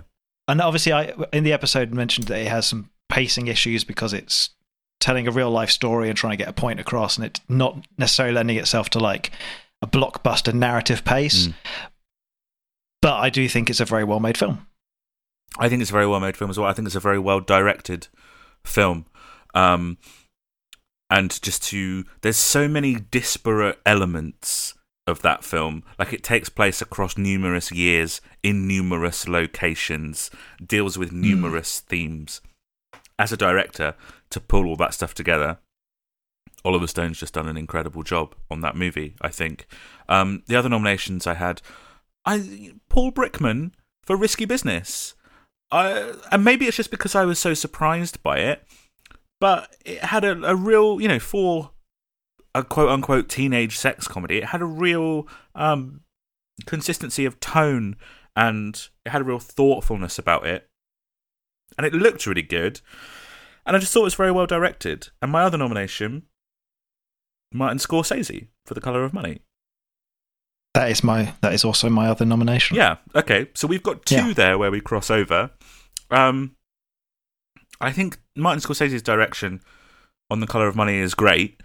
And 0.49 0.61
obviously, 0.61 0.93
I 0.93 1.15
in 1.33 1.45
the 1.45 1.53
episode 1.53 1.93
mentioned 1.93 2.29
that 2.29 2.41
it 2.41 2.49
has 2.49 2.67
some 2.67 2.91
pacing 3.09 3.47
issues 3.49 3.85
because 3.85 4.13
it's 4.13 4.51
telling 5.01 5.29
a 5.29 5.31
real 5.31 5.51
life 5.51 5.71
story 5.71 6.09
and 6.09 6.17
trying 6.17 6.33
to 6.33 6.37
get 6.37 6.49
a 6.49 6.53
point 6.53 6.81
across, 6.81 7.17
and 7.17 7.27
it's 7.27 7.41
not 7.49 7.87
necessarily 7.99 8.35
lending 8.35 8.57
itself 8.57 8.91
to 8.91 8.99
like 8.99 9.31
a 9.83 9.87
blockbuster 9.87 10.53
narrative 10.53 11.05
pace. 11.05 11.49
Mm. 11.49 11.55
But 13.03 13.15
I 13.15 13.29
do 13.29 13.49
think 13.49 13.69
it's 13.69 13.81
a 13.81 13.85
very 13.85 14.05
well-made 14.05 14.39
film. 14.39 14.67
I 15.59 15.69
think 15.69 15.83
it's 15.83 15.91
a 15.91 15.93
very 15.93 16.07
well 16.07 16.21
made 16.21 16.37
film 16.37 16.51
as 16.51 16.59
well. 16.59 16.69
I 16.69 16.73
think 16.73 16.87
it's 16.87 16.95
a 16.95 17.01
very 17.01 17.19
well 17.19 17.41
directed 17.41 18.09
film. 18.65 19.07
Um, 19.55 19.99
and 21.11 21.41
just 21.43 21.63
to, 21.65 22.05
there's 22.23 22.39
so 22.39 22.67
many 22.67 22.95
disparate 22.95 23.79
elements 23.85 24.75
of 25.07 25.23
that 25.23 25.45
film. 25.45 25.83
Like 25.99 26.13
it 26.13 26.23
takes 26.23 26.49
place 26.49 26.81
across 26.81 27.19
numerous 27.19 27.71
years 27.71 28.21
in 28.43 28.67
numerous 28.67 29.29
locations, 29.29 30.31
deals 30.65 30.97
with 30.97 31.13
numerous 31.13 31.81
themes. 31.81 32.41
As 33.19 33.33
a 33.33 33.37
director, 33.37 33.95
to 34.31 34.41
pull 34.41 34.67
all 34.67 34.77
that 34.77 34.95
stuff 34.95 35.15
together, 35.15 35.59
Oliver 36.65 36.87
Stone's 36.87 37.21
just 37.21 37.35
done 37.35 37.49
an 37.49 37.57
incredible 37.57 38.03
job 38.03 38.35
on 38.51 38.61
that 38.63 38.77
movie. 38.77 39.15
I 39.21 39.29
think. 39.29 39.67
Um, 40.09 40.43
the 40.47 40.57
other 40.57 40.69
nominations 40.69 41.27
I 41.27 41.35
had, 41.35 41.61
I 42.25 42.73
Paul 42.89 43.13
Brickman 43.13 43.73
for 44.03 44.17
Risky 44.17 44.45
Business. 44.45 45.15
I, 45.71 46.13
and 46.31 46.45
maybe 46.45 46.67
it's 46.67 46.77
just 46.77 46.91
because 46.91 47.15
I 47.15 47.25
was 47.25 47.39
so 47.39 47.53
surprised 47.55 48.23
by 48.23 48.39
it, 48.39 48.65
but 49.41 49.75
it 49.85 49.99
had 49.99 50.25
a, 50.25 50.43
a 50.45 50.55
real, 50.55 51.01
you 51.01 51.09
know, 51.09 51.19
for 51.19 51.71
a 52.55 52.63
quote 52.65 52.89
unquote 52.91 53.29
teenage 53.29 53.77
sex 53.77 54.07
comedy, 54.09 54.39
it 54.39 54.45
had 54.47 54.63
a 54.63 54.67
real 54.67 55.27
um, 55.55 56.01
consistency 56.67 57.25
of 57.25 57.41
tone 57.41 57.97
and 58.37 58.89
it 59.05 59.11
had 59.11 59.21
a 59.23 59.25
real 59.25 59.39
thoughtfulness 59.39 60.19
about 60.19 60.47
it. 60.47 60.69
And 61.77 61.87
it 61.87 61.93
looked 61.93 62.27
really 62.27 62.43
good. 62.43 62.81
And 63.67 63.75
I 63.75 63.79
just 63.81 63.93
thought 63.93 64.01
it 64.01 64.05
was 64.05 64.15
very 64.15 64.31
well 64.31 64.47
directed. 64.47 65.09
And 65.23 65.33
my 65.33 65.43
other 65.43 65.59
nomination, 65.59 66.25
Martin 67.53 67.79
Scorsese 67.79 68.49
for 68.67 68.75
The 68.75 68.81
Colour 68.81 69.05
of 69.05 69.13
Money. 69.15 69.41
That 70.75 70.91
is 70.91 71.05
my 71.05 71.35
that 71.41 71.55
is 71.55 71.65
also 71.65 71.89
my 71.89 72.09
other 72.09 72.25
nomination. 72.25 72.77
Yeah. 72.77 72.97
Okay. 73.15 73.49
So 73.55 73.67
we've 73.69 73.83
got 73.83 74.05
two 74.05 74.17
Yeah. 74.17 74.33
there 74.35 74.59
where 74.59 74.71
we 74.73 74.81
cross 74.81 75.11
over. 75.11 75.51
Um, 76.11 76.57
I 77.81 77.93
think 77.93 78.19
Martin 78.37 78.61
Scorsese's 78.61 79.03
direction 79.03 79.61
on 80.31 80.41
The 80.41 80.47
Color 80.47 80.67
of 80.69 80.77
Money 80.77 80.99
is 80.99 81.15
great, 81.15 81.61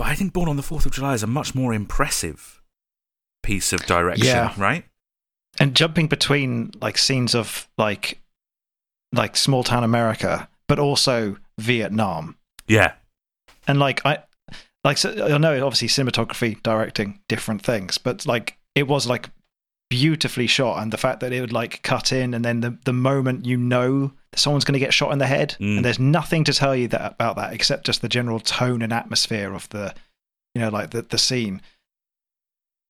but 0.00 0.06
I 0.08 0.14
think 0.14 0.32
Born 0.32 0.48
on 0.48 0.56
the 0.56 0.62
Fourth 0.62 0.86
of 0.86 0.92
July 0.92 1.12
is 1.12 1.22
a 1.22 1.26
much 1.26 1.54
more 1.54 1.74
impressive 1.74 2.62
piece 3.42 3.72
of 3.74 3.84
direction. 3.84 4.26
Yeah. 4.26 4.54
Right. 4.56 4.84
and 5.58 5.76
jumping 5.76 6.06
between 6.08 6.70
like 6.80 6.96
scenes 6.96 7.34
of 7.34 7.68
like 7.76 8.20
like 9.12 9.36
small 9.36 9.62
town 9.62 9.84
America, 9.84 10.48
but 10.68 10.78
also 10.78 11.36
Vietnam, 11.58 12.36
Yeah. 12.66 12.92
and 13.66 13.78
like 13.78 14.00
I 14.06 14.20
like 14.84 14.96
so, 14.96 15.10
I 15.34 15.36
know 15.36 15.66
obviously 15.66 15.88
cinematography, 15.88 16.62
directing, 16.62 17.20
different 17.28 17.60
things, 17.62 17.98
but 17.98 18.24
like 18.24 18.56
it 18.74 18.88
was 18.88 19.06
like 19.06 19.28
beautifully 19.90 20.46
shot, 20.46 20.80
and 20.82 20.92
the 20.92 20.96
fact 20.96 21.20
that 21.20 21.32
it 21.32 21.40
would 21.40 21.52
like 21.52 21.82
cut 21.82 22.12
in, 22.12 22.32
and 22.32 22.44
then 22.44 22.60
the 22.60 22.78
the 22.84 22.92
moment 22.92 23.44
you 23.44 23.56
know 23.56 24.12
someone's 24.36 24.64
going 24.64 24.74
to 24.74 24.78
get 24.86 24.94
shot 24.94 25.12
in 25.12 25.18
the 25.18 25.26
head, 25.26 25.56
Mm. 25.60 25.76
and 25.76 25.84
there's 25.84 25.98
nothing 25.98 26.44
to 26.44 26.52
tell 26.52 26.74
you 26.74 26.88
that 26.88 27.12
about 27.12 27.36
that 27.36 27.52
except 27.52 27.84
just 27.84 28.00
the 28.00 28.08
general 28.08 28.38
tone 28.40 28.80
and 28.80 28.92
atmosphere 28.92 29.52
of 29.52 29.68
the 29.70 29.92
you 30.54 30.60
know 30.62 30.68
like 30.70 30.90
the 30.90 31.02
the 31.02 31.18
scene. 31.18 31.60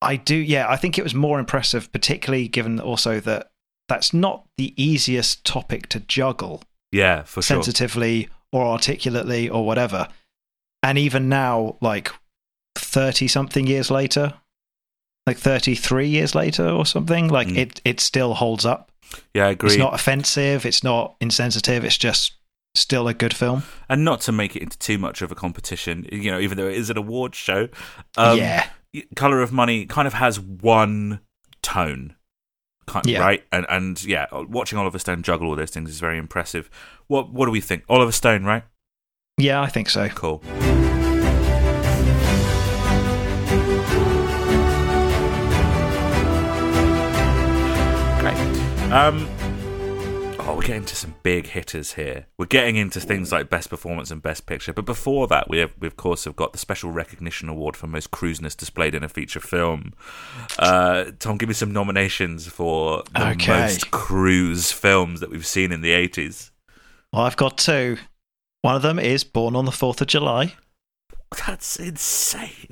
I 0.03 0.17
do, 0.17 0.35
yeah. 0.35 0.67
I 0.69 0.77
think 0.77 0.97
it 0.99 1.03
was 1.03 1.15
more 1.15 1.39
impressive, 1.39 1.93
particularly 1.93 2.49
given 2.49 2.81
also 2.81 3.21
that 3.21 3.51
that's 3.89 4.15
not 4.15 4.47
the 4.57 4.73
easiest 4.83 5.45
topic 5.45 5.89
to 5.91 6.01
juggle 6.01 6.63
Yeah, 6.91 7.23
for 7.25 7.43
sure. 7.43 7.57
sensitively 7.63 8.29
or 8.53 8.65
articulately 8.65 9.49
or 9.51 9.67
whatever. 9.67 10.09
And 10.83 10.97
even 10.97 11.29
now, 11.29 11.77
like 11.83 12.11
30 12.77 13.29
something 13.29 13.67
years 13.67 13.91
later, 13.91 14.35
like 15.31 15.39
33 15.39 16.09
years 16.09 16.35
later 16.35 16.69
or 16.69 16.85
something, 16.85 17.29
like 17.29 17.49
Mm. 17.49 17.57
it, 17.57 17.81
it 17.85 18.01
still 18.01 18.35
holds 18.35 18.65
up. 18.67 18.91
Yeah, 19.35 19.47
I 19.47 19.51
agree. 19.51 19.71
It's 19.71 19.79
not 19.79 19.95
offensive, 19.95 20.65
it's 20.67 20.83
not 20.85 21.15
insensitive, 21.21 21.85
it's 21.85 21.99
just 21.99 22.33
still 22.77 23.09
a 23.09 23.15
good 23.15 23.35
film. 23.35 23.63
and 23.89 24.05
not 24.05 24.21
to 24.23 24.33
make 24.33 24.55
it 24.57 24.63
into 24.63 24.79
too 24.79 24.99
much 24.99 25.23
of 25.23 25.33
a 25.33 25.35
competition, 25.35 26.07
you 26.13 26.31
know, 26.31 26.39
even 26.41 26.57
though 26.59 26.69
it 26.69 26.77
is 26.77 26.91
an 26.91 26.97
awards 26.97 27.37
show. 27.37 27.69
Um, 28.17 28.39
yeah. 28.39 28.69
Color 29.17 29.41
of 29.43 29.53
Money 29.53 29.87
kind 29.87 30.07
of 30.09 30.15
has 30.15 30.39
one 30.41 31.21
tone, 31.63 32.15
kind 32.87 33.07
Yeah. 33.07 33.21
right? 33.21 33.45
And 33.53 33.67
and 33.69 34.03
yeah, 34.05 34.27
watching 34.33 34.79
Oliver 34.79 34.99
Stone 34.99 35.23
juggle 35.23 35.49
all 35.49 35.57
those 35.57 35.71
things 35.71 35.91
is 35.91 36.01
very 36.01 36.19
impressive. 36.19 36.69
What 37.09 37.33
what 37.33 37.47
do 37.47 37.53
we 37.53 37.61
think? 37.61 37.83
Oliver 37.89 38.13
Stone, 38.13 38.45
right? 38.45 38.65
Yeah, 39.39 39.61
I 39.63 39.69
think 39.69 39.89
so. 39.91 40.09
Cool. 40.09 40.43
Um, 48.91 49.29
oh, 50.41 50.55
we're 50.57 50.63
getting 50.63 50.85
to 50.87 50.97
some 50.97 51.15
big 51.23 51.47
hitters 51.47 51.93
here. 51.93 52.27
We're 52.39 52.47
getting 52.47 52.75
into 52.75 52.99
things 53.01 53.31
like 53.31 53.49
best 53.49 53.71
performance 53.71 54.11
and 54.11 54.21
best 54.21 54.47
picture. 54.47 54.73
But 54.73 54.85
before 54.85 55.29
that, 55.29 55.49
we 55.49 55.59
have, 55.59 55.71
we 55.79 55.87
of 55.87 55.97
course 55.97 56.25
have 56.25 56.35
got 56.35 56.51
the 56.53 56.59
special 56.59 56.91
recognition 56.91 57.49
award 57.49 57.77
for 57.77 57.87
most 57.87 58.11
cruiseness 58.11 58.57
displayed 58.57 58.97
in 58.97 59.05
a 59.05 59.09
feature 59.09 59.39
film. 59.39 59.93
Uh, 60.59 61.13
Tom, 61.21 61.37
give 61.37 61.49
me 61.49 61.55
some 61.55 61.73
nominations 61.73 62.49
for 62.49 63.05
the 63.15 63.29
Okay. 63.31 63.61
most 63.61 63.93
cruise 63.93 64.73
films 64.73 65.21
that 65.21 65.31
we've 65.31 65.47
seen 65.47 65.71
in 65.71 65.83
the 65.83 65.93
eighties. 65.93 66.51
Well, 67.13 67.23
I've 67.23 67.37
got 67.37 67.59
two. 67.59 67.97
One 68.63 68.75
of 68.75 68.83
them 68.83 68.99
is 68.99 69.23
Born 69.25 69.55
on 69.57 69.65
the 69.67 69.71
4th 69.71 70.01
of 70.01 70.07
July. 70.09 70.55
That's 71.47 71.77
insane. 71.79 72.69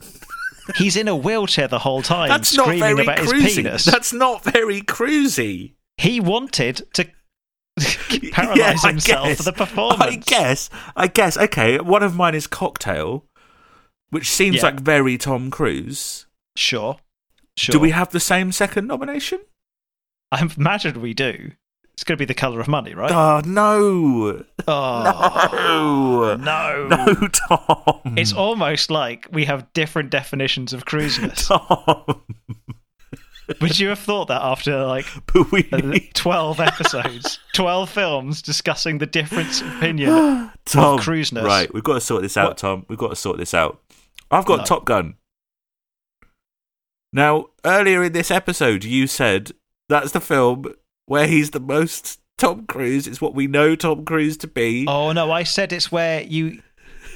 He's 0.76 0.96
in 0.96 1.08
a 1.08 1.16
wheelchair 1.16 1.66
the 1.68 1.78
whole 1.78 2.02
time, 2.02 2.28
That's 2.28 2.54
not 2.54 2.64
screaming 2.66 2.80
very 2.96 3.02
about 3.04 3.18
his 3.20 3.32
penis. 3.54 3.84
That's 3.86 4.12
not 4.12 4.44
very 4.44 4.82
cruisy. 4.82 5.72
He 5.98 6.20
wanted 6.20 6.86
to 6.94 7.08
paralyze 8.32 8.84
I 8.84 8.88
himself 8.90 9.26
guess. 9.28 9.36
for 9.38 9.42
the 9.44 9.52
performance. 9.52 10.00
I 10.02 10.16
guess. 10.16 10.70
I 10.96 11.06
guess. 11.08 11.36
Okay, 11.36 11.78
one 11.80 12.02
of 12.02 12.14
mine 12.16 12.34
is 12.34 12.46
Cocktail, 12.46 13.24
which 14.10 14.30
seems 14.30 14.56
Yeah. 14.56 14.62
like 14.62 14.80
very 14.80 15.18
Tom 15.18 15.50
Cruise. 15.50 16.26
Sure. 16.56 16.96
Sure. 17.56 17.72
Do 17.72 17.78
we 17.80 17.90
have 17.90 18.10
the 18.10 18.20
same 18.20 18.52
second 18.52 18.86
nomination? 18.86 19.40
I 20.30 20.46
imagine 20.56 21.00
we 21.00 21.14
do. 21.14 21.52
It's 21.94 22.04
going 22.04 22.16
to 22.16 22.20
be 22.22 22.26
the 22.26 22.34
color 22.34 22.60
of 22.60 22.68
money, 22.68 22.94
right? 22.94 23.10
Oh 23.10 23.42
no! 23.44 24.44
Oh, 24.68 26.36
No! 26.40 26.86
no. 26.86 26.96
No, 27.12 27.28
Tom. 27.28 28.14
It's 28.16 28.32
almost 28.32 28.88
like 28.92 29.26
we 29.32 29.46
have 29.46 29.72
different 29.72 30.10
definitions 30.10 30.72
of 30.72 30.84
cruiseness. 30.84 31.46
Tom. 31.48 32.22
Would 33.60 33.78
you 33.78 33.88
have 33.88 33.98
thought 33.98 34.28
that 34.28 34.42
after 34.42 34.84
like 34.84 35.06
But 35.32 35.50
we 35.50 35.66
need 35.72 36.10
12 36.14 36.60
episodes, 36.60 37.38
12 37.54 37.88
films 37.90 38.42
discussing 38.42 38.98
the 38.98 39.06
difference 39.06 39.60
of 39.62 39.68
opinion? 39.76 40.50
Tom. 40.66 40.98
cruiseness. 40.98 41.44
Right, 41.44 41.72
we've 41.72 41.82
got 41.84 41.94
to 41.94 42.00
sort 42.00 42.22
this 42.22 42.36
out, 42.36 42.48
What? 42.50 42.58
Tom. 42.58 42.84
We've 42.88 42.98
got 42.98 43.08
to 43.08 43.16
sort 43.16 43.38
this 43.38 43.54
out. 43.54 43.80
I've 44.30 44.44
got 44.44 44.58
No. 44.58 44.64
Top 44.64 44.84
Gun. 44.84 45.14
Now, 47.12 47.46
earlier 47.64 48.04
in 48.04 48.12
this 48.12 48.30
episode, 48.30 48.84
you 48.84 49.06
said 49.06 49.52
that's 49.88 50.12
the 50.12 50.20
film 50.20 50.66
where 51.06 51.26
he's 51.26 51.50
the 51.50 51.60
most 51.60 52.20
Tom 52.36 52.66
Cruise. 52.66 53.06
It's 53.06 53.20
what 53.20 53.34
we 53.34 53.46
know 53.46 53.74
Tom 53.74 54.04
Cruise 54.04 54.36
to 54.38 54.46
be. 54.46 54.84
Oh 54.86 55.12
no, 55.12 55.32
I 55.32 55.42
said 55.42 55.72
it's 55.72 55.90
where 55.90 56.22
you. 56.22 56.62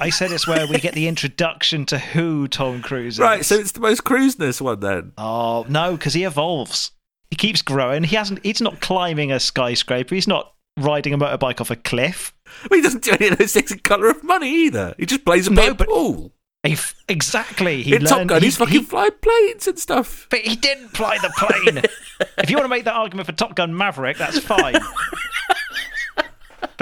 I 0.01 0.11
said 0.11 0.32
it's 0.32 0.47
where 0.49 0.66
we 0.66 0.78
get 0.78 0.95
the 0.95 1.07
introduction 1.09 1.86
to 1.86 1.99
who 1.99 2.49
Tom 2.49 2.82
Cruise 2.82 3.14
is. 3.14 3.20
right, 3.20 3.45
so 3.45 3.55
it's 3.57 3.72
the 3.72 3.80
most 3.80 4.05
cruiseness 4.05 4.61
one 4.61 4.80
then. 4.80 5.12
Oh 5.16 5.64
no, 5.68 5.93
because 5.93 6.14
he 6.14 6.24
evolves. 6.24 6.90
He 7.30 7.36
keeps 7.36 7.62
growing. 7.62 8.05
He 8.05 8.16
hasn't. 8.16 8.45
He's 8.45 8.61
not 8.61 8.80
climbing 8.80 9.30
a 9.32 9.40
skyscraper. 9.40 10.14
He's 10.14 10.28
not 10.28 10.53
riding 10.78 11.14
a 11.14 11.18
motorbike 11.18 11.61
off 11.61 11.70
a 11.70 11.76
cliff. 11.76 12.34
He 12.70 12.82
doesn't 12.82 13.03
do 13.05 13.12
any 13.12 13.28
of 13.28 13.38
those 13.38 13.53
things 13.53 13.70
in 13.72 13.78
Colour 13.80 14.09
of 14.11 14.22
Money 14.24 14.51
either. 14.66 14.95
He 14.99 15.07
just 15.07 15.24
plays 15.24 15.47
a 15.47 15.51
No, 15.51 15.72
but- 15.74 15.88
pool. 15.88 16.32
He 16.64 16.74
f- 16.74 16.95
exactly. 17.09 17.82
He 17.82 17.97
in 17.97 18.05
Top 18.05 18.24
Gun, 18.28 18.40
he- 18.40 18.47
he's 18.47 18.57
fucking 18.57 18.80
he- 18.80 18.84
flying 18.84 19.11
planes 19.20 19.66
and 19.66 19.76
stuff. 19.78 20.28
but 20.30 20.40
he 20.40 20.55
didn't 20.55 20.90
fly 20.90 21.18
the 21.18 21.32
plane. 21.36 21.78
if 22.38 22.51
you 22.51 22.57
want 22.57 22.66
to 22.66 22.68
make 22.68 22.84
that 22.84 22.95
argument 22.95 23.26
for 23.26 23.32
Top 23.32 23.57
Gun 23.57 23.76
Maverick, 23.76 24.16
that's 24.16 24.38
fine. 24.38 24.76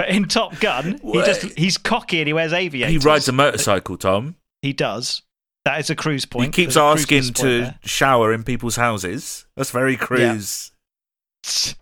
but 0.01 0.09
in 0.09 0.25
Top 0.25 0.59
Gun, 0.61 0.99
he 1.05 1.13
just 1.25 1.59
he's 1.59 1.77
cocky 1.77 2.21
and 2.21 2.27
he 2.27 2.33
wears 2.33 2.55
aviators. 2.55 2.91
He 2.91 3.07
rides 3.07 3.29
a 3.29 3.33
motorcycle, 3.33 3.99
Tom. 3.99 4.37
He 4.63 4.73
does. 4.73 5.21
That 5.67 5.79
is 5.79 5.91
a 5.91 5.95
cruise 5.95 6.25
point. 6.25 6.47
he 6.55 6.63
keeps 6.63 6.77
There's 6.77 7.01
asking 7.01 7.35
to 7.35 7.61
there. 7.61 7.79
shower 7.85 8.33
in 8.33 8.43
people's 8.43 8.77
houses. 8.77 9.45
That's 9.57 9.71
very 9.71 9.99
cruise. 9.99 10.73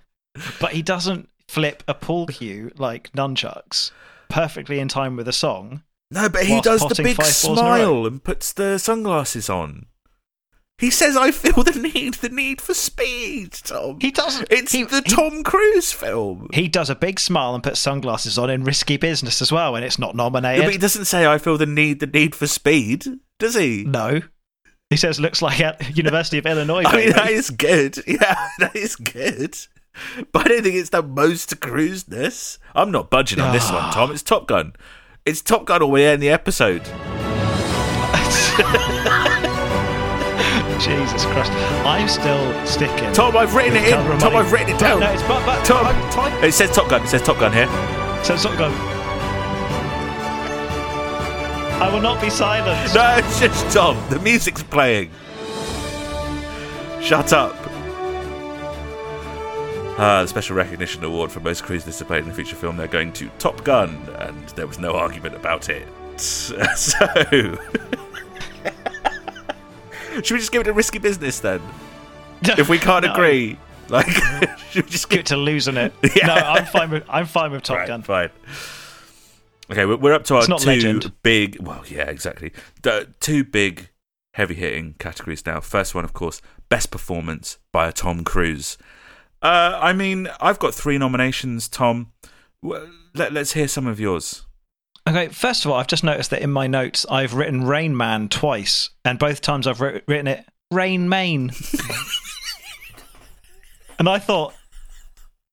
but 0.60 0.72
he 0.72 0.82
doesn't 0.82 1.28
flip 1.46 1.84
a 1.86 1.94
pool 1.94 2.26
cue 2.26 2.72
like 2.76 3.12
nunchucks 3.12 3.92
perfectly 4.28 4.80
in 4.80 4.88
time 4.88 5.14
with 5.14 5.28
a 5.28 5.32
song. 5.32 5.84
No, 6.10 6.28
but 6.28 6.44
he 6.44 6.60
does 6.60 6.80
the 6.80 7.00
big 7.00 7.16
five 7.16 7.26
balls 7.26 7.44
in 7.44 7.50
a 7.52 7.54
row. 7.54 7.76
smile 7.76 8.06
and 8.06 8.24
puts 8.24 8.52
the 8.52 8.78
sunglasses 8.78 9.48
on. 9.48 9.86
He 10.78 10.90
says, 10.90 11.16
"I 11.16 11.32
feel 11.32 11.64
the 11.64 11.78
need, 11.78 12.14
the 12.14 12.28
need 12.28 12.60
for 12.60 12.72
speed." 12.72 13.52
Tom, 13.52 13.98
He 14.00 14.12
doesn't. 14.12 14.46
It's 14.50 14.70
he, 14.72 14.84
the 14.84 15.02
he- 15.04 15.14
Tom 15.14 15.42
Cruise 15.42 15.92
film. 15.92 16.48
He 16.54 16.68
does 16.68 16.88
a 16.88 16.94
big 16.94 17.18
smile 17.18 17.54
and 17.54 17.64
puts 17.64 17.80
sunglasses 17.80 18.38
on 18.38 18.48
in 18.48 18.62
Risky 18.62 18.96
Business 18.96 19.42
as 19.42 19.50
well, 19.50 19.74
and 19.74 19.84
it's 19.84 19.98
not 19.98 20.14
Yeah, 20.14 20.22
nominated. 20.22 20.64
but 20.66 20.72
he 20.72 20.78
doesn't 20.78 21.06
say, 21.06 21.26
"I 21.26 21.38
feel 21.38 21.58
the 21.58 21.66
need, 21.66 21.98
the 22.00 22.06
need 22.06 22.34
for 22.36 22.46
speed," 22.46 23.04
does 23.38 23.56
he? 23.56 23.84
no. 23.84 24.20
He 24.90 24.96
says 24.96 25.20
looks 25.20 25.42
like 25.42 25.60
at 25.60 25.98
University 25.98 26.38
of 26.38 26.46
Illinois. 26.46 26.82
I 26.86 26.96
mean, 26.96 27.10
that 27.10 27.28
is 27.30 27.50
good. 27.50 27.98
Yeah, 28.06 28.36
that 28.60 28.74
is 28.74 28.96
good. 28.96 29.54
But 30.32 30.46
I 30.46 30.48
don't 30.48 30.62
think 30.62 30.76
it's 30.76 30.88
the 30.90 31.02
most 31.02 31.60
cruiseness. 31.60 32.58
I'm 32.74 32.90
not 32.90 33.10
budging 33.10 33.38
on 33.40 33.52
this 33.52 33.70
one, 33.70 33.82
ah. 33.82 33.90
Tom. 33.92 34.12
It's 34.12 34.22
Top 34.22 34.46
Gun. 34.46 34.72
It's 35.26 35.42
Top 35.42 35.66
Gun 35.66 35.82
or 35.82 35.90
we 35.90 36.04
end 36.04 36.22
the 36.22 36.30
episode. 36.30 36.88
Jesus 40.78 41.24
Christ. 41.26 41.52
I'm 41.84 42.08
still 42.08 42.66
sticking. 42.66 43.12
Tom, 43.12 43.36
I've 43.36 43.54
written 43.54 43.76
it 43.76 43.88
in. 43.88 44.18
Tom. 44.18 44.36
I've 44.36 44.52
written 44.52 44.74
it 44.74 44.78
down. 44.78 45.00
No, 45.00 45.10
it's 45.12 45.22
but, 45.22 45.44
but 45.44 45.64
Tom, 45.64 45.86
time. 46.10 46.44
It 46.44 46.52
says 46.52 46.70
Top 46.70 46.88
Gun. 46.88 47.02
It 47.02 47.08
says 47.08 47.22
Top 47.22 47.38
Gun 47.38 47.52
here. 47.52 47.66
So 48.24 48.36
sort 48.36 48.56
Top 48.56 48.70
Gun. 48.70 48.72
I 51.80 51.90
will 51.92 52.00
not 52.00 52.20
be 52.20 52.28
silenced. 52.28 52.94
No, 52.94 53.16
it's 53.16 53.40
just 53.40 53.74
Tom. 53.74 53.96
The 54.10 54.18
music's 54.18 54.62
playing. 54.62 55.10
Shut 57.00 57.32
up. 57.32 57.54
Ah, 60.00 60.22
the 60.22 60.28
Special 60.28 60.54
Recognition 60.56 61.02
Award 61.02 61.32
for 61.32 61.40
Most 61.40 61.64
Cruise 61.64 61.84
Displayed 61.84 62.24
in 62.24 62.30
a 62.30 62.34
Feature 62.34 62.54
Film, 62.56 62.76
they're 62.76 62.86
going 62.86 63.12
to 63.14 63.28
Top 63.38 63.64
Gun, 63.64 64.08
and 64.18 64.48
there 64.50 64.66
was 64.66 64.78
no 64.78 64.92
argument 64.92 65.34
about 65.34 65.68
it. 65.68 65.86
So. 66.18 67.06
Should 70.14 70.30
we 70.32 70.38
just 70.38 70.52
give 70.52 70.61
it 70.62 70.68
a 70.68 70.72
risky 70.72 70.98
business 70.98 71.40
then? 71.40 71.61
If 72.42 72.68
we 72.68 72.78
can't 72.78 73.04
No. 73.04 73.12
agree, 73.12 73.59
like, 73.88 74.06
should 74.70 74.84
we 74.84 74.90
just 74.90 75.09
Give 75.11 75.20
it 75.20 75.26
to 75.26 75.36
losing 75.36 75.76
it. 75.76 75.92
Yeah. 76.16 76.26
No, 76.26 76.34
I'm 76.34 76.66
fine 76.66 76.90
with 76.90 77.04
I'm 77.09 77.26
fine 77.26 77.50
with 77.50 77.62
Top 77.64 77.78
Right, 77.78 77.88
Gun. 77.88 78.02
Fine. 78.02 78.30
Okay, 79.70 79.84
we're, 79.84 80.14
up 80.14 80.24
to 80.24 80.36
our 80.36 80.46
two 80.46 80.54
legend. 80.54 81.12
big. 81.22 81.59
Well, 81.61 81.84
yeah, 81.86 82.04
exactly. 82.09 82.52
The 82.82 83.12
two 83.20 83.44
big, 83.44 83.90
heavy 84.34 84.54
hitting 84.54 84.94
categories 84.98 85.44
now. 85.44 85.61
First 85.61 85.94
one, 85.94 86.04
of 86.04 86.14
course, 86.14 86.40
best 86.70 86.90
performance 86.90 87.59
by 87.72 87.88
a 87.88 87.92
Tom 87.92 88.24
Cruise. 88.24 88.78
Uh, 89.42 89.78
I 89.80 89.92
mean, 89.92 90.28
I've 90.40 90.59
got 90.59 90.74
three 90.74 90.96
nominations. 90.96 91.68
Tom, 91.68 92.12
let, 92.62 93.32
let's 93.32 93.52
hear 93.52 93.68
some 93.68 93.86
of 93.86 94.00
yours. 94.00 94.46
Okay, 95.09 95.28
first 95.28 95.64
of 95.64 95.70
all, 95.70 95.78
I've 95.78 95.86
just 95.86 96.04
noticed 96.04 96.28
that 96.30 96.42
in 96.42 96.50
my 96.50 96.66
notes 96.66 97.06
I've 97.11 97.32
written 97.32 97.64
Rain 97.64 97.96
Man 97.96 98.28
twice, 98.28 98.90
and 99.06 99.18
both 99.18 99.40
times 99.40 99.66
I've 99.66 99.80
writ- 99.80 100.04
written 100.06 100.26
it 100.26 100.44
Rain 100.70 101.09
Main. 101.09 101.48
and 103.98 104.06
I 104.06 104.18
thought, 104.18 104.52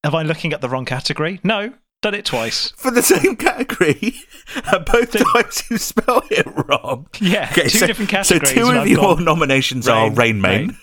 am 0.03 0.14
I 0.14 0.24
looking 0.24 0.51
at 0.51 0.60
the 0.60 0.68
wrong 0.68 0.84
category? 0.84 1.39
No, 1.41 1.74
done 2.01 2.16
it 2.16 2.26
twice. 2.26 2.72
For 2.72 2.91
the 2.91 3.01
same 3.01 3.38
category, 3.38 4.16
and 4.74 4.84
both 4.84 5.12
times 5.12 5.64
you 5.72 5.78
spelled 5.78 6.28
it 6.32 6.47
wrong. 6.68 7.08
Yeah, 7.22 7.47
two 7.47 7.70
so, 7.70 7.88
different 7.88 8.26
so 8.26 8.39
two 8.39 8.64
of 8.64 8.76
I've 8.76 8.88
your 8.89 9.22
nominations 9.22 9.88
are 9.88 10.12
Rain 10.12 10.41
Main. 10.41 10.76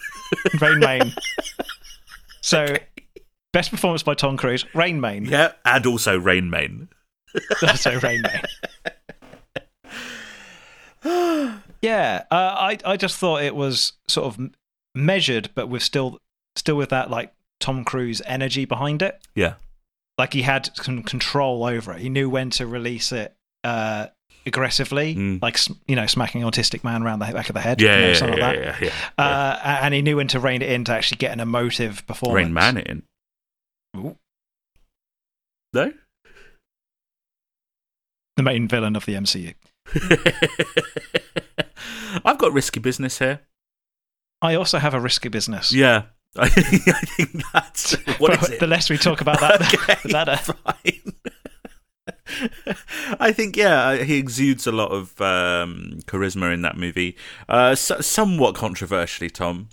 Rain 0.63 0.79
Main. 0.79 1.13
So, 2.41 2.75
best 3.53 3.71
performance 3.71 4.03
by 4.03 4.15
Tom 4.15 4.39
Cruise, 4.39 4.65
Rain 4.75 4.99
Main. 4.99 5.27
Yeah, 5.27 5.53
and 5.67 5.85
also 5.85 6.19
Rain 6.19 6.49
Main. 6.49 6.89
so 7.77 7.99
Rain 7.99 8.23
Man. 8.23 8.43
yeah, 11.83 12.25
uh, 12.31 12.35
I 12.35 12.79
I 12.85 12.97
just 12.97 13.19
thought 13.19 13.43
it 13.43 13.55
was 13.55 13.93
sort 14.09 14.27
of 14.27 14.51
measured, 14.95 15.51
but 15.55 15.69
with 15.69 15.83
still 15.83 16.19
still 16.57 16.77
with 16.77 16.91
that 16.91 17.11
like 17.11 17.33
Tom 17.61 17.85
Cruise 17.85 18.23
energy 18.27 18.65
behind 18.65 19.03
it. 19.03 19.21
Yeah. 19.35 19.55
Like 20.19 20.33
he 20.35 20.43
had 20.43 20.71
some 20.77 21.03
control 21.03 21.65
over 21.65 21.93
it. 21.95 22.01
He 22.01 22.09
knew 22.09 22.29
when 22.29 22.51
to 22.51 22.67
release 22.67 23.13
it 23.13 23.35
uh, 23.65 24.09
aggressively, 24.47 25.15
Mm. 25.17 25.41
like 25.43 25.59
you 25.89 25.97
know, 25.97 26.07
smacking 26.07 26.43
autistic 26.43 26.85
man 26.85 27.03
around 27.03 27.19
the 27.21 27.33
back 27.33 27.49
of 27.49 27.55
the 27.55 27.61
head. 27.61 27.81
Yeah, 27.81 27.95
you 27.97 28.01
know, 28.03 28.09
yeah, 28.09 28.15
something 28.15 28.39
yeah, 28.39 28.47
like 28.49 28.59
yeah, 28.59 28.73
that. 28.73 28.83
yeah, 28.83 28.93
yeah. 29.19 29.25
Uh, 29.25 29.59
a- 29.63 29.85
and 29.85 29.95
he 29.95 30.03
knew 30.03 30.17
when 30.19 30.29
to 30.29 30.39
rein 30.41 30.63
it 30.63 30.71
in 30.71 30.85
to 30.85 30.93
actually 30.93 31.17
get 31.17 31.33
an 31.33 31.41
emotive 31.41 32.07
performance. 32.07 32.37
Rain 32.45 32.53
Man 32.53 32.77
it 32.77 32.87
in. 32.87 33.03
Ooh. 33.97 34.17
No? 35.73 35.93
The 38.45 38.51
main 38.51 38.69
villain 38.69 38.97
of 38.97 39.07
the 39.07 39.15
MCU. 39.15 39.55
I've 42.25 42.39
got 42.39 42.53
risky 42.53 42.81
business 42.81 43.19
here. 43.19 43.41
I 44.41 44.55
also 44.55 44.79
have 44.79 44.95
a 44.95 45.01
risky 45.01 45.29
business. 45.29 45.73
Yeah. 45.73 46.05
I 46.37 46.49
think 46.49 47.43
that's 47.53 47.93
what 48.19 48.51
it? 48.51 48.61
The 48.61 48.67
less 48.67 48.89
we 48.91 48.99
talk 48.99 49.21
about 49.21 49.41
that, 49.41 49.61
Okay, 49.75 49.97
the 50.03 50.09
better. 50.13 50.37
fine. 50.37 51.15
I 53.21 53.33
think 53.33 53.57
yeah, 53.57 53.97
he 53.97 54.17
exudes 54.17 54.67
a 54.67 54.73
lot 54.73 54.91
of 54.91 55.21
um, 55.21 56.01
charisma 56.07 56.53
in 56.53 56.63
that 56.63 56.77
movie. 56.77 57.17
Uh, 57.49 57.75
so, 57.75 58.01
somewhat 58.01 58.55
controversially, 58.55 59.31
Tom, 59.31 59.69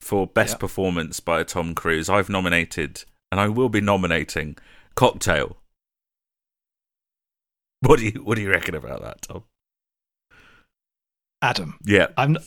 for 0.00 0.26
best 0.26 0.54
Yeah. 0.54 0.58
performance 0.58 1.20
by 1.20 1.42
Tom 1.42 1.74
Cruise, 1.74 2.08
I've 2.08 2.28
nominated, 2.30 3.04
and 3.32 3.40
I 3.40 3.48
will 3.48 3.68
be 3.68 3.80
nominating 3.80 4.56
Cocktail. 4.94 5.56
What 7.80 7.98
do 7.98 8.06
you 8.06 8.22
What 8.22 8.36
do 8.36 8.42
you 8.42 8.50
reckon 8.50 8.74
about 8.74 9.02
that, 9.02 9.22
Tom? 9.22 9.44
Adam, 11.42 11.78
Yeah, 11.84 12.08
I'm. 12.16 12.38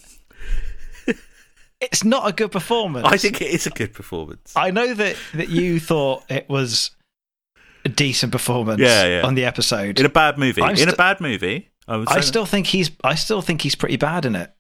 it's 1.82 2.04
not 2.04 2.28
a 2.28 2.34
good 2.34 2.52
performance. 2.52 3.08
I 3.08 3.18
think 3.18 3.42
it 3.42 3.52
is 3.52 3.68
a 3.68 3.70
good 3.70 3.94
performance. 3.94 4.54
I 4.56 4.72
know 4.72 4.94
that 4.94 5.16
that 5.34 5.50
you 5.50 5.80
thought 5.80 6.24
it 6.30 6.50
was 6.50 6.92
a 7.86 7.90
decent 7.90 8.32
performance 8.32 8.82
Yeah, 8.82 9.06
yeah. 9.06 9.22
on 9.26 9.36
the 9.36 9.46
episode. 9.46 10.00
in 10.00 10.06
a 10.06 10.10
bad 10.10 10.38
movie, 10.38 10.62
I'm 10.62 10.76
in 10.76 10.90
a 10.90 10.96
bad 10.96 11.22
movie, 11.22 11.70
I 11.88 11.98
would. 11.98 12.08
I 12.10 12.22
still 12.22 12.46
think 12.46 12.68
he's. 12.68 12.92
I 13.04 13.16
still 13.16 13.42
think 13.42 13.62
he's 13.62 13.76
pretty 13.76 13.98
bad 13.98 14.26
in 14.26 14.36
it. 14.36 14.54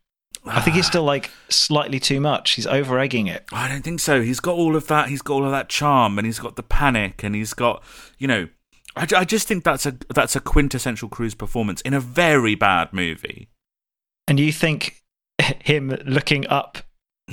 I 0.45 0.61
think 0.61 0.75
he's 0.75 0.85
ah. 0.85 0.89
still 0.89 1.03
like 1.03 1.31
slightly 1.49 1.99
too 1.99 2.21
much. 2.21 2.51
He's 2.51 2.65
over 2.65 2.97
egging 2.97 3.27
it. 3.27 3.45
I 3.51 3.67
don't 3.67 3.83
think 3.83 3.99
so. 3.99 4.21
He's 4.21 4.39
got 4.39 4.55
all 4.55 4.75
of 4.75 4.87
that. 4.87 5.09
He's 5.09 5.21
got 5.21 5.33
all 5.33 5.45
of 5.45 5.51
that 5.51 5.69
charm, 5.69 6.17
and 6.17 6.25
he's 6.25 6.39
got 6.39 6.55
the 6.55 6.63
panic, 6.63 7.23
and 7.23 7.35
he's 7.35 7.53
got, 7.53 7.83
you 8.17 8.27
know, 8.27 8.47
I, 8.95 9.07
I 9.15 9.25
just 9.25 9.47
think 9.47 9.63
that's 9.63 9.85
a 9.85 9.97
that's 10.13 10.35
a 10.35 10.39
quintessential 10.39 11.09
Cruise 11.09 11.35
performance 11.35 11.81
in 11.81 11.93
a 11.93 11.99
very 11.99 12.55
bad 12.55 12.93
movie. 12.93 13.49
And 14.27 14.39
you 14.39 14.51
think 14.51 15.01
him 15.39 15.89
looking 16.05 16.47
up 16.47 16.79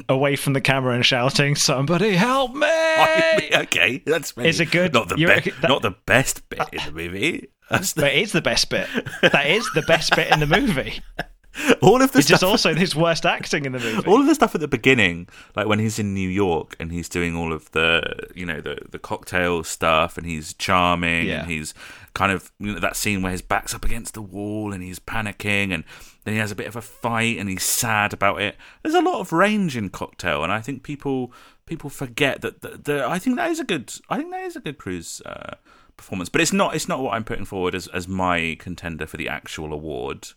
away 0.09 0.37
from 0.37 0.53
the 0.53 0.61
camera 0.61 0.95
and 0.95 1.05
shouting, 1.05 1.57
"Somebody 1.57 2.15
help 2.17 2.55
me!" 2.55 2.67
I 2.67 3.51
okay, 3.55 4.03
that's 4.05 4.37
maybe 4.37 4.49
Is 4.49 4.61
it 4.61 4.71
good? 4.71 4.93
Not 4.93 5.09
the 5.09 5.25
best, 5.25 5.63
not 5.63 5.83
the 5.83 5.95
best 6.07 6.49
bit 6.49 6.61
in 6.73 6.85
the 6.85 6.93
movie. 6.93 7.49
That's 7.71 7.95
the, 7.95 8.03
But 8.03 8.13
it 8.13 8.23
is 8.23 8.33
the 8.33 8.43
best 8.43 8.71
bit. 8.71 8.89
That 9.23 9.47
is 9.47 9.69
the 9.75 9.83
best 9.83 10.15
bit 10.15 10.31
in 10.31 10.41
the 10.41 10.47
movie. 10.47 11.01
all 11.83 12.03
of 12.03 12.13
the 12.13 12.19
It's 12.19 12.29
just 12.29 12.41
stuff. 12.41 12.51
also 12.51 12.75
his 12.75 12.95
worst 12.95 13.25
acting 13.27 13.65
in 13.65 13.73
the 13.73 13.79
movie. 13.79 14.07
all 14.09 14.21
of 14.21 14.27
the 14.27 14.35
stuff 14.35 14.55
at 14.55 14.61
the 14.61 14.69
beginning, 14.69 15.29
like 15.55 15.67
when 15.67 15.79
he's 15.79 15.99
in 15.99 16.15
New 16.15 16.29
York 16.29 16.77
and 16.79 16.93
he's 16.93 17.09
doing 17.09 17.35
all 17.37 17.53
of 17.53 17.71
the, 17.73 18.03
you 18.35 18.45
know, 18.47 18.61
the 18.61 18.79
the 18.91 18.99
cocktail 18.99 19.65
stuff, 19.65 20.17
and 20.19 20.27
he's 20.27 20.55
charming, 20.55 21.27
Yeah. 21.27 21.41
and 21.43 21.51
he's 21.51 21.75
kind 22.15 22.33
of 22.33 22.51
you 22.59 22.73
know, 22.75 22.79
that 22.81 22.97
scene 22.97 23.21
where 23.23 23.33
his 23.33 23.43
back's 23.43 23.75
up 23.75 23.85
against 23.85 24.15
the 24.15 24.23
wall 24.23 24.73
and 24.73 24.83
he's 24.83 24.99
panicking, 24.99 25.73
and 25.73 25.85
then 26.25 26.35
he 26.35 26.41
has 26.41 26.51
a 26.51 26.57
bit 26.57 26.67
of 26.67 26.77
a 26.77 26.83
fight 26.83 27.39
and 27.39 27.49
he's 27.49 27.63
sad 27.63 28.13
about 28.13 28.41
it. 28.41 28.57
There's 28.83 28.95
a 28.95 29.01
lot 29.03 29.21
of 29.21 29.33
range 29.33 29.77
in 29.77 29.91
Cocktail, 29.91 30.43
and 30.43 30.53
I 30.53 30.61
think 30.61 30.83
people 30.83 31.33
people 31.67 31.91
forget 31.91 32.41
that. 32.43 32.63
The, 32.63 32.81
the, 32.83 33.07
I 33.09 33.19
think 33.19 33.37
that 33.37 33.51
is 33.51 33.61
a 33.61 33.65
good. 33.65 33.93
I 34.09 34.19
think 34.19 34.31
that 34.31 34.45
is 34.45 34.57
a 34.57 34.61
good 34.61 34.79
cruise. 34.79 35.21
Uh, 35.25 35.55
performance 35.97 36.29
but 36.29 36.43
it's 36.43 36.53
not 36.53 36.75
it's 36.75 36.89
not 36.89 37.01
what 37.01 37.15
i'm 37.15 37.25
putting 37.25 37.47
forward 37.47 37.75
as, 37.75 37.87
as 37.87 38.07
my 38.07 38.55
contender 38.61 39.07
for 39.07 39.17
the 39.17 39.27
actual 39.31 39.73
award 39.73 40.29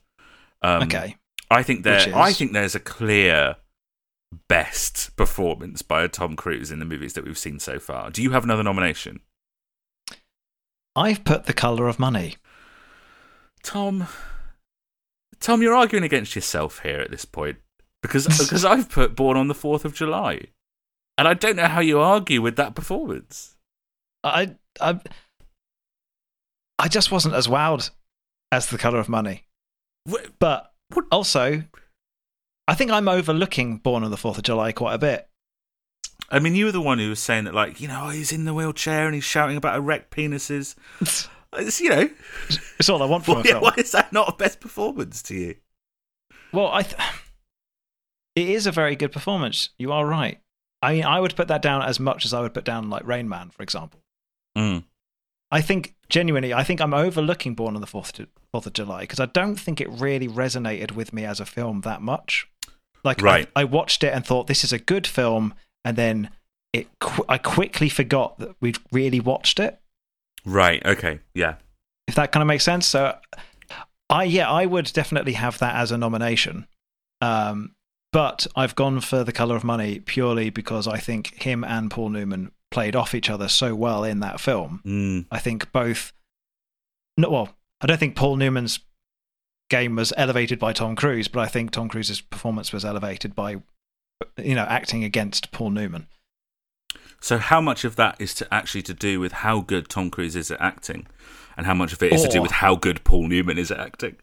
um, 0.62 0.84
okay. 0.84 1.16
I 1.52 1.64
think 1.64 1.84
there. 1.84 2.16
I 2.16 2.32
think 2.34 2.54
there's 2.54 2.76
a 2.76 2.80
clear 2.80 3.56
best 4.48 5.16
performance 5.16 5.82
by 5.82 6.06
Tom 6.08 6.36
Cruise 6.36 6.72
in 6.72 6.80
the 6.80 6.86
movies 6.86 7.14
that 7.14 7.26
we've 7.26 7.38
seen 7.38 7.60
so 7.60 7.80
far. 7.80 8.12
Do 8.12 8.22
you 8.22 8.32
have 8.32 8.44
another 8.44 8.64
nomination, 8.64 9.22
I've 10.96 11.24
put 11.24 11.46
the 11.46 11.54
color 11.54 11.88
of 11.88 12.00
money. 12.00 12.36
Tom? 13.64 14.08
Tom, 15.40 15.62
you're 15.62 15.76
arguing 15.76 16.04
against 16.04 16.36
yourself 16.36 16.80
here 16.80 17.00
at 17.00 17.12
this 17.12 17.26
point 17.26 17.58
because 18.02 18.28
because 18.40 18.66
I've 18.66 18.90
put 18.90 19.16
Born 19.16 19.38
on 19.38 19.48
the 19.48 19.56
Fourth 19.56 19.86
of 19.86 19.94
July, 19.94 20.42
and 21.18 21.28
I 21.28 21.34
don't 21.34 21.56
know 21.56 21.68
how 21.68 21.80
you 21.80 22.00
argue 22.00 22.42
with 22.42 22.56
that 22.58 22.76
performance. 22.76 23.56
I 24.24 24.56
I 24.82 25.00
I 26.78 26.88
just 26.88 27.12
wasn't 27.12 27.36
as 27.36 27.48
wowed 27.48 27.90
as 28.52 28.68
the 28.68 28.78
color 28.78 29.00
of 29.00 29.10
money. 29.10 29.44
But 30.40 30.72
also, 31.12 31.64
I 32.68 32.76
think 32.76 32.92
I'm 32.92 33.08
overlooking 33.08 33.78
Born 33.78 34.04
on 34.04 34.12
the 34.12 34.18
Fourth 34.18 34.38
of 34.38 34.44
July 34.44 34.72
quite 34.72 34.94
a 34.96 35.00
bit. 35.00 35.28
I 36.30 36.40
mean, 36.40 36.54
you 36.56 36.66
were 36.66 36.72
the 36.72 36.82
one 36.82 37.00
who 37.00 37.10
was 37.10 37.20
saying 37.20 37.46
that, 37.46 37.56
like, 37.56 37.82
you 37.82 37.88
know, 37.88 38.10
he's 38.10 38.32
in 38.32 38.46
the 38.46 38.54
wheelchair 38.54 39.06
and 39.08 39.16
he's 39.16 39.24
shouting 39.24 39.58
about 39.58 39.76
erect 39.78 40.12
penises. 40.16 40.76
It's, 41.54 41.82
you 41.82 41.90
know, 41.90 42.08
It's 42.78 42.90
all 42.90 43.02
I 43.02 43.08
want 43.08 43.26
from 43.26 43.34
why, 43.34 43.40
a 43.40 43.44
film. 43.44 43.62
why 43.64 43.74
is 43.76 43.92
that 43.94 44.14
not 44.14 44.30
a 44.32 44.38
best 44.38 44.60
performance 44.60 45.24
to 45.24 45.36
you? 45.36 45.56
Well, 46.54 46.68
I 46.72 46.84
th- 46.84 47.02
it 48.36 48.48
is 48.50 48.68
a 48.68 48.72
very 48.72 48.96
good 48.96 49.12
performance. 49.12 49.70
You 49.80 49.92
are 49.92 50.06
right. 50.06 50.40
I 50.84 50.94
mean, 50.94 51.06
I 51.06 51.20
would 51.20 51.36
put 51.36 51.48
that 51.48 51.64
down 51.64 51.82
as 51.82 52.00
much 52.00 52.24
as 52.24 52.36
I 52.36 52.42
would 52.42 52.54
put 52.54 52.66
down 52.66 52.92
like 52.92 53.04
Rain 53.08 53.28
Man, 53.28 53.50
for 53.50 53.64
example. 53.64 54.04
Mm. 54.56 54.84
I 55.52 55.62
think 55.62 55.96
genuinely, 56.10 56.54
I 56.54 56.64
think 56.64 56.80
I'm 56.82 56.94
overlooking 56.94 57.56
Born 57.56 57.76
on 57.76 57.82
the 57.82 57.88
Fourth 57.88 58.20
Fourth 58.52 58.66
of 58.66 58.74
July 58.74 59.02
because 59.02 59.20
I 59.20 59.26
don't 59.28 59.56
think 59.56 59.82
it 59.82 59.90
really 59.90 60.28
resonated 60.28 60.92
with 60.92 61.14
me 61.14 61.26
as 61.26 61.40
a 61.40 61.46
film 61.46 61.82
that 61.82 62.02
much. 62.02 62.48
Like, 63.04 63.22
Right. 63.22 63.48
I, 63.56 63.62
I 63.62 63.64
watched 63.64 64.04
it 64.04 64.14
and 64.14 64.26
thought 64.26 64.48
this 64.48 64.64
is 64.64 64.74
a 64.74 64.80
good 64.80 65.08
film, 65.08 65.54
and 65.86 65.98
then 65.98 66.30
it 66.74 66.88
qu- 67.00 67.26
I 67.30 67.38
quickly 67.38 67.90
forgot 67.90 68.38
that 68.40 68.56
we'd 68.60 68.78
really 68.92 69.20
watched 69.20 69.60
it. 69.60 69.80
Right. 70.46 70.86
Okay. 70.86 71.20
Yeah. 71.34 71.56
If 72.08 72.16
that 72.16 72.32
kind 72.32 72.42
of 72.42 72.48
makes 72.48 72.64
sense. 72.64 72.86
So, 72.86 73.18
I 74.10 74.24
yeah, 74.24 74.50
I 74.50 74.66
would 74.66 74.92
definitely 74.94 75.34
have 75.34 75.60
that 75.60 75.76
as 75.76 75.92
a 75.92 75.98
nomination. 75.98 76.68
Um, 77.22 77.76
but 78.12 78.48
I've 78.56 78.76
gone 78.76 79.02
for 79.02 79.24
The 79.24 79.32
Color 79.32 79.56
of 79.56 79.64
Money 79.64 80.00
purely 80.00 80.50
because 80.50 80.88
I 80.88 80.98
think 80.98 81.44
him 81.44 81.64
and 81.64 81.92
Paul 81.92 82.10
Newman 82.10 82.52
played 82.72 82.96
off 82.96 83.16
each 83.16 83.30
other 83.30 83.48
so 83.48 83.76
well 83.76 84.04
in 84.04 84.20
that 84.20 84.40
film. 84.40 84.82
Mm. 84.86 85.26
I 85.32 85.40
think 85.40 85.72
both. 85.72 86.14
No, 87.18 87.30
well, 87.30 87.50
I 87.82 87.88
don't 87.88 87.98
think 88.00 88.16
Paul 88.16 88.36
Newman's 88.36 88.80
game 89.70 89.96
was 89.96 90.14
elevated 90.18 90.60
by 90.60 90.74
Tom 90.74 90.96
Cruise, 90.96 91.28
but 91.28 91.42
I 91.42 91.48
think 91.48 91.72
Tom 91.72 91.90
Cruise's 91.90 92.22
performance 92.22 92.74
was 92.74 92.84
elevated 92.84 93.36
by, 93.36 93.58
you 94.38 94.56
know, 94.56 94.66
acting 94.66 95.04
against 95.04 95.52
Paul 95.52 95.72
Newman. 95.72 96.08
So, 97.22 97.38
how 97.38 97.60
much 97.60 97.84
of 97.84 97.96
that 97.98 98.16
is 98.20 98.34
to 98.36 98.54
actually 98.54 98.82
to 98.84 98.94
do 98.94 99.20
with 99.20 99.34
how 99.34 99.62
good 99.62 99.90
Tom 99.90 100.10
Cruise 100.10 100.36
is 100.36 100.50
at 100.52 100.62
acting, 100.62 101.08
and 101.58 101.66
how 101.66 101.74
much 101.74 101.92
of 101.92 102.02
it 102.02 102.14
is 102.14 102.24
to 102.24 102.30
do 102.30 102.42
with 102.42 102.52
how 102.52 102.76
good 102.76 103.04
Paul 103.04 103.28
Newman 103.28 103.58
is 103.58 103.72
at 103.72 103.80
acting? 103.80 104.16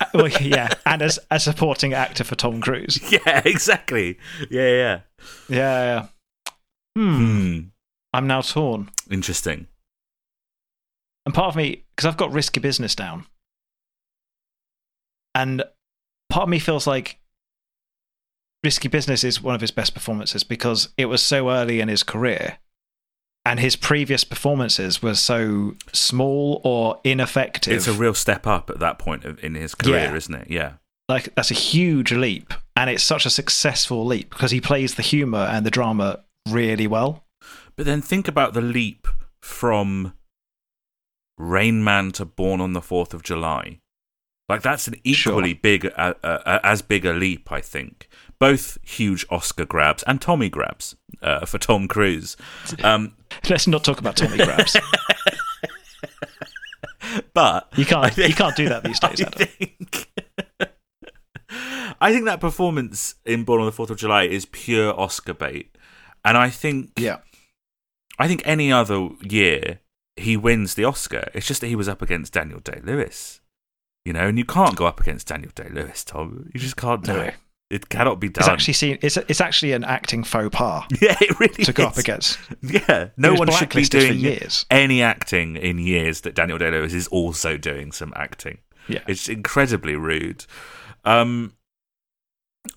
Uh, 0.00 0.06
well, 0.14 0.28
yeah, 0.28 0.68
and 0.84 1.00
as 1.00 1.18
a 1.30 1.38
supporting 1.38 1.92
actor 1.94 2.24
for 2.24 2.34
Tom 2.34 2.60
Cruise. 2.60 3.00
Yeah, 3.10 3.42
exactly. 3.44 4.18
Yeah, 4.50 4.68
yeah. 4.68 5.00
Yeah. 5.48 5.56
yeah. 5.58 6.06
Hmm. 6.96 7.16
Hmm. 7.16 7.58
I'm 8.12 8.26
now 8.26 8.40
torn. 8.40 8.90
Interesting. 9.10 9.66
And 11.26 11.34
part 11.34 11.48
of 11.48 11.56
me, 11.56 11.84
because 11.94 12.06
I've 12.08 12.16
got 12.16 12.32
risky 12.32 12.58
business 12.60 12.94
down, 12.94 13.26
and 15.34 15.62
part 16.30 16.44
of 16.44 16.48
me 16.48 16.58
feels 16.58 16.86
like 16.86 17.18
risky 18.64 18.88
business 18.88 19.22
is 19.24 19.40
one 19.42 19.54
of 19.54 19.60
his 19.60 19.70
best 19.70 19.94
performances 19.94 20.42
because 20.42 20.88
it 20.96 21.04
was 21.06 21.22
so 21.22 21.50
early 21.50 21.80
in 21.80 21.88
his 21.88 22.02
career, 22.02 22.58
and 23.44 23.60
his 23.60 23.76
previous 23.76 24.24
performances 24.24 25.02
were 25.02 25.14
so 25.14 25.74
small 25.92 26.60
or 26.64 26.98
ineffective. 27.04 27.74
It's 27.74 27.86
a 27.88 27.92
real 27.92 28.14
step 28.14 28.46
up 28.46 28.70
at 28.70 28.80
that 28.80 28.98
point 28.98 29.24
in 29.24 29.54
his 29.54 29.74
career, 29.74 30.04
Yeah. 30.10 30.14
isn't 30.14 30.34
it? 30.34 30.50
Yeah. 30.50 30.72
like 31.10 31.34
that's 31.34 31.50
a 31.50 31.54
huge 31.54 32.12
leap, 32.12 32.52
and 32.76 32.90
it's 32.90 33.02
such 33.02 33.24
a 33.26 33.30
successful 33.30 34.04
leap 34.06 34.28
because 34.30 34.50
he 34.50 34.60
plays 34.60 34.94
the 34.94 35.02
humor 35.02 35.46
and 35.50 35.64
the 35.64 35.70
drama 35.70 36.22
really 36.46 36.86
well. 36.86 37.24
But 37.76 37.86
then 37.86 38.02
think 38.02 38.28
about 38.28 38.54
the 38.54 38.60
leap 38.60 39.06
from 39.40 40.14
Rain 41.38 41.84
Man 41.84 42.10
to 42.12 42.24
Born 42.24 42.60
on 42.60 42.72
the 42.72 42.82
Fourth 42.82 43.14
of 43.14 43.22
July. 43.22 43.80
Like 44.48 44.62
that's 44.62 44.88
an 44.88 44.94
equally 45.04 45.52
big, 45.52 45.86
uh, 45.96 46.14
uh, 46.24 46.58
as 46.64 46.80
big 46.82 47.04
a 47.04 47.12
leap, 47.12 47.52
I 47.52 47.60
think. 47.60 48.08
Both 48.38 48.78
huge 48.82 49.26
Oscar 49.30 49.66
grabs 49.66 50.02
and 50.04 50.20
Tommy 50.20 50.48
grabs 50.48 50.96
uh, 51.22 51.44
for 51.44 51.58
Tom 51.58 51.86
Cruise. 51.86 52.36
Um, 52.82 53.14
Let's 53.50 53.66
not 53.66 53.84
talk 53.84 54.00
about 54.00 54.16
Tommy 54.16 54.38
Grabs. 54.38 54.76
but 57.34 57.68
You 57.76 57.84
can't. 57.84 58.12
Think- 58.14 58.28
you 58.28 58.34
can't 58.34 58.56
do 58.56 58.68
that 58.68 58.84
these 58.84 59.00
days. 59.00 59.20
I 59.20 59.24
Adam. 59.26 59.48
think, 59.48 60.08
I 62.00 62.12
think 62.12 62.24
that 62.26 62.40
performance 62.40 63.16
in 63.24 63.44
Born 63.44 63.60
on 63.60 63.66
the 63.66 63.72
Fourth 63.72 63.90
of 63.90 63.98
July 63.98 64.24
is 64.24 64.46
pure 64.46 64.98
Oscar 64.98 65.34
bait, 65.34 65.76
and 66.24 66.36
I 66.36 66.50
think 66.50 66.92
Yeah. 66.98 67.18
I 68.18 68.26
think 68.28 68.42
any 68.44 68.72
other 68.72 69.10
year 69.22 69.80
he 70.16 70.36
wins 70.36 70.74
the 70.74 70.84
Oscar. 70.84 71.30
It's 71.34 71.46
just 71.46 71.60
that 71.60 71.68
he 71.68 71.76
was 71.76 71.88
up 71.88 72.02
against 72.02 72.32
Daniel 72.32 72.58
Day 72.60 72.80
Lewis, 72.82 73.40
you 74.04 74.12
know, 74.12 74.26
and 74.26 74.36
you 74.38 74.44
can't 74.44 74.74
go 74.76 74.86
up 74.86 75.00
against 75.00 75.28
Daniel 75.28 75.52
Day 75.54 75.68
Lewis, 75.70 76.02
Tom. 76.04 76.50
You 76.52 76.58
just 76.60 76.76
can't 76.76 77.04
do 77.04 77.12
No. 77.12 77.20
it. 77.20 77.34
It 77.70 77.88
cannot 77.90 78.18
be 78.18 78.30
done. 78.30 78.40
It's 78.42 78.48
actually 78.48 78.72
seen. 78.74 78.98
It's 79.02 79.18
it's 79.18 79.42
actually 79.42 79.72
an 79.72 79.84
acting 79.84 80.24
faux 80.24 80.48
pas 80.56 80.84
yeah, 81.02 81.16
it 81.20 81.38
really 81.38 81.64
to 81.64 81.72
go 81.74 81.84
up 81.84 81.98
against. 81.98 82.38
Yeah, 82.62 83.10
no 83.18 83.34
one 83.34 83.50
should 83.52 83.68
be 83.74 83.84
doing 83.84 84.18
years. 84.18 84.64
any 84.70 85.02
acting 85.02 85.54
in 85.56 85.78
years 85.78 86.22
that 86.22 86.34
Daniel 86.34 86.56
Day 86.58 86.70
Lewis 86.70 86.94
is 86.94 87.08
also 87.08 87.58
doing 87.58 87.92
some 87.92 88.12
acting. 88.16 88.58
Yeah. 88.88 89.00
It's 89.06 89.28
incredibly 89.28 89.96
rude. 89.96 90.46
Um, 91.04 91.52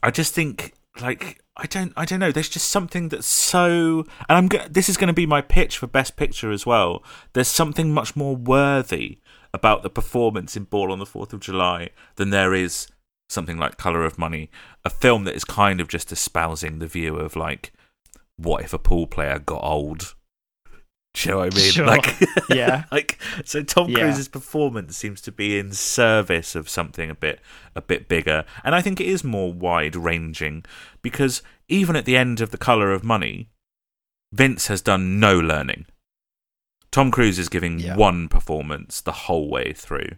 I 0.03 0.11
just 0.11 0.33
think, 0.35 0.73
like, 0.99 1.41
I 1.55 1.67
don't, 1.67 1.93
I 1.95 2.05
don't 2.05 2.19
know. 2.19 2.31
There's 2.31 2.49
just 2.49 2.69
something 2.69 3.09
that's 3.09 3.27
so, 3.27 4.05
and 4.27 4.37
I'm. 4.37 4.47
Go- 4.47 4.67
this 4.69 4.89
is 4.89 4.97
going 4.97 5.07
to 5.07 5.13
be 5.13 5.25
my 5.25 5.41
pitch 5.41 5.77
for 5.77 5.87
Best 5.87 6.15
Picture 6.15 6.51
as 6.51 6.65
well. 6.65 7.03
There's 7.33 7.47
something 7.47 7.93
much 7.93 8.15
more 8.15 8.35
worthy 8.35 9.19
about 9.53 9.83
the 9.83 9.89
performance 9.89 10.57
in 10.57 10.63
Born 10.63 10.91
on 10.91 10.99
the 10.99 11.05
Fourth 11.05 11.33
of 11.33 11.39
July 11.39 11.89
than 12.15 12.29
there 12.29 12.53
is 12.53 12.87
something 13.29 13.57
like 13.57 13.77
Color 13.77 14.05
of 14.05 14.17
Money, 14.17 14.49
a 14.83 14.89
film 14.89 15.23
that 15.23 15.35
is 15.35 15.45
kind 15.45 15.79
of 15.79 15.87
just 15.87 16.11
espousing 16.11 16.79
the 16.79 16.87
view 16.87 17.15
of 17.15 17.35
like, 17.35 17.71
what 18.37 18.63
if 18.63 18.73
a 18.73 18.79
pool 18.79 19.07
player 19.07 19.39
got 19.39 19.63
old? 19.63 20.15
Do 21.13 21.27
you 21.29 21.31
know 21.31 21.39
what 21.39 21.53
I 21.53 21.57
mean? 21.57 21.71
Sure. 21.71 21.85
Like, 21.85 22.15
Yeah. 22.49 22.85
like 22.91 23.19
so 23.43 23.61
Tom 23.63 23.89
Yeah. 23.89 23.99
Cruise's 23.99 24.27
performance 24.29 24.95
seems 24.95 25.19
to 25.21 25.31
be 25.31 25.59
in 25.59 25.73
service 25.73 26.55
of 26.55 26.69
something 26.69 27.09
a 27.09 27.15
bit 27.15 27.39
a 27.75 27.81
bit 27.81 28.07
bigger 28.07 28.45
and 28.63 28.73
I 28.73 28.81
think 28.81 28.99
it 29.01 29.07
is 29.07 29.23
more 29.23 29.51
wide 29.51 29.95
ranging 29.95 30.63
because 31.01 31.41
even 31.67 31.95
at 31.95 32.05
the 32.05 32.15
end 32.17 32.39
of 32.41 32.51
the 32.51 32.57
color 32.57 32.91
of 32.93 33.03
money 33.03 33.49
Vince 34.33 34.67
has 34.67 34.81
done 34.81 35.19
no 35.19 35.37
learning 35.37 35.85
Tom 36.91 37.11
Cruise 37.11 37.39
is 37.39 37.49
giving 37.49 37.79
Yeah. 37.79 37.95
one 37.97 38.27
performance 38.29 39.01
the 39.01 39.11
whole 39.11 39.49
way 39.49 39.73
through 39.73 40.11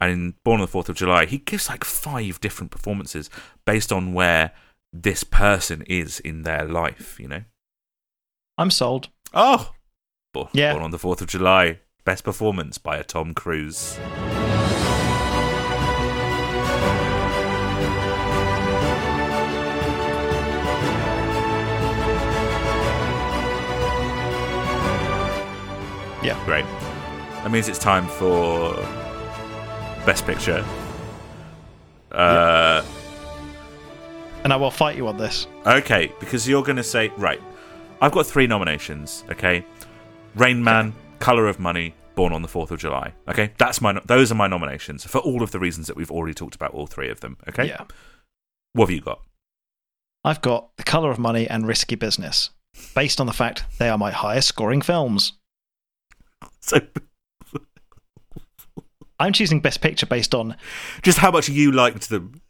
and 0.00 0.10
in 0.12 0.34
Born 0.44 0.60
on 0.60 0.66
the 0.66 0.72
4th 0.72 0.88
of 0.88 0.96
July 0.96 1.26
he 1.26 1.38
gives 1.38 1.68
like 1.68 1.84
five 1.84 2.40
different 2.40 2.70
performances 2.70 3.28
based 3.66 3.92
on 3.92 4.14
where 4.14 4.52
this 4.92 5.24
person 5.24 5.82
is 5.82 6.20
in 6.20 6.42
their 6.42 6.64
life 6.64 7.18
you 7.20 7.28
know 7.28 7.42
I'm 8.58 8.70
sold. 8.70 9.10
oh 9.34 9.72
Yeah. 10.52 10.72
Born 10.72 10.84
on 10.84 10.90
the 10.90 10.98
4th 10.98 11.20
of 11.20 11.28
July 11.28 11.80
best 12.04 12.22
performance 12.22 12.78
by 12.78 12.96
a 12.96 13.02
Tom 13.04 13.34
Cruise 13.34 13.98
Yeah. 26.22 26.42
Great. 26.44 26.64
That 27.44 27.50
means 27.52 27.68
it's 27.68 27.78
time 27.78 28.08
for 28.08 28.74
Best 30.04 30.26
Picture. 30.26 30.64
Uh, 32.10 32.82
And 34.42 34.52
I 34.52 34.56
will 34.56 34.70
fight 34.70 34.96
you 34.96 35.06
on 35.06 35.16
this. 35.16 35.46
Okay, 35.66 36.12
because 36.18 36.48
you're 36.48 36.62
going 36.62 36.76
to 36.76 36.82
say, 36.82 37.12
right, 37.16 37.40
I've 38.00 38.12
got 38.12 38.26
three 38.26 38.46
nominations, 38.46 39.24
okay? 39.30 39.64
Rain 40.36 40.62
Man, 40.62 40.94
Color 41.18 41.48
of 41.48 41.58
Money, 41.58 41.94
Born 42.14 42.32
on 42.32 42.40
the 42.42 42.48
4th 42.48 42.70
of 42.70 42.78
July. 42.78 43.12
Okay? 43.28 43.52
That's 43.58 43.80
my 43.80 44.00
those 44.06 44.32
are 44.32 44.34
my 44.36 44.46
nominations 44.46 45.04
for 45.04 45.18
all 45.18 45.42
of 45.42 45.50
the 45.50 45.58
reasons 45.58 45.86
that 45.86 45.96
we've 45.96 46.10
already 46.10 46.32
talked 46.34 46.54
about 46.54 46.72
all 46.72 46.86
three 46.86 47.10
of 47.10 47.20
them, 47.20 47.36
okay? 47.48 47.66
Yeah. 47.68 47.84
What 48.72 48.86
have 48.88 48.90
you 48.94 49.00
got? 49.02 49.20
I've 50.24 50.40
got 50.40 50.74
The 50.76 50.82
Color 50.82 51.10
of 51.10 51.18
Money 51.18 51.46
and 51.48 51.66
Risky 51.66 51.94
Business, 51.94 52.50
based 52.94 53.20
on 53.20 53.26
the 53.26 53.32
fact 53.32 53.64
they 53.78 53.88
are 53.88 53.98
my 53.98 54.10
highest 54.10 54.48
scoring 54.48 54.80
films. 54.82 55.32
So 56.60 56.80
I'm 59.18 59.32
choosing 59.32 59.60
Best 59.60 59.80
Picture 59.80 60.06
based 60.06 60.34
on 60.34 60.56
just 61.02 61.18
how 61.18 61.30
much 61.30 61.48
you 61.48 61.72
liked 61.72 62.08
them. 62.10 62.40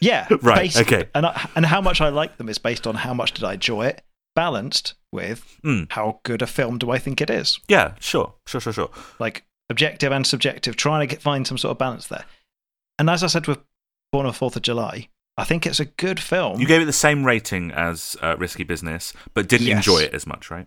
yeah, 0.00 0.26
Right, 0.42 0.58
based- 0.72 0.78
okay. 0.80 1.08
and 1.14 1.26
I, 1.26 1.48
and 1.56 1.64
how 1.66 1.80
much 1.80 2.00
I 2.00 2.10
like 2.10 2.36
them 2.36 2.48
is 2.48 2.58
based 2.58 2.86
on 2.86 2.94
how 2.96 3.14
much 3.14 3.32
did 3.32 3.44
I 3.44 3.54
enjoy 3.54 3.86
it, 3.86 4.02
balanced 4.36 4.94
with 5.12 5.58
Mm. 5.64 5.90
how 5.90 6.20
good 6.22 6.42
a 6.42 6.46
film 6.46 6.78
do 6.78 6.90
I 6.92 6.98
think 6.98 7.20
it 7.20 7.30
is. 7.30 7.58
Yeah, 7.66 7.94
sure. 7.98 8.34
Sure, 8.46 8.60
sure, 8.60 8.72
sure. 8.72 8.90
Like 9.18 9.44
objective 9.68 10.12
and 10.12 10.24
subjective, 10.24 10.76
trying 10.76 11.00
to 11.08 11.12
get, 11.12 11.20
find 11.22 11.44
some 11.46 11.58
sort 11.58 11.72
of 11.72 11.78
balance 11.78 12.06
there. 12.06 12.24
And 12.98 13.10
as 13.10 13.24
I 13.24 13.26
said 13.26 13.46
with 13.48 13.58
Born 14.12 14.26
on 14.26 14.32
the 14.32 14.38
Fourth 14.38 14.54
of 14.56 14.62
July, 14.62 15.08
I 15.36 15.44
think 15.44 15.66
it's 15.66 15.80
a 15.80 15.84
good 15.86 16.20
film. 16.20 16.60
You 16.60 16.66
gave 16.66 16.80
it 16.82 16.84
the 16.86 16.92
same 16.92 17.24
rating 17.24 17.72
as 17.72 18.16
uh, 18.22 18.36
Risky 18.38 18.62
Business, 18.62 19.12
but 19.34 19.48
didn't 19.48 19.66
Yes. 19.66 19.78
enjoy 19.78 19.98
it 20.02 20.14
as 20.14 20.26
much, 20.26 20.50
right? 20.50 20.66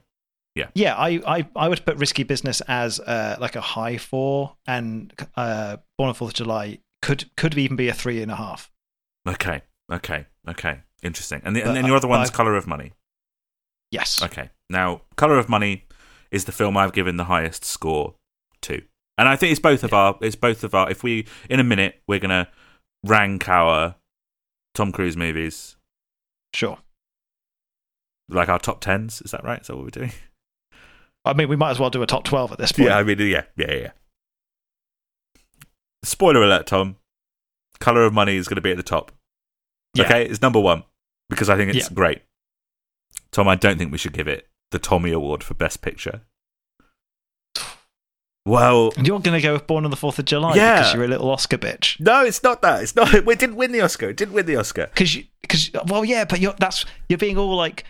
yeah, 0.55 0.67
Yeah, 0.75 0.95
I, 0.95 1.21
I, 1.25 1.47
I 1.55 1.69
would 1.69 1.85
put 1.85 1.97
Risky 1.97 2.23
Business 2.23 2.59
as 2.67 2.99
uh, 2.99 3.37
like 3.39 3.55
a 3.55 3.61
high 3.61 3.97
four, 3.97 4.57
and 4.67 5.13
uh, 5.37 5.77
Born 5.97 6.09
on 6.09 6.13
the 6.13 6.17
Fourth 6.17 6.31
of 6.31 6.35
July 6.35 6.79
could 7.01 7.33
could 7.37 7.57
even 7.57 7.77
be 7.77 7.87
a 7.87 7.93
three 7.93 8.21
and 8.21 8.31
a 8.31 8.35
half. 8.35 8.69
Okay, 9.27 9.61
okay, 9.91 10.25
okay. 10.47 10.81
Interesting. 11.01 11.41
And, 11.45 11.55
the, 11.55 11.61
and 11.65 11.75
then 11.75 11.85
your 11.85 11.95
I- 11.95 11.97
other 11.97 12.07
one's 12.09 12.29
I've- 12.29 12.35
Color 12.35 12.55
of 12.57 12.67
Money. 12.67 12.91
Yes. 13.91 14.21
Okay. 14.21 14.49
Now, 14.69 15.01
Color 15.15 15.37
of 15.39 15.49
Money 15.49 15.85
is 16.31 16.45
the 16.45 16.51
film 16.51 16.77
I've 16.77 16.93
given 16.93 17.17
the 17.17 17.23
highest 17.25 17.65
score 17.65 18.15
to. 18.61 18.81
And 19.17 19.27
I 19.27 19.35
think 19.35 19.51
it's 19.51 19.59
both 19.59 19.83
of 19.83 19.93
our 19.93 20.17
it's 20.21 20.35
both 20.35 20.63
of 20.63 20.73
our 20.75 20.89
if 20.89 21.03
we 21.03 21.25
in 21.49 21.59
a 21.59 21.63
minute 21.63 22.01
we're 22.07 22.19
going 22.19 22.29
to 22.29 22.47
rank 23.03 23.49
our 23.49 23.95
Tom 24.75 24.91
Cruise 24.91 25.17
movies 25.17 25.75
Sure. 26.53 26.77
like 28.29 28.47
our 28.49 28.59
top 28.59 28.81
10s, 28.81 29.23
is 29.25 29.31
that 29.31 29.43
right? 29.43 29.61
Is 29.61 29.67
that 29.67 29.75
what 29.75 29.83
we're 29.85 29.89
doing? 29.89 30.11
I 31.25 31.33
mean, 31.33 31.49
we 31.49 31.55
might 31.55 31.71
as 31.71 31.79
well 31.79 31.89
do 31.89 32.01
a 32.01 32.07
top 32.07 32.23
twelve 32.23 32.51
at 32.51 32.57
this 32.57 32.71
point. 32.71 32.87
Yeah, 32.89 32.97
I 32.97 33.03
mean 33.03 33.19
yeah, 33.19 33.43
yeah, 33.57 33.71
yeah. 33.73 33.91
Spoiler 36.03 36.43
alert, 36.43 36.65
Tom. 36.67 36.95
Color 37.79 38.03
of 38.05 38.13
Money 38.13 38.35
is 38.37 38.47
going 38.47 38.55
to 38.55 38.61
be 38.61 38.71
at 38.71 38.77
the 38.77 38.83
top. 38.83 39.11
Yeah. 39.95 40.05
Okay, 40.05 40.25
it's 40.25 40.41
number 40.41 40.59
1 40.59 40.83
because 41.29 41.49
I 41.49 41.57
think 41.57 41.73
it's 41.75 41.89
Yeah. 41.89 41.93
great. 41.95 42.21
Tom, 43.31 43.47
I 43.47 43.55
don't 43.55 43.77
think 43.77 43.91
we 43.91 43.97
should 43.97 44.13
give 44.13 44.27
it 44.27 44.47
the 44.71 44.79
Tommy 44.79 45.11
Award 45.11 45.43
for 45.43 45.53
Best 45.53 45.81
Picture. 45.81 46.21
Well, 48.45 48.91
And 48.97 49.05
you're 49.05 49.19
going 49.19 49.39
to 49.39 49.41
go 49.45 49.53
with 49.53 49.67
Born 49.67 49.85
on 49.85 49.91
the 49.91 49.97
Fourth 49.97 50.17
of 50.17 50.25
July 50.25 50.55
Yeah. 50.55 50.79
because 50.79 50.93
you're 50.93 51.03
a 51.03 51.07
little 51.07 51.29
Oscar 51.29 51.57
bitch. 51.57 51.99
No, 51.99 52.23
it's 52.23 52.41
not 52.41 52.61
that. 52.63 52.81
It's 52.81 52.95
not. 52.95 53.23
We 53.25 53.35
didn't 53.35 53.57
win 53.57 53.71
the 53.71 53.81
Oscar. 53.81 54.09
It 54.09 54.17
didn't 54.17 54.33
win 54.33 54.45
the 54.45 54.55
Oscar. 54.55 54.87
Because 54.87 55.15
you, 55.15 55.25
because 55.41 55.69
well, 55.87 56.03
yeah, 56.03 56.25
but 56.25 56.39
you're 56.39 56.55
that's 56.57 56.85
you're 57.09 57.17
being 57.19 57.37
all 57.37 57.55
like 57.55 57.83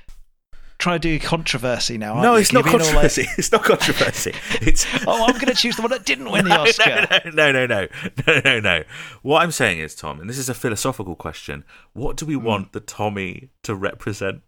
trying 0.79 0.99
to 0.99 1.07
do 1.07 1.19
controversy 1.19 1.97
now. 1.97 2.11
Aren't 2.13 2.23
no, 2.23 2.35
it's 2.35 2.51
not 2.51 2.65
all 2.67 2.73
like, 2.73 2.81
controversy. 2.81 3.25
it's 3.37 3.51
not 3.51 3.63
controversy. 3.63 4.33
It's 4.61 4.85
oh, 5.07 5.25
I'm 5.25 5.33
going 5.33 5.47
to 5.47 5.53
choose 5.55 5.75
the 5.77 5.81
one 5.83 5.91
that 5.91 6.05
didn't 6.05 6.29
win 6.31 6.43
the 6.45 6.49
no, 6.49 6.61
Oscar. 6.63 7.07
no, 7.31 7.51
no, 7.51 7.51
no, 7.51 7.65
no, 7.67 7.87
no, 8.27 8.41
no, 8.43 8.59
no. 8.59 8.83
What 9.21 9.43
I'm 9.43 9.51
saying 9.51 9.79
is, 9.79 9.95
Tom, 9.95 10.19
and 10.19 10.29
this 10.29 10.37
is 10.37 10.49
a 10.49 10.53
philosophical 10.53 11.15
question: 11.15 11.63
What 11.93 12.17
do 12.17 12.25
we 12.25 12.33
Hmm. 12.35 12.43
want 12.43 12.71
the 12.73 12.81
Tommy 12.81 13.49
to 13.63 13.75
represent? 13.75 14.41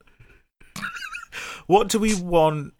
What 1.67 1.87
do 1.89 1.99
we 1.99 2.13
want 2.19 2.73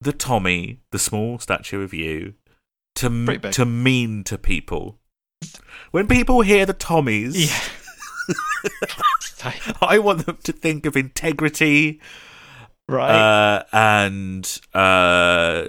the 0.00 0.12
Tommy, 0.12 0.80
the 0.92 0.98
small 0.98 1.38
statue 1.38 1.82
of 1.82 1.92
you, 1.94 2.34
to 2.96 3.06
m- 3.06 3.40
to 3.52 3.64
mean 3.66 4.24
to 4.24 4.38
people? 4.38 4.98
When 5.90 6.06
people 6.06 6.42
hear 6.42 6.66
the 6.66 6.74
Tommies, 6.74 7.34
Yeah. 7.48 7.60
I 9.82 9.98
want 9.98 10.26
them 10.26 10.38
to 10.44 10.52
think 10.52 10.84
of 10.86 10.96
integrity, 10.96 12.00
right. 12.88 13.10
uh, 13.10 13.64
and 13.72 14.60
uh, 14.74 15.64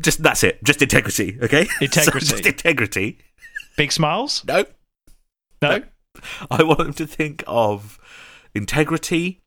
just 0.00 0.22
that's 0.22 0.42
it. 0.42 0.62
Just 0.64 0.80
integrity, 0.80 1.38
okay? 1.42 1.64
So 1.78 1.84
Integrity. 1.84 2.26
just 2.26 2.46
integrity. 2.46 3.18
Big 3.76 3.92
smiles. 3.92 4.42
No, 4.46 4.64
No. 5.60 5.82
I 6.50 6.62
want 6.62 6.78
them 6.78 6.92
to 6.94 7.06
think 7.06 7.44
of 7.46 7.98
integrity 8.54 9.40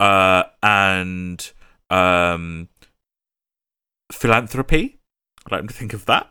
uh, 0.00 0.44
and 0.62 1.52
um, 1.90 2.68
philanthropy. 4.10 4.98
I'd 5.46 5.52
like 5.52 5.60
them 5.60 5.68
to 5.68 5.74
think 5.74 5.92
of 5.92 6.06
that. 6.06 6.30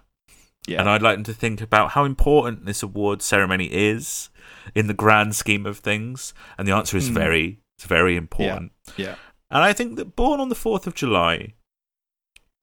Yeah. 0.68 0.82
And 0.82 0.90
I'd 0.90 1.02
like 1.02 1.16
them 1.16 1.24
to 1.24 1.34
think 1.34 1.62
about 1.62 1.92
how 1.92 2.04
important 2.06 2.66
this 2.66 2.84
award 2.84 3.22
ceremony 3.22 3.66
is 3.72 4.30
in 4.76 4.88
the 4.88 4.94
grand 4.94 5.36
scheme 5.36 5.66
of 5.66 5.80
things. 5.80 6.34
And 6.58 6.68
the 6.68 6.74
answer 6.76 6.98
is 6.98 7.08
Hmm. 7.08 7.14
very, 7.14 7.60
it's 7.78 7.86
very 7.88 8.16
important. 8.16 8.72
yeah. 8.98 9.16
And 9.50 9.64
I 9.64 9.74
think 9.74 9.96
that 9.96 10.16
Born 10.16 10.40
on 10.40 10.50
the 10.50 10.56
4th 10.56 10.86
of 10.86 10.94
July 10.94 11.54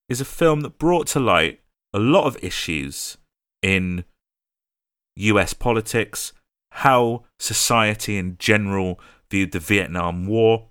is 0.08 0.20
a 0.20 0.24
film 0.24 0.60
that 0.60 0.78
brought 0.78 1.08
to 1.08 1.20
light 1.20 1.60
a 1.92 1.98
lot 1.98 2.26
of 2.26 2.36
issues 2.42 3.16
in 3.60 4.04
US 5.16 5.52
politics, 5.52 6.32
how 6.72 7.24
society 7.40 8.18
in 8.18 8.36
general 8.38 9.00
viewed 9.30 9.50
the 9.50 9.58
Vietnam 9.58 10.26
War, 10.26 10.68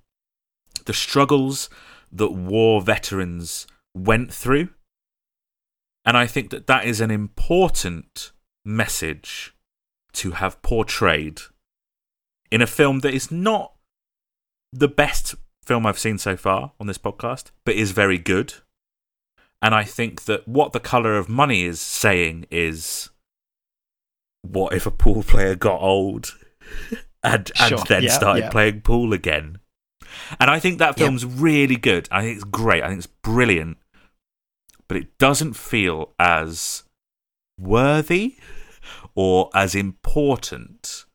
the 0.86 0.93
struggles 0.93 1.69
that 2.11 2.31
war 2.31 2.81
veterans 2.81 3.67
went 3.95 4.33
through. 4.33 4.69
And 6.05 6.15
I 6.15 6.27
think 6.27 6.51
that 6.51 6.67
that 6.67 6.86
is 6.86 7.01
an 7.01 7.11
important 7.11 8.31
message 8.63 9.55
to 10.13 10.31
have 10.31 10.61
portrayed 10.61 11.41
in 12.51 12.61
a 12.61 12.67
film 12.67 12.99
that 12.99 13.13
is 13.13 13.31
not 13.31 13.73
the 14.71 14.88
best 14.88 15.36
film 15.65 15.86
I've 15.86 15.97
seen 15.99 16.17
so 16.17 16.38
far 16.38 16.73
on 16.79 16.88
this 16.88 16.97
podcast, 16.99 17.51
but 17.65 17.75
is 17.75 17.91
very 17.91 18.17
good. 18.19 18.53
And 19.61 19.73
I 19.73 19.83
think 19.83 20.23
that 20.25 20.47
what 20.47 20.73
the 20.73 20.79
color 20.79 21.17
of 21.17 21.27
money 21.27 21.63
is 21.63 21.81
saying 21.81 22.45
is 22.51 23.09
what 24.43 24.73
if 24.73 24.86
a 24.86 24.91
pool 24.91 25.23
player 25.23 25.55
got 25.55 25.81
old 25.81 26.38
and, 27.23 27.51
and 27.59 27.69
Sure. 27.69 27.77
then 27.88 28.03
Yeah, 28.03 28.11
started 28.11 28.43
yeah. 28.43 28.49
playing 28.51 28.81
pool 28.81 29.11
again? 29.11 29.57
And 30.39 30.49
I 30.49 30.59
think 30.59 30.80
that 30.80 30.97
Yeah. 30.97 31.05
film's 31.05 31.26
really 31.26 31.76
good. 31.76 32.07
I 32.11 32.22
think 32.22 32.36
it's 32.36 32.43
great. 32.45 32.84
I 32.84 32.88
think 32.88 32.99
it's 32.99 33.07
brilliant. 33.24 33.78
But 34.88 34.97
it 34.97 35.18
doesn't 35.18 35.53
feel 35.55 36.13
as 36.20 36.84
worthy 37.59 38.38
or 39.16 39.49
as 39.53 39.76
important 39.76 41.05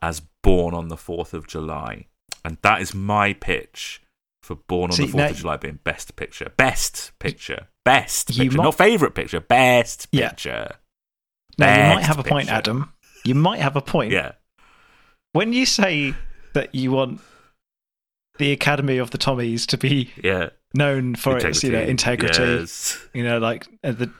as 0.00 0.22
Born 0.42 0.72
on 0.74 0.88
the 0.88 0.96
4th 0.96 1.34
of 1.34 1.46
July. 1.46 2.06
And 2.44 2.56
that 2.62 2.80
is 2.80 2.94
my 2.94 3.32
pitch 3.34 4.00
for 4.42 4.54
Born 4.54 4.90
on 4.90 4.96
See, 4.96 5.02
the 5.06 5.12
4th 5.12 5.16
now- 5.18 5.30
of 5.30 5.36
July 5.36 5.56
being 5.56 5.80
best 5.84 6.16
picture. 6.16 6.52
Best 6.56 7.12
picture. 7.18 7.66
Best 7.84 8.28
picture. 8.28 8.56
might- 8.56 8.62
Not 8.64 8.78
favourite 8.78 9.14
picture. 9.14 9.40
Best 9.40 10.06
Yeah. 10.12 10.28
picture. 10.30 10.76
Now, 11.58 11.88
you 11.90 11.94
might 11.96 12.04
have 12.06 12.18
a 12.18 12.22
point. 12.22 12.48
Adam. 12.48 12.92
You 13.24 13.34
might 13.34 13.60
have 13.60 13.74
a 13.76 13.82
point. 13.82 14.12
Yeah. 14.12 14.32
When 15.32 15.52
you 15.52 15.66
say 15.66 16.14
that 16.54 16.74
you 16.74 16.92
want 16.92 17.20
the 18.38 18.52
Academy 18.52 18.98
of 18.98 19.10
the 19.10 19.18
Tommies 19.18 19.66
to 19.66 19.76
be 19.78 20.12
Yeah. 20.22 20.50
known 20.74 21.14
for 21.14 21.36
its, 21.38 21.62
you 21.62 21.72
know, 21.72 21.80
integrity, 21.80 22.42
Yes. 22.42 22.98
you 23.14 23.22
know, 23.24 23.38
like 23.38 23.66
uh, 23.84 23.92
the. 23.92 24.10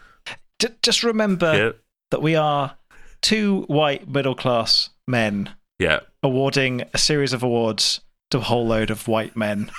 j- 0.58 0.74
Just 0.82 1.02
remember 1.04 1.56
Yeah. 1.56 1.70
that 2.10 2.22
we 2.22 2.34
are 2.36 2.76
two 3.22 3.62
white 3.68 4.08
middle 4.08 4.34
class 4.34 4.90
men 5.06 5.50
Yeah. 5.78 6.00
awarding 6.22 6.82
a 6.94 6.98
series 6.98 7.32
of 7.32 7.42
awards 7.42 8.00
to 8.30 8.38
a 8.38 8.42
whole 8.42 8.66
load 8.66 8.90
of 8.90 9.08
white 9.08 9.36
men, 9.36 9.70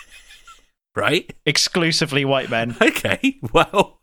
Right? 0.95 1.33
exclusively 1.45 2.25
white 2.25 2.49
men. 2.49 2.75
Okay. 2.81 3.37
Well, 3.53 3.99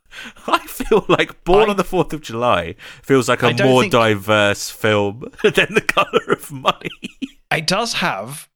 I 0.46 0.58
feel 0.66 1.04
like 1.08 1.44
Born 1.44 1.68
I- 1.68 1.70
on 1.72 1.76
the 1.76 1.84
4th 1.84 2.12
of 2.12 2.22
July 2.22 2.74
feels 3.02 3.28
like 3.28 3.42
a 3.42 3.52
more 3.64 3.82
think- 3.82 3.92
diverse 3.92 4.70
film 4.70 5.20
than 5.42 5.74
The 5.74 5.84
Colour 5.86 6.22
of 6.32 6.50
Money. 6.50 6.90
It 7.52 7.66
does 7.66 7.94
have, 7.94 8.48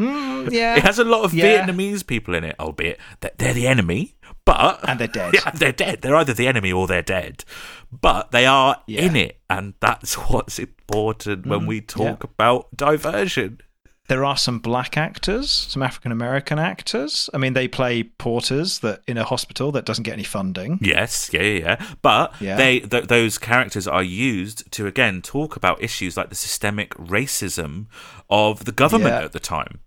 mm, 0.00 0.50
yeah, 0.52 0.76
It 0.76 0.82
has 0.84 0.98
a 0.98 1.04
lot 1.04 1.24
of 1.24 1.34
Yeah. 1.34 1.66
Vietnamese 1.66 2.06
people 2.06 2.34
in 2.34 2.44
it, 2.44 2.56
albeit 2.58 2.98
that 3.20 3.38
they're 3.38 3.54
the 3.54 3.66
enemy, 3.66 4.14
but 4.44 4.86
and 4.88 4.98
they're 5.00 5.06
dead. 5.08 5.34
yeah, 5.34 5.50
they're 5.50 5.72
dead. 5.72 6.02
They're 6.02 6.16
either 6.16 6.34
the 6.34 6.46
enemy 6.48 6.72
or 6.72 6.86
they're 6.86 7.02
dead, 7.02 7.44
but 7.90 8.30
they 8.30 8.46
are 8.46 8.82
Yeah. 8.86 9.02
in 9.02 9.16
it, 9.16 9.40
and 9.48 9.74
that's 9.80 10.14
what's 10.30 10.58
important 10.58 11.46
when 11.46 11.60
Mm, 11.60 11.66
we 11.66 11.80
talk 11.80 12.24
about 12.24 12.68
diversion. 12.76 13.60
There 14.08 14.24
are 14.24 14.36
some 14.36 14.60
black 14.60 14.96
actors, 14.96 15.50
some 15.50 15.82
African 15.82 16.12
American 16.12 16.60
actors. 16.60 17.28
I 17.34 17.38
mean, 17.38 17.54
they 17.54 17.66
play 17.66 18.04
porters 18.04 18.78
that 18.78 19.02
in 19.08 19.18
a 19.18 19.24
hospital 19.24 19.72
that 19.72 19.84
doesn't 19.84 20.04
get 20.04 20.12
any 20.12 20.22
funding. 20.22 20.78
Yes, 20.80 21.28
yeah, 21.32 21.42
yeah, 21.42 21.58
yeah. 21.80 21.86
But 22.02 22.32
they 22.38 22.78
th- 22.78 23.06
those 23.08 23.36
characters 23.36 23.88
are 23.88 24.04
used 24.04 24.70
to 24.70 24.86
again 24.86 25.22
talk 25.22 25.56
about 25.56 25.82
issues 25.82 26.16
like 26.16 26.28
the 26.28 26.36
systemic 26.36 26.90
racism 26.94 27.86
of 28.30 28.64
the 28.64 28.70
government 28.70 29.24
at 29.24 29.32
the 29.32 29.40
time. 29.40 29.80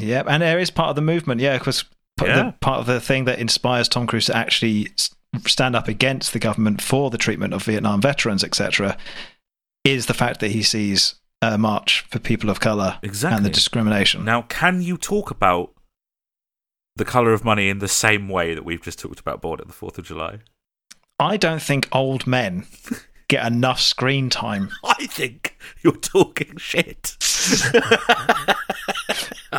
Yeah, 0.00 0.22
and 0.26 0.42
there 0.42 0.58
is 0.58 0.70
part 0.70 0.90
of 0.90 0.96
the 0.96 1.02
movement. 1.02 1.40
Yeah, 1.40 1.58
because 1.58 1.84
Yeah. 2.22 2.52
part 2.60 2.80
of 2.80 2.86
the 2.86 3.00
thing 3.00 3.24
that 3.26 3.38
inspires 3.38 3.88
Tom 3.88 4.06
Cruise 4.06 4.26
to 4.26 4.36
actually 4.36 4.88
stand 5.46 5.76
up 5.76 5.86
against 5.88 6.32
the 6.32 6.38
government 6.38 6.80
for 6.80 7.10
the 7.10 7.18
treatment 7.18 7.52
of 7.52 7.62
Vietnam 7.64 8.00
veterans, 8.00 8.42
etc., 8.42 8.96
is 9.84 10.06
the 10.06 10.14
fact 10.14 10.40
that 10.40 10.50
he 10.52 10.62
sees 10.62 11.16
a 11.42 11.58
march 11.58 12.04
for 12.08 12.18
people 12.18 12.48
of 12.50 12.58
color 12.58 12.98
Exactly. 13.02 13.36
and 13.36 13.44
the 13.46 13.50
discrimination. 13.50 14.24
Now, 14.24 14.42
can 14.42 14.80
you 14.82 14.96
talk 14.96 15.30
about 15.30 15.74
the 16.96 17.04
color 17.04 17.32
of 17.34 17.44
money 17.44 17.68
in 17.68 17.78
the 17.80 17.88
same 17.88 18.28
way 18.30 18.54
that 18.54 18.64
we've 18.64 18.80
just 18.82 18.98
talked 18.98 19.20
about 19.20 19.42
Born 19.42 19.60
on 19.60 19.66
the 19.66 19.74
Fourth 19.74 19.98
of 19.98 20.06
July? 20.06 20.38
I 21.20 21.36
don't 21.36 21.60
think 21.62 21.88
old 21.92 22.26
men 22.26 22.66
get 23.28 23.46
enough 23.46 23.80
screen 23.80 24.30
time. 24.30 24.70
I 24.82 25.06
think 25.06 25.58
you're 25.82 25.96
talking 25.96 26.56
shit. 26.56 27.16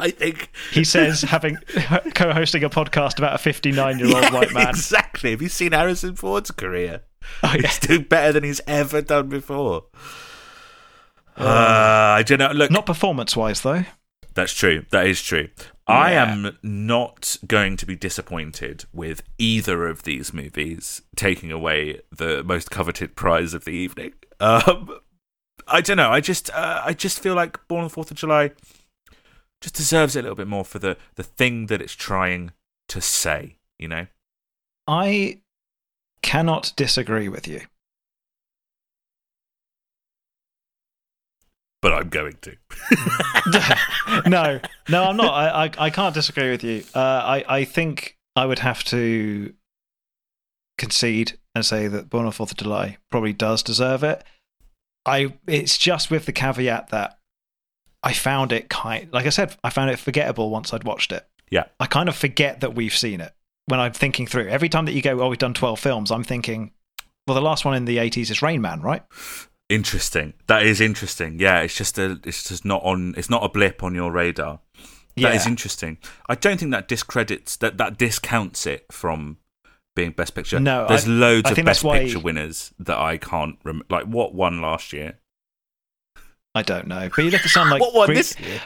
I 0.01 0.11
think 0.11 0.49
He 0.71 0.83
says, 0.83 1.21
having 1.21 1.55
co-hosting 2.15 2.63
a 2.63 2.69
podcast 2.69 3.17
about 3.17 3.33
a 3.33 3.49
59-year-old 3.49 4.23
Yeah, 4.23 4.33
white 4.33 4.53
man. 4.53 4.69
Exactly. 4.69 5.31
Have 5.31 5.41
you 5.41 5.49
seen 5.49 5.71
Harrison 5.71 6.15
Ford's 6.15 6.51
career? 6.51 7.01
Oh, 7.43 7.53
yeah. 7.55 7.61
He's 7.67 7.79
doing 7.79 8.03
better 8.03 8.31
than 8.33 8.43
he's 8.43 8.61
ever 8.67 9.01
done 9.01 9.29
before. 9.29 9.85
Uh, 11.37 11.43
I 12.17 12.23
don't 12.25 12.39
know. 12.39 12.51
Look, 12.51 12.71
Not 12.71 12.85
performance-wise, 12.85 13.61
though. 13.61 13.83
That's 14.33 14.53
true. 14.53 14.85
That 14.91 15.07
is 15.07 15.21
true. 15.21 15.49
I 15.87 16.11
am 16.11 16.57
not 16.61 17.37
going 17.47 17.77
to 17.77 17.85
be 17.85 17.95
disappointed 17.95 18.85
with 18.91 19.23
either 19.37 19.87
of 19.87 20.03
these 20.03 20.33
movies 20.33 21.01
taking 21.15 21.51
away 21.51 22.01
the 22.15 22.43
most 22.43 22.69
coveted 22.69 23.15
prize 23.15 23.53
of 23.53 23.63
the 23.65 23.71
evening. 23.71 24.13
Um, 24.39 24.99
I 25.67 25.81
don't 25.81 25.97
know. 25.97 26.11
I 26.11 26.19
just, 26.19 26.49
uh, 26.51 26.81
I 26.83 26.93
just 26.93 27.19
feel 27.19 27.35
like 27.35 27.65
Born 27.67 27.81
on 27.81 27.87
the 27.87 27.93
Fourth 27.93 28.11
of 28.11 28.17
July 28.17 28.51
just 29.61 29.75
deserves 29.75 30.15
it 30.15 30.19
a 30.19 30.23
little 30.23 30.35
bit 30.35 30.47
more 30.47 30.65
for 30.65 30.79
the 30.79 30.97
the 31.15 31.23
thing 31.23 31.67
that 31.67 31.81
it's 31.81 31.93
trying 31.93 32.51
to 32.89 33.01
say. 33.01 33.57
You 33.77 33.87
know. 33.87 34.07
I 34.87 35.41
cannot 36.21 36.73
disagree 36.75 37.27
with 37.29 37.47
you. 37.47 37.61
But 41.81 41.93
I'm 41.93 42.09
going 42.09 42.37
to. 42.41 42.55
no, 44.29 44.59
no, 44.89 45.03
I'm 45.03 45.17
not. 45.17 45.33
I, 45.33 45.65
I, 45.65 45.71
I 45.77 45.89
can't 45.89 46.13
disagree 46.13 46.49
with 46.49 46.63
you. 46.63 46.83
Uh, 46.95 46.99
I, 46.99 47.45
I 47.47 47.65
think 47.65 48.17
I 48.35 48.45
would 48.45 48.59
have 48.59 48.83
to 48.85 49.53
concede 50.77 51.37
and 51.53 51.65
say 51.65 51.87
that 51.87 52.09
Born 52.09 52.25
on 52.25 52.31
Fourth 52.31 52.51
of 52.51 52.57
July 52.57 52.97
probably 53.11 53.33
does 53.33 53.61
deserve 53.61 54.03
it. 54.03 54.23
I, 55.05 55.33
it's 55.47 55.77
just 55.77 56.09
with 56.09 56.25
the 56.25 56.33
caveat 56.33 56.89
that 56.89 57.19
I 58.07 58.13
found 58.13 58.51
it 58.51 58.69
kind, 58.69 59.11
like 59.11 59.25
I 59.25 59.29
said, 59.29 59.55
I 59.63 59.69
found 59.69 59.89
it 59.91 59.99
forgettable 59.99 60.49
once 60.49 60.73
I'd 60.73 60.83
watched 60.85 61.11
it. 61.11 61.27
Yeah. 61.49 61.65
I 61.79 61.85
kind 61.87 62.07
of 62.09 62.15
forget 62.15 62.61
that 62.61 62.73
we've 62.75 62.95
seen 62.95 63.19
it 63.21 63.33
when 63.67 63.79
I'm 63.79 63.93
thinking 63.93 64.25
through. 64.27 64.47
Every 64.47 64.69
time 64.69 64.85
that 64.85 64.93
you 64.93 65.01
go, 65.01 65.19
oh, 65.21 65.29
we've 65.29 65.37
done 65.37 65.53
12 65.53 65.79
films, 65.79 66.09
I'm 66.11 66.23
thinking, 66.23 66.71
well, 67.27 67.35
the 67.35 67.41
last 67.41 67.65
one 67.65 67.75
in 67.75 67.85
the 67.85 67.97
80s 67.97 68.31
is 68.31 68.41
Rain 68.41 68.61
Man, 68.61 68.81
right? 68.81 69.03
Interesting. 69.69 70.33
That 70.47 70.63
is 70.65 70.79
interesting. 70.79 71.39
Yeah, 71.39 71.59
it's 71.59 71.75
just 71.75 71.97
a, 71.99 72.19
it's 72.23 72.47
just 72.47 72.63
not 72.63 72.81
on. 72.83 73.13
It's 73.17 73.29
not 73.29 73.43
a 73.43 73.49
blip 73.49 73.83
on 73.83 73.93
your 73.93 74.11
radar. 74.11 74.59
That 75.17 75.35
is 75.35 75.45
Yeah. 75.45 75.49
interesting. 75.51 75.97
I 76.29 76.35
don't 76.35 76.57
think 76.59 76.71
that 76.71 76.87
discredits 76.87 77.57
that 77.57 77.77
that 77.77 77.97
discounts 77.97 78.65
it 78.65 78.85
from 78.91 79.37
being 79.95 80.11
best 80.11 80.35
picture. 80.35 80.59
No, 80.59 80.87
there's 80.87 81.05
I- 81.07 81.11
loads 81.11 81.47
I 81.47 81.51
of 81.59 81.65
best 81.65 81.83
picture 81.83 82.19
winners 82.19 82.71
that 82.79 82.97
I 82.97 83.17
can't 83.17 83.57
remember. 83.63 83.85
like. 83.89 84.05
What 84.05 84.33
won 84.33 84.61
last 84.61 84.93
year? 84.93 85.19
I 86.57 86.63
don't 86.63 86.87
know. 86.87 87.09
But 87.15 87.23
you 87.25 87.31
look 87.31 87.41
at 87.45 87.49
something 87.51 87.79
like 87.79 87.93
what 87.93 88.07
Green- 88.07 88.17
this 88.17 88.39
year? 88.39 88.61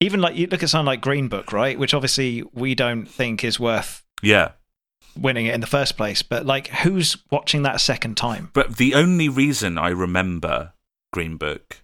even 0.00 0.20
like 0.20 0.36
you 0.36 0.46
look 0.48 0.62
at 0.62 0.68
something 0.70 0.86
like 0.86 1.00
Green 1.00 1.28
Book, 1.28 1.52
right? 1.52 1.78
Which 1.78 1.94
obviously 1.94 2.42
we 2.52 2.74
don't 2.74 3.06
think 3.06 3.42
is 3.44 3.58
worth 3.60 4.02
Yeah, 4.22 4.52
winning 5.18 5.46
it 5.46 5.54
in 5.54 5.60
the 5.60 5.66
first 5.66 5.96
place. 5.96 6.22
But 6.22 6.44
like, 6.44 6.68
who's 6.68 7.16
watching 7.30 7.62
that 7.62 7.76
a 7.76 7.78
second 7.78 8.16
time? 8.16 8.50
but 8.52 8.76
the 8.76 8.94
only 8.94 9.28
reason 9.28 9.78
I 9.78 9.88
remember 9.90 10.72
Green 11.12 11.36
Book 11.36 11.82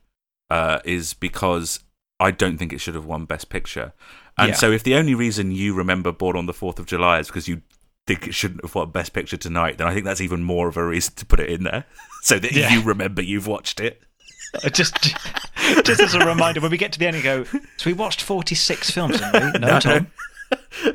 uh, 0.50 0.80
is 0.84 1.14
because 1.14 1.80
I 2.18 2.30
don't 2.32 2.58
think 2.58 2.72
it 2.72 2.78
should 2.80 2.94
have 2.96 3.06
won 3.06 3.24
Best 3.24 3.48
Picture. 3.48 3.92
And 4.36 4.48
Yeah. 4.50 4.54
so, 4.56 4.70
if 4.72 4.82
the 4.82 4.94
only 4.96 5.14
reason 5.14 5.52
you 5.52 5.74
remember 5.74 6.12
Born 6.12 6.36
on 6.36 6.46
the 6.46 6.52
Fourth 6.52 6.78
of 6.78 6.86
July 6.86 7.20
is 7.20 7.28
because 7.28 7.46
you 7.48 7.62
think 8.06 8.26
it 8.26 8.34
shouldn't 8.34 8.62
have 8.64 8.74
won 8.74 8.90
Best 8.90 9.12
Picture 9.12 9.36
tonight, 9.36 9.78
then 9.78 9.86
I 9.86 9.94
think 9.94 10.04
that's 10.04 10.20
even 10.20 10.42
more 10.42 10.66
of 10.68 10.76
a 10.76 10.84
reason 10.84 11.14
to 11.16 11.24
put 11.26 11.40
it 11.40 11.48
in 11.48 11.62
there, 11.62 11.84
so 12.22 12.38
that 12.38 12.52
Yeah. 12.52 12.72
you 12.72 12.82
remember 12.82 13.22
you've 13.22 13.46
watched 13.46 13.80
it. 13.80 14.02
Uh, 14.52 14.68
just, 14.68 14.96
just 15.84 16.00
as 16.00 16.12
a 16.12 16.18
reminder, 16.26 16.60
when 16.60 16.72
we 16.72 16.76
get 16.76 16.90
to 16.90 16.98
the 16.98 17.06
end, 17.06 17.14
and 17.14 17.22
go. 17.22 17.44
So 17.76 17.86
we 17.86 17.92
watched 17.92 18.20
forty-six 18.20 18.90
films, 18.90 19.20
didn't 19.20 19.52
we? 19.52 19.58
No, 19.60 19.78
Tom. 19.78 20.08
do, 20.82 20.94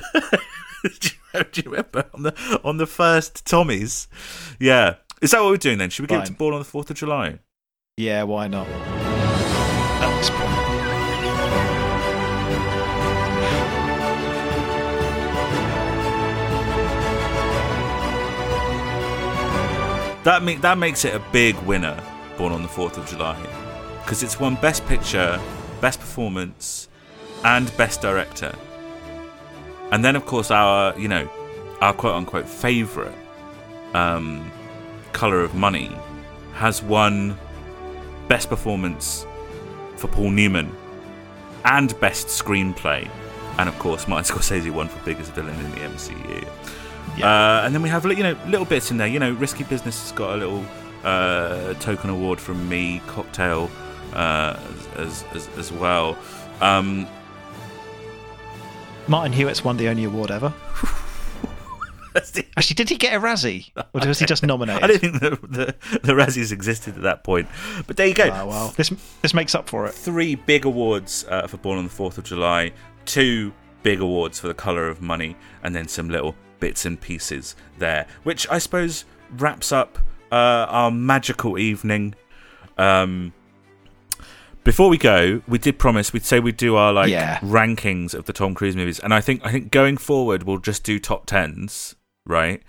you, 0.83 1.43
do 1.53 1.61
you 1.61 1.71
remember 1.71 2.03
on 2.13 2.23
the 2.23 2.59
on 2.65 2.75
the 2.75 2.85
first 2.85 3.45
Tommies? 3.45 4.07
Yeah. 4.59 4.95
Is 5.21 5.31
that 5.31 5.39
what 5.39 5.51
we're 5.51 5.55
doing 5.57 5.77
then? 5.77 5.89
Should 5.89 6.03
we 6.03 6.07
give 6.07 6.19
it 6.19 6.25
to 6.25 6.31
Fine. 6.33 6.37
Born 6.37 6.53
on 6.53 6.59
the 6.59 6.65
Fourth 6.65 6.89
of 6.89 6.97
July? 6.97 7.39
Yeah, 7.95 8.23
why 8.23 8.49
not? 8.49 8.67
At. 8.67 10.55
That 20.25 20.41
make, 20.41 20.61
that 20.61 20.79
makes 20.79 21.05
it 21.05 21.13
a 21.13 21.19
big 21.31 21.55
winner, 21.59 22.01
Born 22.37 22.51
on 22.51 22.61
the 22.61 22.67
Fourth 22.67 22.97
of 22.97 23.07
July, 23.07 23.39
because 24.03 24.23
it's 24.23 24.39
won 24.39 24.55
Best 24.55 24.85
Picture, 24.85 25.39
Best 25.81 25.99
Performance, 25.99 26.89
and 27.43 27.75
Best 27.77 28.01
Director. 28.01 28.53
And 29.91 30.03
then, 30.03 30.15
of 30.15 30.25
course, 30.25 30.51
our 30.51 30.97
you 30.99 31.07
know 31.07 31.29
our 31.81 31.93
quote 31.93 32.15
unquote 32.15 32.47
favorite, 32.47 33.15
um, 33.93 34.51
Color 35.13 35.41
of 35.41 35.55
Money, 35.55 35.91
has 36.53 36.81
won 36.81 37.37
Best 38.27 38.49
Performance 38.49 39.25
for 39.95 40.07
Paul 40.07 40.31
Newman 40.31 40.75
and 41.63 41.97
Best 41.99 42.27
Screenplay. 42.27 43.09
And 43.57 43.69
of 43.69 43.77
course, 43.79 44.07
Martin 44.07 44.35
Scorsese 44.37 44.71
won 44.71 44.87
for 44.87 45.03
Biggest 45.05 45.31
Villain 45.33 45.55
in 45.59 45.71
the 45.71 45.77
MCU. 45.77 46.47
Yeah. 47.17 47.27
Uh, 47.27 47.65
and 47.65 47.73
then 47.73 47.81
we 47.81 47.89
have 47.89 48.05
you 48.05 48.23
know 48.23 48.37
little 48.47 48.65
bits 48.65 48.91
in 48.91 48.97
there. 48.97 49.07
You 49.07 49.19
know, 49.19 49.31
Risky 49.33 49.63
Business 49.63 50.01
has 50.01 50.11
got 50.11 50.35
a 50.35 50.37
little 50.37 50.65
token 51.79 52.09
award 52.09 52.39
from 52.39 52.67
me, 52.67 53.01
Cocktail, 53.07 53.69
uh, 54.13 54.59
as, 54.95 55.23
as 55.33 55.47
as 55.57 55.71
well. 55.71 56.17
Um, 56.61 57.07
Martin 59.07 59.33
Hewitt's 59.33 59.63
won 59.63 59.77
the 59.77 59.87
only 59.87 60.03
award 60.03 60.31
ever. 60.31 60.53
Actually, 62.15 62.75
did 62.75 62.89
he 62.89 62.95
get 62.95 63.13
a 63.13 63.19
Razzie? 63.19 63.71
Or 63.75 64.07
was 64.07 64.19
he 64.19 64.25
just 64.25 64.41
nominated? 64.41 64.83
I 64.83 64.87
don't 64.87 64.99
think 64.99 65.19
the, 65.19 65.29
the 65.29 65.75
the 65.99 66.13
Razzies 66.13 66.51
existed 66.51 66.95
at 66.95 67.01
that 67.03 67.23
point, 67.23 67.47
but 67.87 67.97
there 67.97 68.07
you 68.07 68.13
go. 68.13 68.29
Oh, 68.31 68.47
well. 68.47 68.73
This, 68.77 68.91
this 69.21 69.33
makes 69.33 69.53
up 69.53 69.67
for 69.67 69.85
it. 69.85 69.93
three 69.93 70.35
big 70.35 70.65
awards 70.65 71.25
uh, 71.29 71.47
for 71.47 71.57
Born 71.57 71.77
on 71.77 71.83
the 71.83 71.89
Fourth 71.89 72.17
of 72.17 72.23
July, 72.23 72.71
two 73.05 73.53
big 73.83 73.99
awards 73.99 74.39
for 74.39 74.47
The 74.47 74.53
Color 74.53 74.87
of 74.87 75.01
Money, 75.01 75.35
and 75.61 75.75
then 75.75 75.87
some 75.87 76.09
little 76.09 76.35
bits 76.59 76.85
and 76.85 76.99
pieces 76.99 77.55
there, 77.77 78.07
which 78.23 78.49
I 78.49 78.59
suppose 78.59 79.03
wraps 79.31 79.71
up 79.73 79.99
uh, 80.31 80.65
our 80.69 80.91
magical 80.91 81.57
evening. 81.57 82.15
Um, 82.77 83.33
before 84.63 84.89
we 84.89 84.97
go, 84.97 85.41
we 85.47 85.57
did 85.59 85.77
promise 85.77 86.11
we'd 86.11 86.25
say 86.25 86.39
we'd 86.39 86.57
do 86.57 86.75
our 86.75 86.91
like 86.91 87.09
Yeah. 87.11 87.39
rankings 87.39 88.13
of 88.13 88.25
the 88.25 88.33
Tom 88.33 88.55
Cruise 88.55 88.75
movies, 88.75 88.99
and 88.99 89.13
I 89.13 89.21
think 89.21 89.41
I 89.45 89.51
think 89.51 89.71
going 89.71 89.97
forward 89.97 90.43
we'll 90.43 90.57
just 90.57 90.83
do 90.83 90.99
top 90.99 91.25
tens, 91.27 91.95
right? 92.25 92.63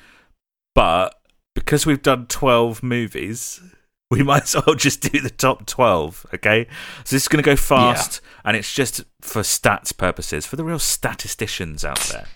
But 0.75 1.15
because 1.55 1.87
we've 1.87 2.03
done 2.03 2.27
twelve 2.27 2.83
movies, 2.83 3.61
we 4.11 4.23
might 4.23 4.43
as 4.43 4.55
well 4.67 4.75
just 4.77 5.01
do 5.01 5.21
the 5.21 5.31
top 5.31 5.67
12 5.67 6.27
okay 6.35 6.69
so 7.03 7.17
this 7.17 7.23
is 7.25 7.29
going 7.29 7.43
to 7.43 7.51
go 7.51 7.57
fast 7.57 8.21
and 8.45 8.57
it's 8.57 8.73
just 8.73 9.03
for 9.21 9.43
stats 9.43 9.97
purposes 9.97 10.47
for 10.47 10.55
the 10.55 10.63
real 10.63 10.79
statisticians 10.79 11.85
out 11.85 11.99
there 12.13 12.27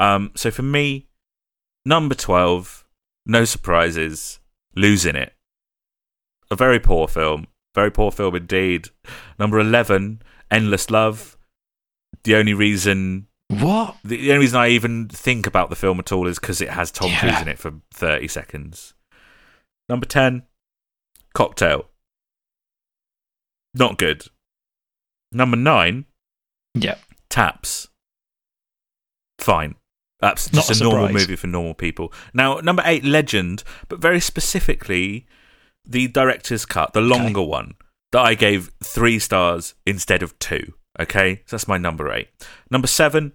um, 0.00 0.32
so 0.34 0.50
for 0.50 0.62
me 0.62 1.06
number 1.86 2.16
12 2.16 2.84
no 3.26 3.44
surprises 3.44 4.40
losing 4.76 5.16
it 5.16 5.32
a 6.50 6.56
very 6.56 6.78
poor 6.80 7.06
film 7.08 7.46
very 7.74 7.90
poor 7.90 8.10
film 8.10 8.34
indeed 8.34 8.88
number 9.38 9.58
11 9.58 10.20
endless 10.50 10.90
love 10.90 11.36
the 12.24 12.34
only 12.36 12.54
reason 12.54 13.26
What? 13.48 13.96
the 14.04 14.16
the 14.16 14.30
only 14.30 14.40
reason 14.44 14.58
I 14.60 14.68
even 14.68 15.08
think 15.08 15.46
about 15.46 15.70
the 15.70 15.76
film 15.76 15.98
at 16.00 16.12
all 16.12 16.26
is 16.26 16.38
because 16.38 16.60
it 16.60 16.70
has 16.70 16.90
Tom 16.90 17.10
Yeah. 17.10 17.20
Cruise 17.20 17.42
in 17.42 17.48
it 17.48 17.58
for 17.58 17.74
30 17.92 18.28
seconds. 18.28 18.94
Number 19.88 20.06
10, 20.06 20.44
Cocktail. 21.34 21.90
Not 23.74 23.98
good. 23.98 24.26
Number 25.32 25.56
9, 25.56 26.06
Yeah. 26.74 26.96
Taps. 27.28 27.88
Fine. 29.38 29.74
That's 30.24 30.52
Not 30.52 30.70
a, 30.70 30.74
a 30.80 30.82
normal 30.88 31.08
movie 31.10 31.36
for 31.36 31.46
normal 31.46 31.74
people. 31.74 32.12
Now, 32.32 32.56
number 32.60 32.82
8, 32.84 33.04
Legend, 33.04 33.62
but 33.88 33.98
very 34.00 34.20
specifically 34.20 35.26
the 35.84 36.08
director's 36.08 36.64
cut, 36.64 36.94
the 36.94 37.00
longer 37.02 37.42
one, 37.42 37.74
that 38.12 38.20
I 38.20 38.34
gave 38.34 38.70
three 38.82 39.18
stars 39.18 39.74
instead 39.84 40.22
of 40.22 40.38
two. 40.38 40.72
Okay, 40.98 41.42
so 41.44 41.56
that's 41.56 41.68
my 41.68 41.76
number 41.76 42.10
eight. 42.12 42.28
Number 42.70 42.86
seven, 42.86 43.32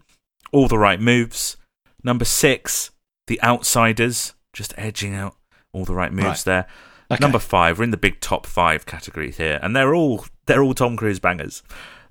All 0.53 0.67
the 0.69 0.77
Right 0.77 0.99
Moves. 0.99 1.57
Number 2.03 2.25
six, 2.25 2.89
The 3.27 3.39
Outsiders, 3.43 4.33
just 4.53 4.73
edging 4.77 5.13
out 5.13 5.35
all 5.73 5.85
the 5.85 5.93
right 5.93 6.11
moves 6.13 6.25
Right. 6.25 6.43
there. 6.45 6.67
Okay. 7.11 7.21
Number 7.21 7.37
five, 7.39 7.77
we're 7.77 7.83
in 7.83 7.91
the 7.91 7.97
big 7.97 8.19
top 8.21 8.45
five 8.47 8.85
category 8.85 9.31
here, 9.31 9.59
and 9.61 9.75
they're 9.75 9.93
all 9.93 10.25
they're 10.45 10.63
all 10.63 10.73
Tom 10.73 10.95
Cruise 10.95 11.19
bangers. 11.19 11.61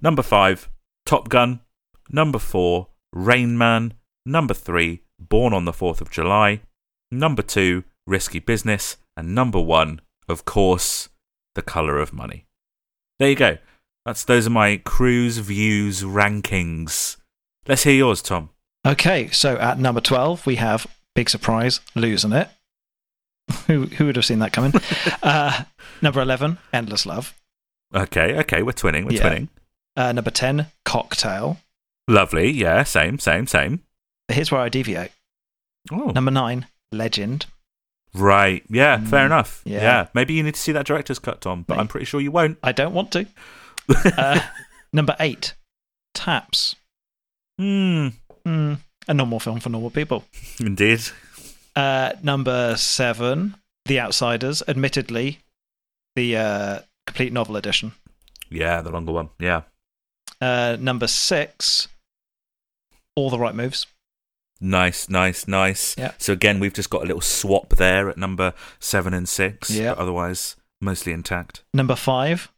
Number 0.01 0.22
five, 0.22 0.68
Top 1.07 1.29
Gun. 1.29 1.61
Number 2.11 2.39
four, 2.39 2.89
Rain 3.12 3.57
Man. 3.59 3.95
Number 4.29 4.53
three, 4.53 5.01
Born 5.18 5.55
on 5.55 5.64
the 5.64 5.72
Fourth 5.72 6.03
of 6.03 6.11
July. 6.11 6.61
Number 7.11 7.41
two, 7.41 7.85
Risky 8.07 8.39
Business, 8.41 8.99
and 9.16 9.35
number 9.35 9.59
one, 9.59 10.03
of 10.29 10.45
course, 10.45 11.09
The 11.55 11.62
Color 11.62 11.99
of 11.99 12.12
Money. 12.12 12.45
There 13.18 13.31
you 13.31 13.35
go. 13.35 13.57
That's 14.05 14.24
those 14.24 14.47
are 14.47 14.51
my 14.51 14.83
cruise 14.85 15.39
views 15.39 16.03
rankings. 16.03 17.16
Let's 17.66 17.85
hear 17.85 17.95
yours, 17.95 18.20
Tom. 18.20 18.51
Okay, 18.87 19.31
so 19.31 19.57
at 19.57 19.79
number 19.79 20.03
12, 20.03 20.45
we 20.45 20.57
have 20.57 20.87
Big 21.14 21.31
Surprise, 21.31 21.81
Losing 21.95 22.33
It. 22.33 22.51
who, 23.66 23.87
who 23.87 24.05
would 24.05 24.16
have 24.16 24.26
seen 24.26 24.41
that 24.41 24.53
coming? 24.53 24.74
uh, 25.22 25.62
number 26.03 26.20
11, 26.20 26.59
Endless 26.70 27.07
Love. 27.07 27.35
Okay, 27.95 28.39
okay, 28.41 28.62
we're 28.62 28.72
twinning, 28.72 29.07
we're 29.07 29.12
Yeah. 29.12 29.22
twinning. 29.31 29.49
Uh, 29.97 30.12
number 30.12 30.31
10, 30.31 30.66
Cocktail. 30.85 31.57
Lovely, 32.07 32.51
yeah, 32.51 32.83
same, 32.83 33.18
same, 33.18 33.47
same. 33.47 33.85
Here's 34.29 34.51
where 34.53 34.61
I 34.61 34.68
deviate. 34.68 35.11
Oh, 35.91 36.11
Number 36.11 36.31
9, 36.31 36.66
Legend. 36.93 37.47
right, 38.14 38.62
yeah, 38.68 38.99
fair 39.05 39.22
Mm, 39.22 39.26
enough. 39.26 39.62
yeah. 39.64 39.81
Yeah. 39.83 40.07
maybe 40.14 40.35
you 40.35 40.43
need 40.43 40.55
to 40.55 40.61
see 40.61 40.72
that 40.72 40.87
director's 40.87 41.18
cut, 41.18 41.41
Tom, 41.41 41.64
but 41.66 41.74
Maybe. 41.74 41.81
I'm 41.81 41.89
pretty 41.89 42.07
sure 42.07 42.20
you 42.20 42.31
won't. 42.31 42.59
I 42.62 42.72
don't 42.72 42.95
want 42.95 43.12
to. 43.12 43.26
Uh, 44.18 44.41
number 44.93 45.16
8, 45.18 45.55
Taps. 46.14 46.76
Hmm, 47.59 48.09
Hmm, 48.45 48.74
a 49.09 49.14
normal 49.14 49.41
film 49.41 49.61
for 49.61 49.70
normal 49.70 49.89
people. 49.91 50.24
indeed. 50.61 51.01
Uh, 51.74 52.12
number 52.22 52.76
7, 52.76 53.55
The 53.87 54.01
Outsiders. 54.01 54.62
Admittedly, 54.68 55.39
the 56.16 56.37
uh, 56.37 56.79
complete 57.07 57.33
novel 57.33 57.57
edition. 57.57 57.93
Yeah, 58.51 58.83
the 58.83 58.91
longer 58.91 59.12
one. 59.12 59.31
Yeah, 59.39 59.62
Uh, 60.41 60.76
number 60.79 61.07
6, 61.07 61.89
All 63.16 63.31
the 63.31 63.39
Right 63.39 63.55
Moves. 63.55 63.87
Nice, 64.61 65.09
nice, 65.09 65.46
nice. 65.48 65.96
Yeah. 65.98 66.12
So 66.18 66.32
again, 66.32 66.61
we've 66.61 66.72
just 66.74 66.90
got 66.90 67.02
a 67.02 67.06
little 67.06 67.20
swap 67.20 67.70
there 67.70 68.09
at 68.09 68.16
number 68.16 68.54
seven 68.78 69.14
and 69.14 69.28
six. 69.28 69.70
Yeah. 69.70 69.94
but 69.94 70.02
otherwise 70.02 70.56
mostly 70.80 71.12
intact. 71.12 71.64
Number 71.74 71.96
5, 71.96 72.52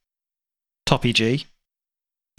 Toppy 0.87 1.13
G. 1.13 1.47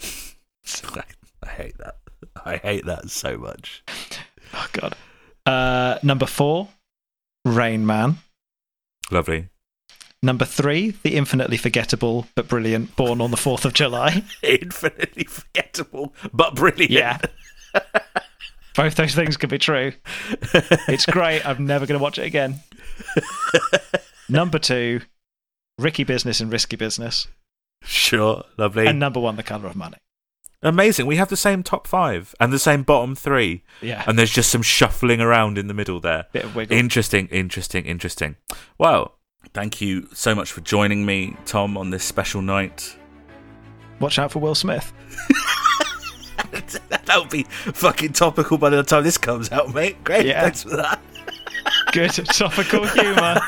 I 0.00 1.48
hate 1.48 1.78
that. 1.78 1.96
I 2.44 2.56
hate 2.56 2.86
that 2.86 3.10
so 3.10 3.36
much. 3.36 3.82
Oh, 4.54 4.66
God. 4.72 4.96
Uh, 5.46 5.98
number 6.02 6.26
4, 6.26 6.68
Rain 7.44 7.86
Man. 7.86 8.18
Lovely. 9.10 9.48
Number 10.22 10.44
3, 10.44 10.94
the 11.02 11.16
infinitely 11.16 11.56
forgettable 11.56 12.28
but 12.36 12.46
brilliant 12.46 12.94
Born 12.94 13.20
on 13.20 13.32
the 13.32 13.36
4th 13.36 13.64
of 13.64 13.74
July. 13.74 14.22
Infinitely 14.42 15.24
forgettable, 15.24 16.14
but 16.32 16.54
brilliant. 16.54 16.92
Yeah. 16.92 17.18
Both 18.74 18.94
those 18.94 19.14
things 19.14 19.36
could 19.36 19.50
be 19.50 19.58
true. 19.58 19.92
It's 20.88 21.06
great. 21.10 21.46
I'm 21.46 21.66
never 21.66 21.86
going 21.86 21.98
to 21.98 22.02
watch 22.02 22.18
it 22.18 22.24
again. 22.24 22.60
number 24.28 24.58
2, 24.58 25.00
Ricky 25.78 26.04
Business 26.04 26.40
and 26.40 26.50
Risky 26.50 26.76
Business. 26.76 27.26
Sure, 27.82 28.44
lovely. 28.56 28.86
And 28.86 28.98
number 28.98 29.20
1, 29.20 29.36
The 29.36 29.42
Colour 29.42 29.66
of 29.68 29.76
Money. 29.76 29.98
Amazing. 30.62 31.06
We 31.06 31.16
have 31.16 31.28
the 31.28 31.36
same 31.36 31.64
top 31.64 31.88
five 31.88 32.36
and 32.38 32.52
the 32.52 32.58
same 32.58 32.84
bottom 32.84 33.16
three. 33.16 33.64
Yeah. 33.80 34.04
And 34.06 34.16
there's 34.16 34.30
just 34.30 34.48
some 34.48 34.62
shuffling 34.62 35.20
around 35.20 35.58
in 35.58 35.66
the 35.66 35.74
middle 35.74 35.98
there. 35.98 36.26
Bit 36.32 36.44
of 36.44 36.54
wiggle. 36.54 36.76
Interesting, 36.76 37.26
interesting, 37.28 37.84
interesting. 37.84 38.36
Well, 38.78 39.18
thank 39.54 39.80
you 39.80 40.08
so 40.14 40.36
much 40.36 40.52
for 40.52 40.60
joining 40.60 41.04
me, 41.04 41.36
Tom, 41.46 41.76
on 41.76 41.90
this 41.90 42.04
special 42.04 42.42
night. 42.42 42.96
Watch 43.98 44.20
out 44.20 44.30
for 44.30 44.38
Will 44.38 44.54
Smith. 44.54 44.92
That'll 46.88 47.26
be 47.26 47.44
fucking 47.44 48.12
topical 48.12 48.58
by 48.58 48.70
the 48.70 48.82
time 48.82 49.04
this 49.04 49.18
comes 49.18 49.50
out, 49.52 49.74
mate. 49.74 50.02
Great. 50.04 50.26
Yeah. 50.26 50.42
Thanks 50.42 50.62
for 50.62 50.76
that. 50.76 51.00
Good 51.92 52.12
topical 52.12 52.86
humour. 52.86 53.40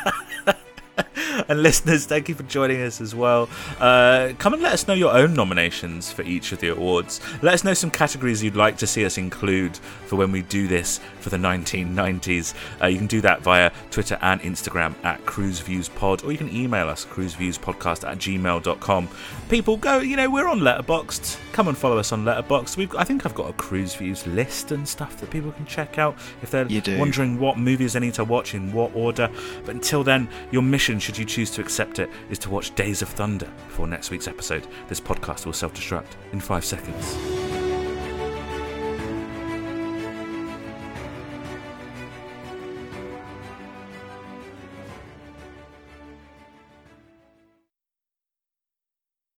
and 1.49 1.63
listeners, 1.63 2.07
thank 2.07 2.29
you 2.29 2.35
for 2.35 2.43
joining 2.45 2.81
us 2.83 3.01
as 3.01 3.15
well. 3.15 3.49
Uh, 3.81 4.33
come 4.39 4.55
and 4.55 4.63
let 4.63 4.73
us 4.73 4.87
know 4.87 4.95
your 4.95 5.13
own 5.13 5.35
nominations 5.35 6.13
for 6.13 6.23
each 6.23 6.53
of 6.53 6.61
the 6.61 6.69
awards. 6.69 7.21
Let 7.43 7.55
us 7.55 7.65
know 7.65 7.75
some 7.75 7.91
categories 7.91 8.43
you'd 8.43 8.57
like 8.57 8.77
to 8.79 8.87
see 8.87 9.05
us 9.05 9.19
include 9.19 9.77
for 9.77 10.17
when 10.17 10.33
we 10.33 10.43
do 10.43 10.69
this 10.69 11.01
for 11.21 11.31
the 11.31 11.37
1990s. 11.37 12.55
Uh, 12.81 12.87
you 12.87 12.99
can 12.99 13.07
do 13.07 13.21
that 13.21 13.43
via 13.43 13.71
Twitter 13.91 14.19
and 14.21 14.41
Instagram 14.43 14.95
at 15.05 15.25
Cruise 15.27 15.61
Views 15.61 15.89
Pod, 15.89 16.25
or 16.25 16.33
you 16.33 16.39
can 16.39 16.55
email 16.55 16.89
us 16.89 17.05
cruiseviewspodcast 17.05 18.09
at 18.09 18.19
gmail.com. 18.19 19.09
People, 19.49 19.77
go, 19.77 19.99
you 20.01 20.17
know, 20.17 20.31
we're 20.31 20.49
on 20.49 20.61
Letterboxd. 20.61 21.39
Come 21.53 21.69
and 21.69 21.77
follow 21.77 21.99
us 21.99 22.13
on 22.13 22.25
Letterboxd. 22.25 22.77
We've, 22.77 22.95
I 22.97 23.05
think 23.05 23.27
I've 23.27 23.35
got 23.35 23.51
a 23.51 23.53
Cruise 23.55 23.95
Views 23.95 24.27
list 24.27 24.73
and 24.73 24.87
stuff 24.89 25.19
that 25.21 25.31
people 25.31 25.53
can 25.53 25.67
check 25.67 25.99
out 25.99 26.17
if 26.43 26.51
they're 26.51 26.67
wondering 26.99 27.39
what 27.39 27.59
movies 27.59 27.95
they 27.95 28.01
need 28.01 28.15
to 28.15 28.25
watch 28.25 28.55
in 28.55 28.73
what 28.73 28.95
order. 28.95 29.31
But 29.65 29.75
until 29.75 30.05
then, 30.05 30.29
your 30.51 30.63
mission, 30.63 30.99
should 30.99 31.19
you 31.25 31.29
choose 31.29 31.51
to 31.53 31.63
accept 31.63 31.99
it, 31.99 32.11
is 32.29 32.39
to 32.41 32.51
watch 32.51 32.75
Days 32.75 33.01
of 33.01 33.09
Thunder 33.09 33.51
before 33.67 33.87
next 33.87 34.11
week's 34.11 34.29
episode. 34.29 34.67
This 34.89 35.01
podcast 35.01 35.47
will 35.47 35.55
self 35.55 35.73
destruct 35.73 36.17
in 36.33 36.41
five 36.41 36.65
seconds. 36.65 37.64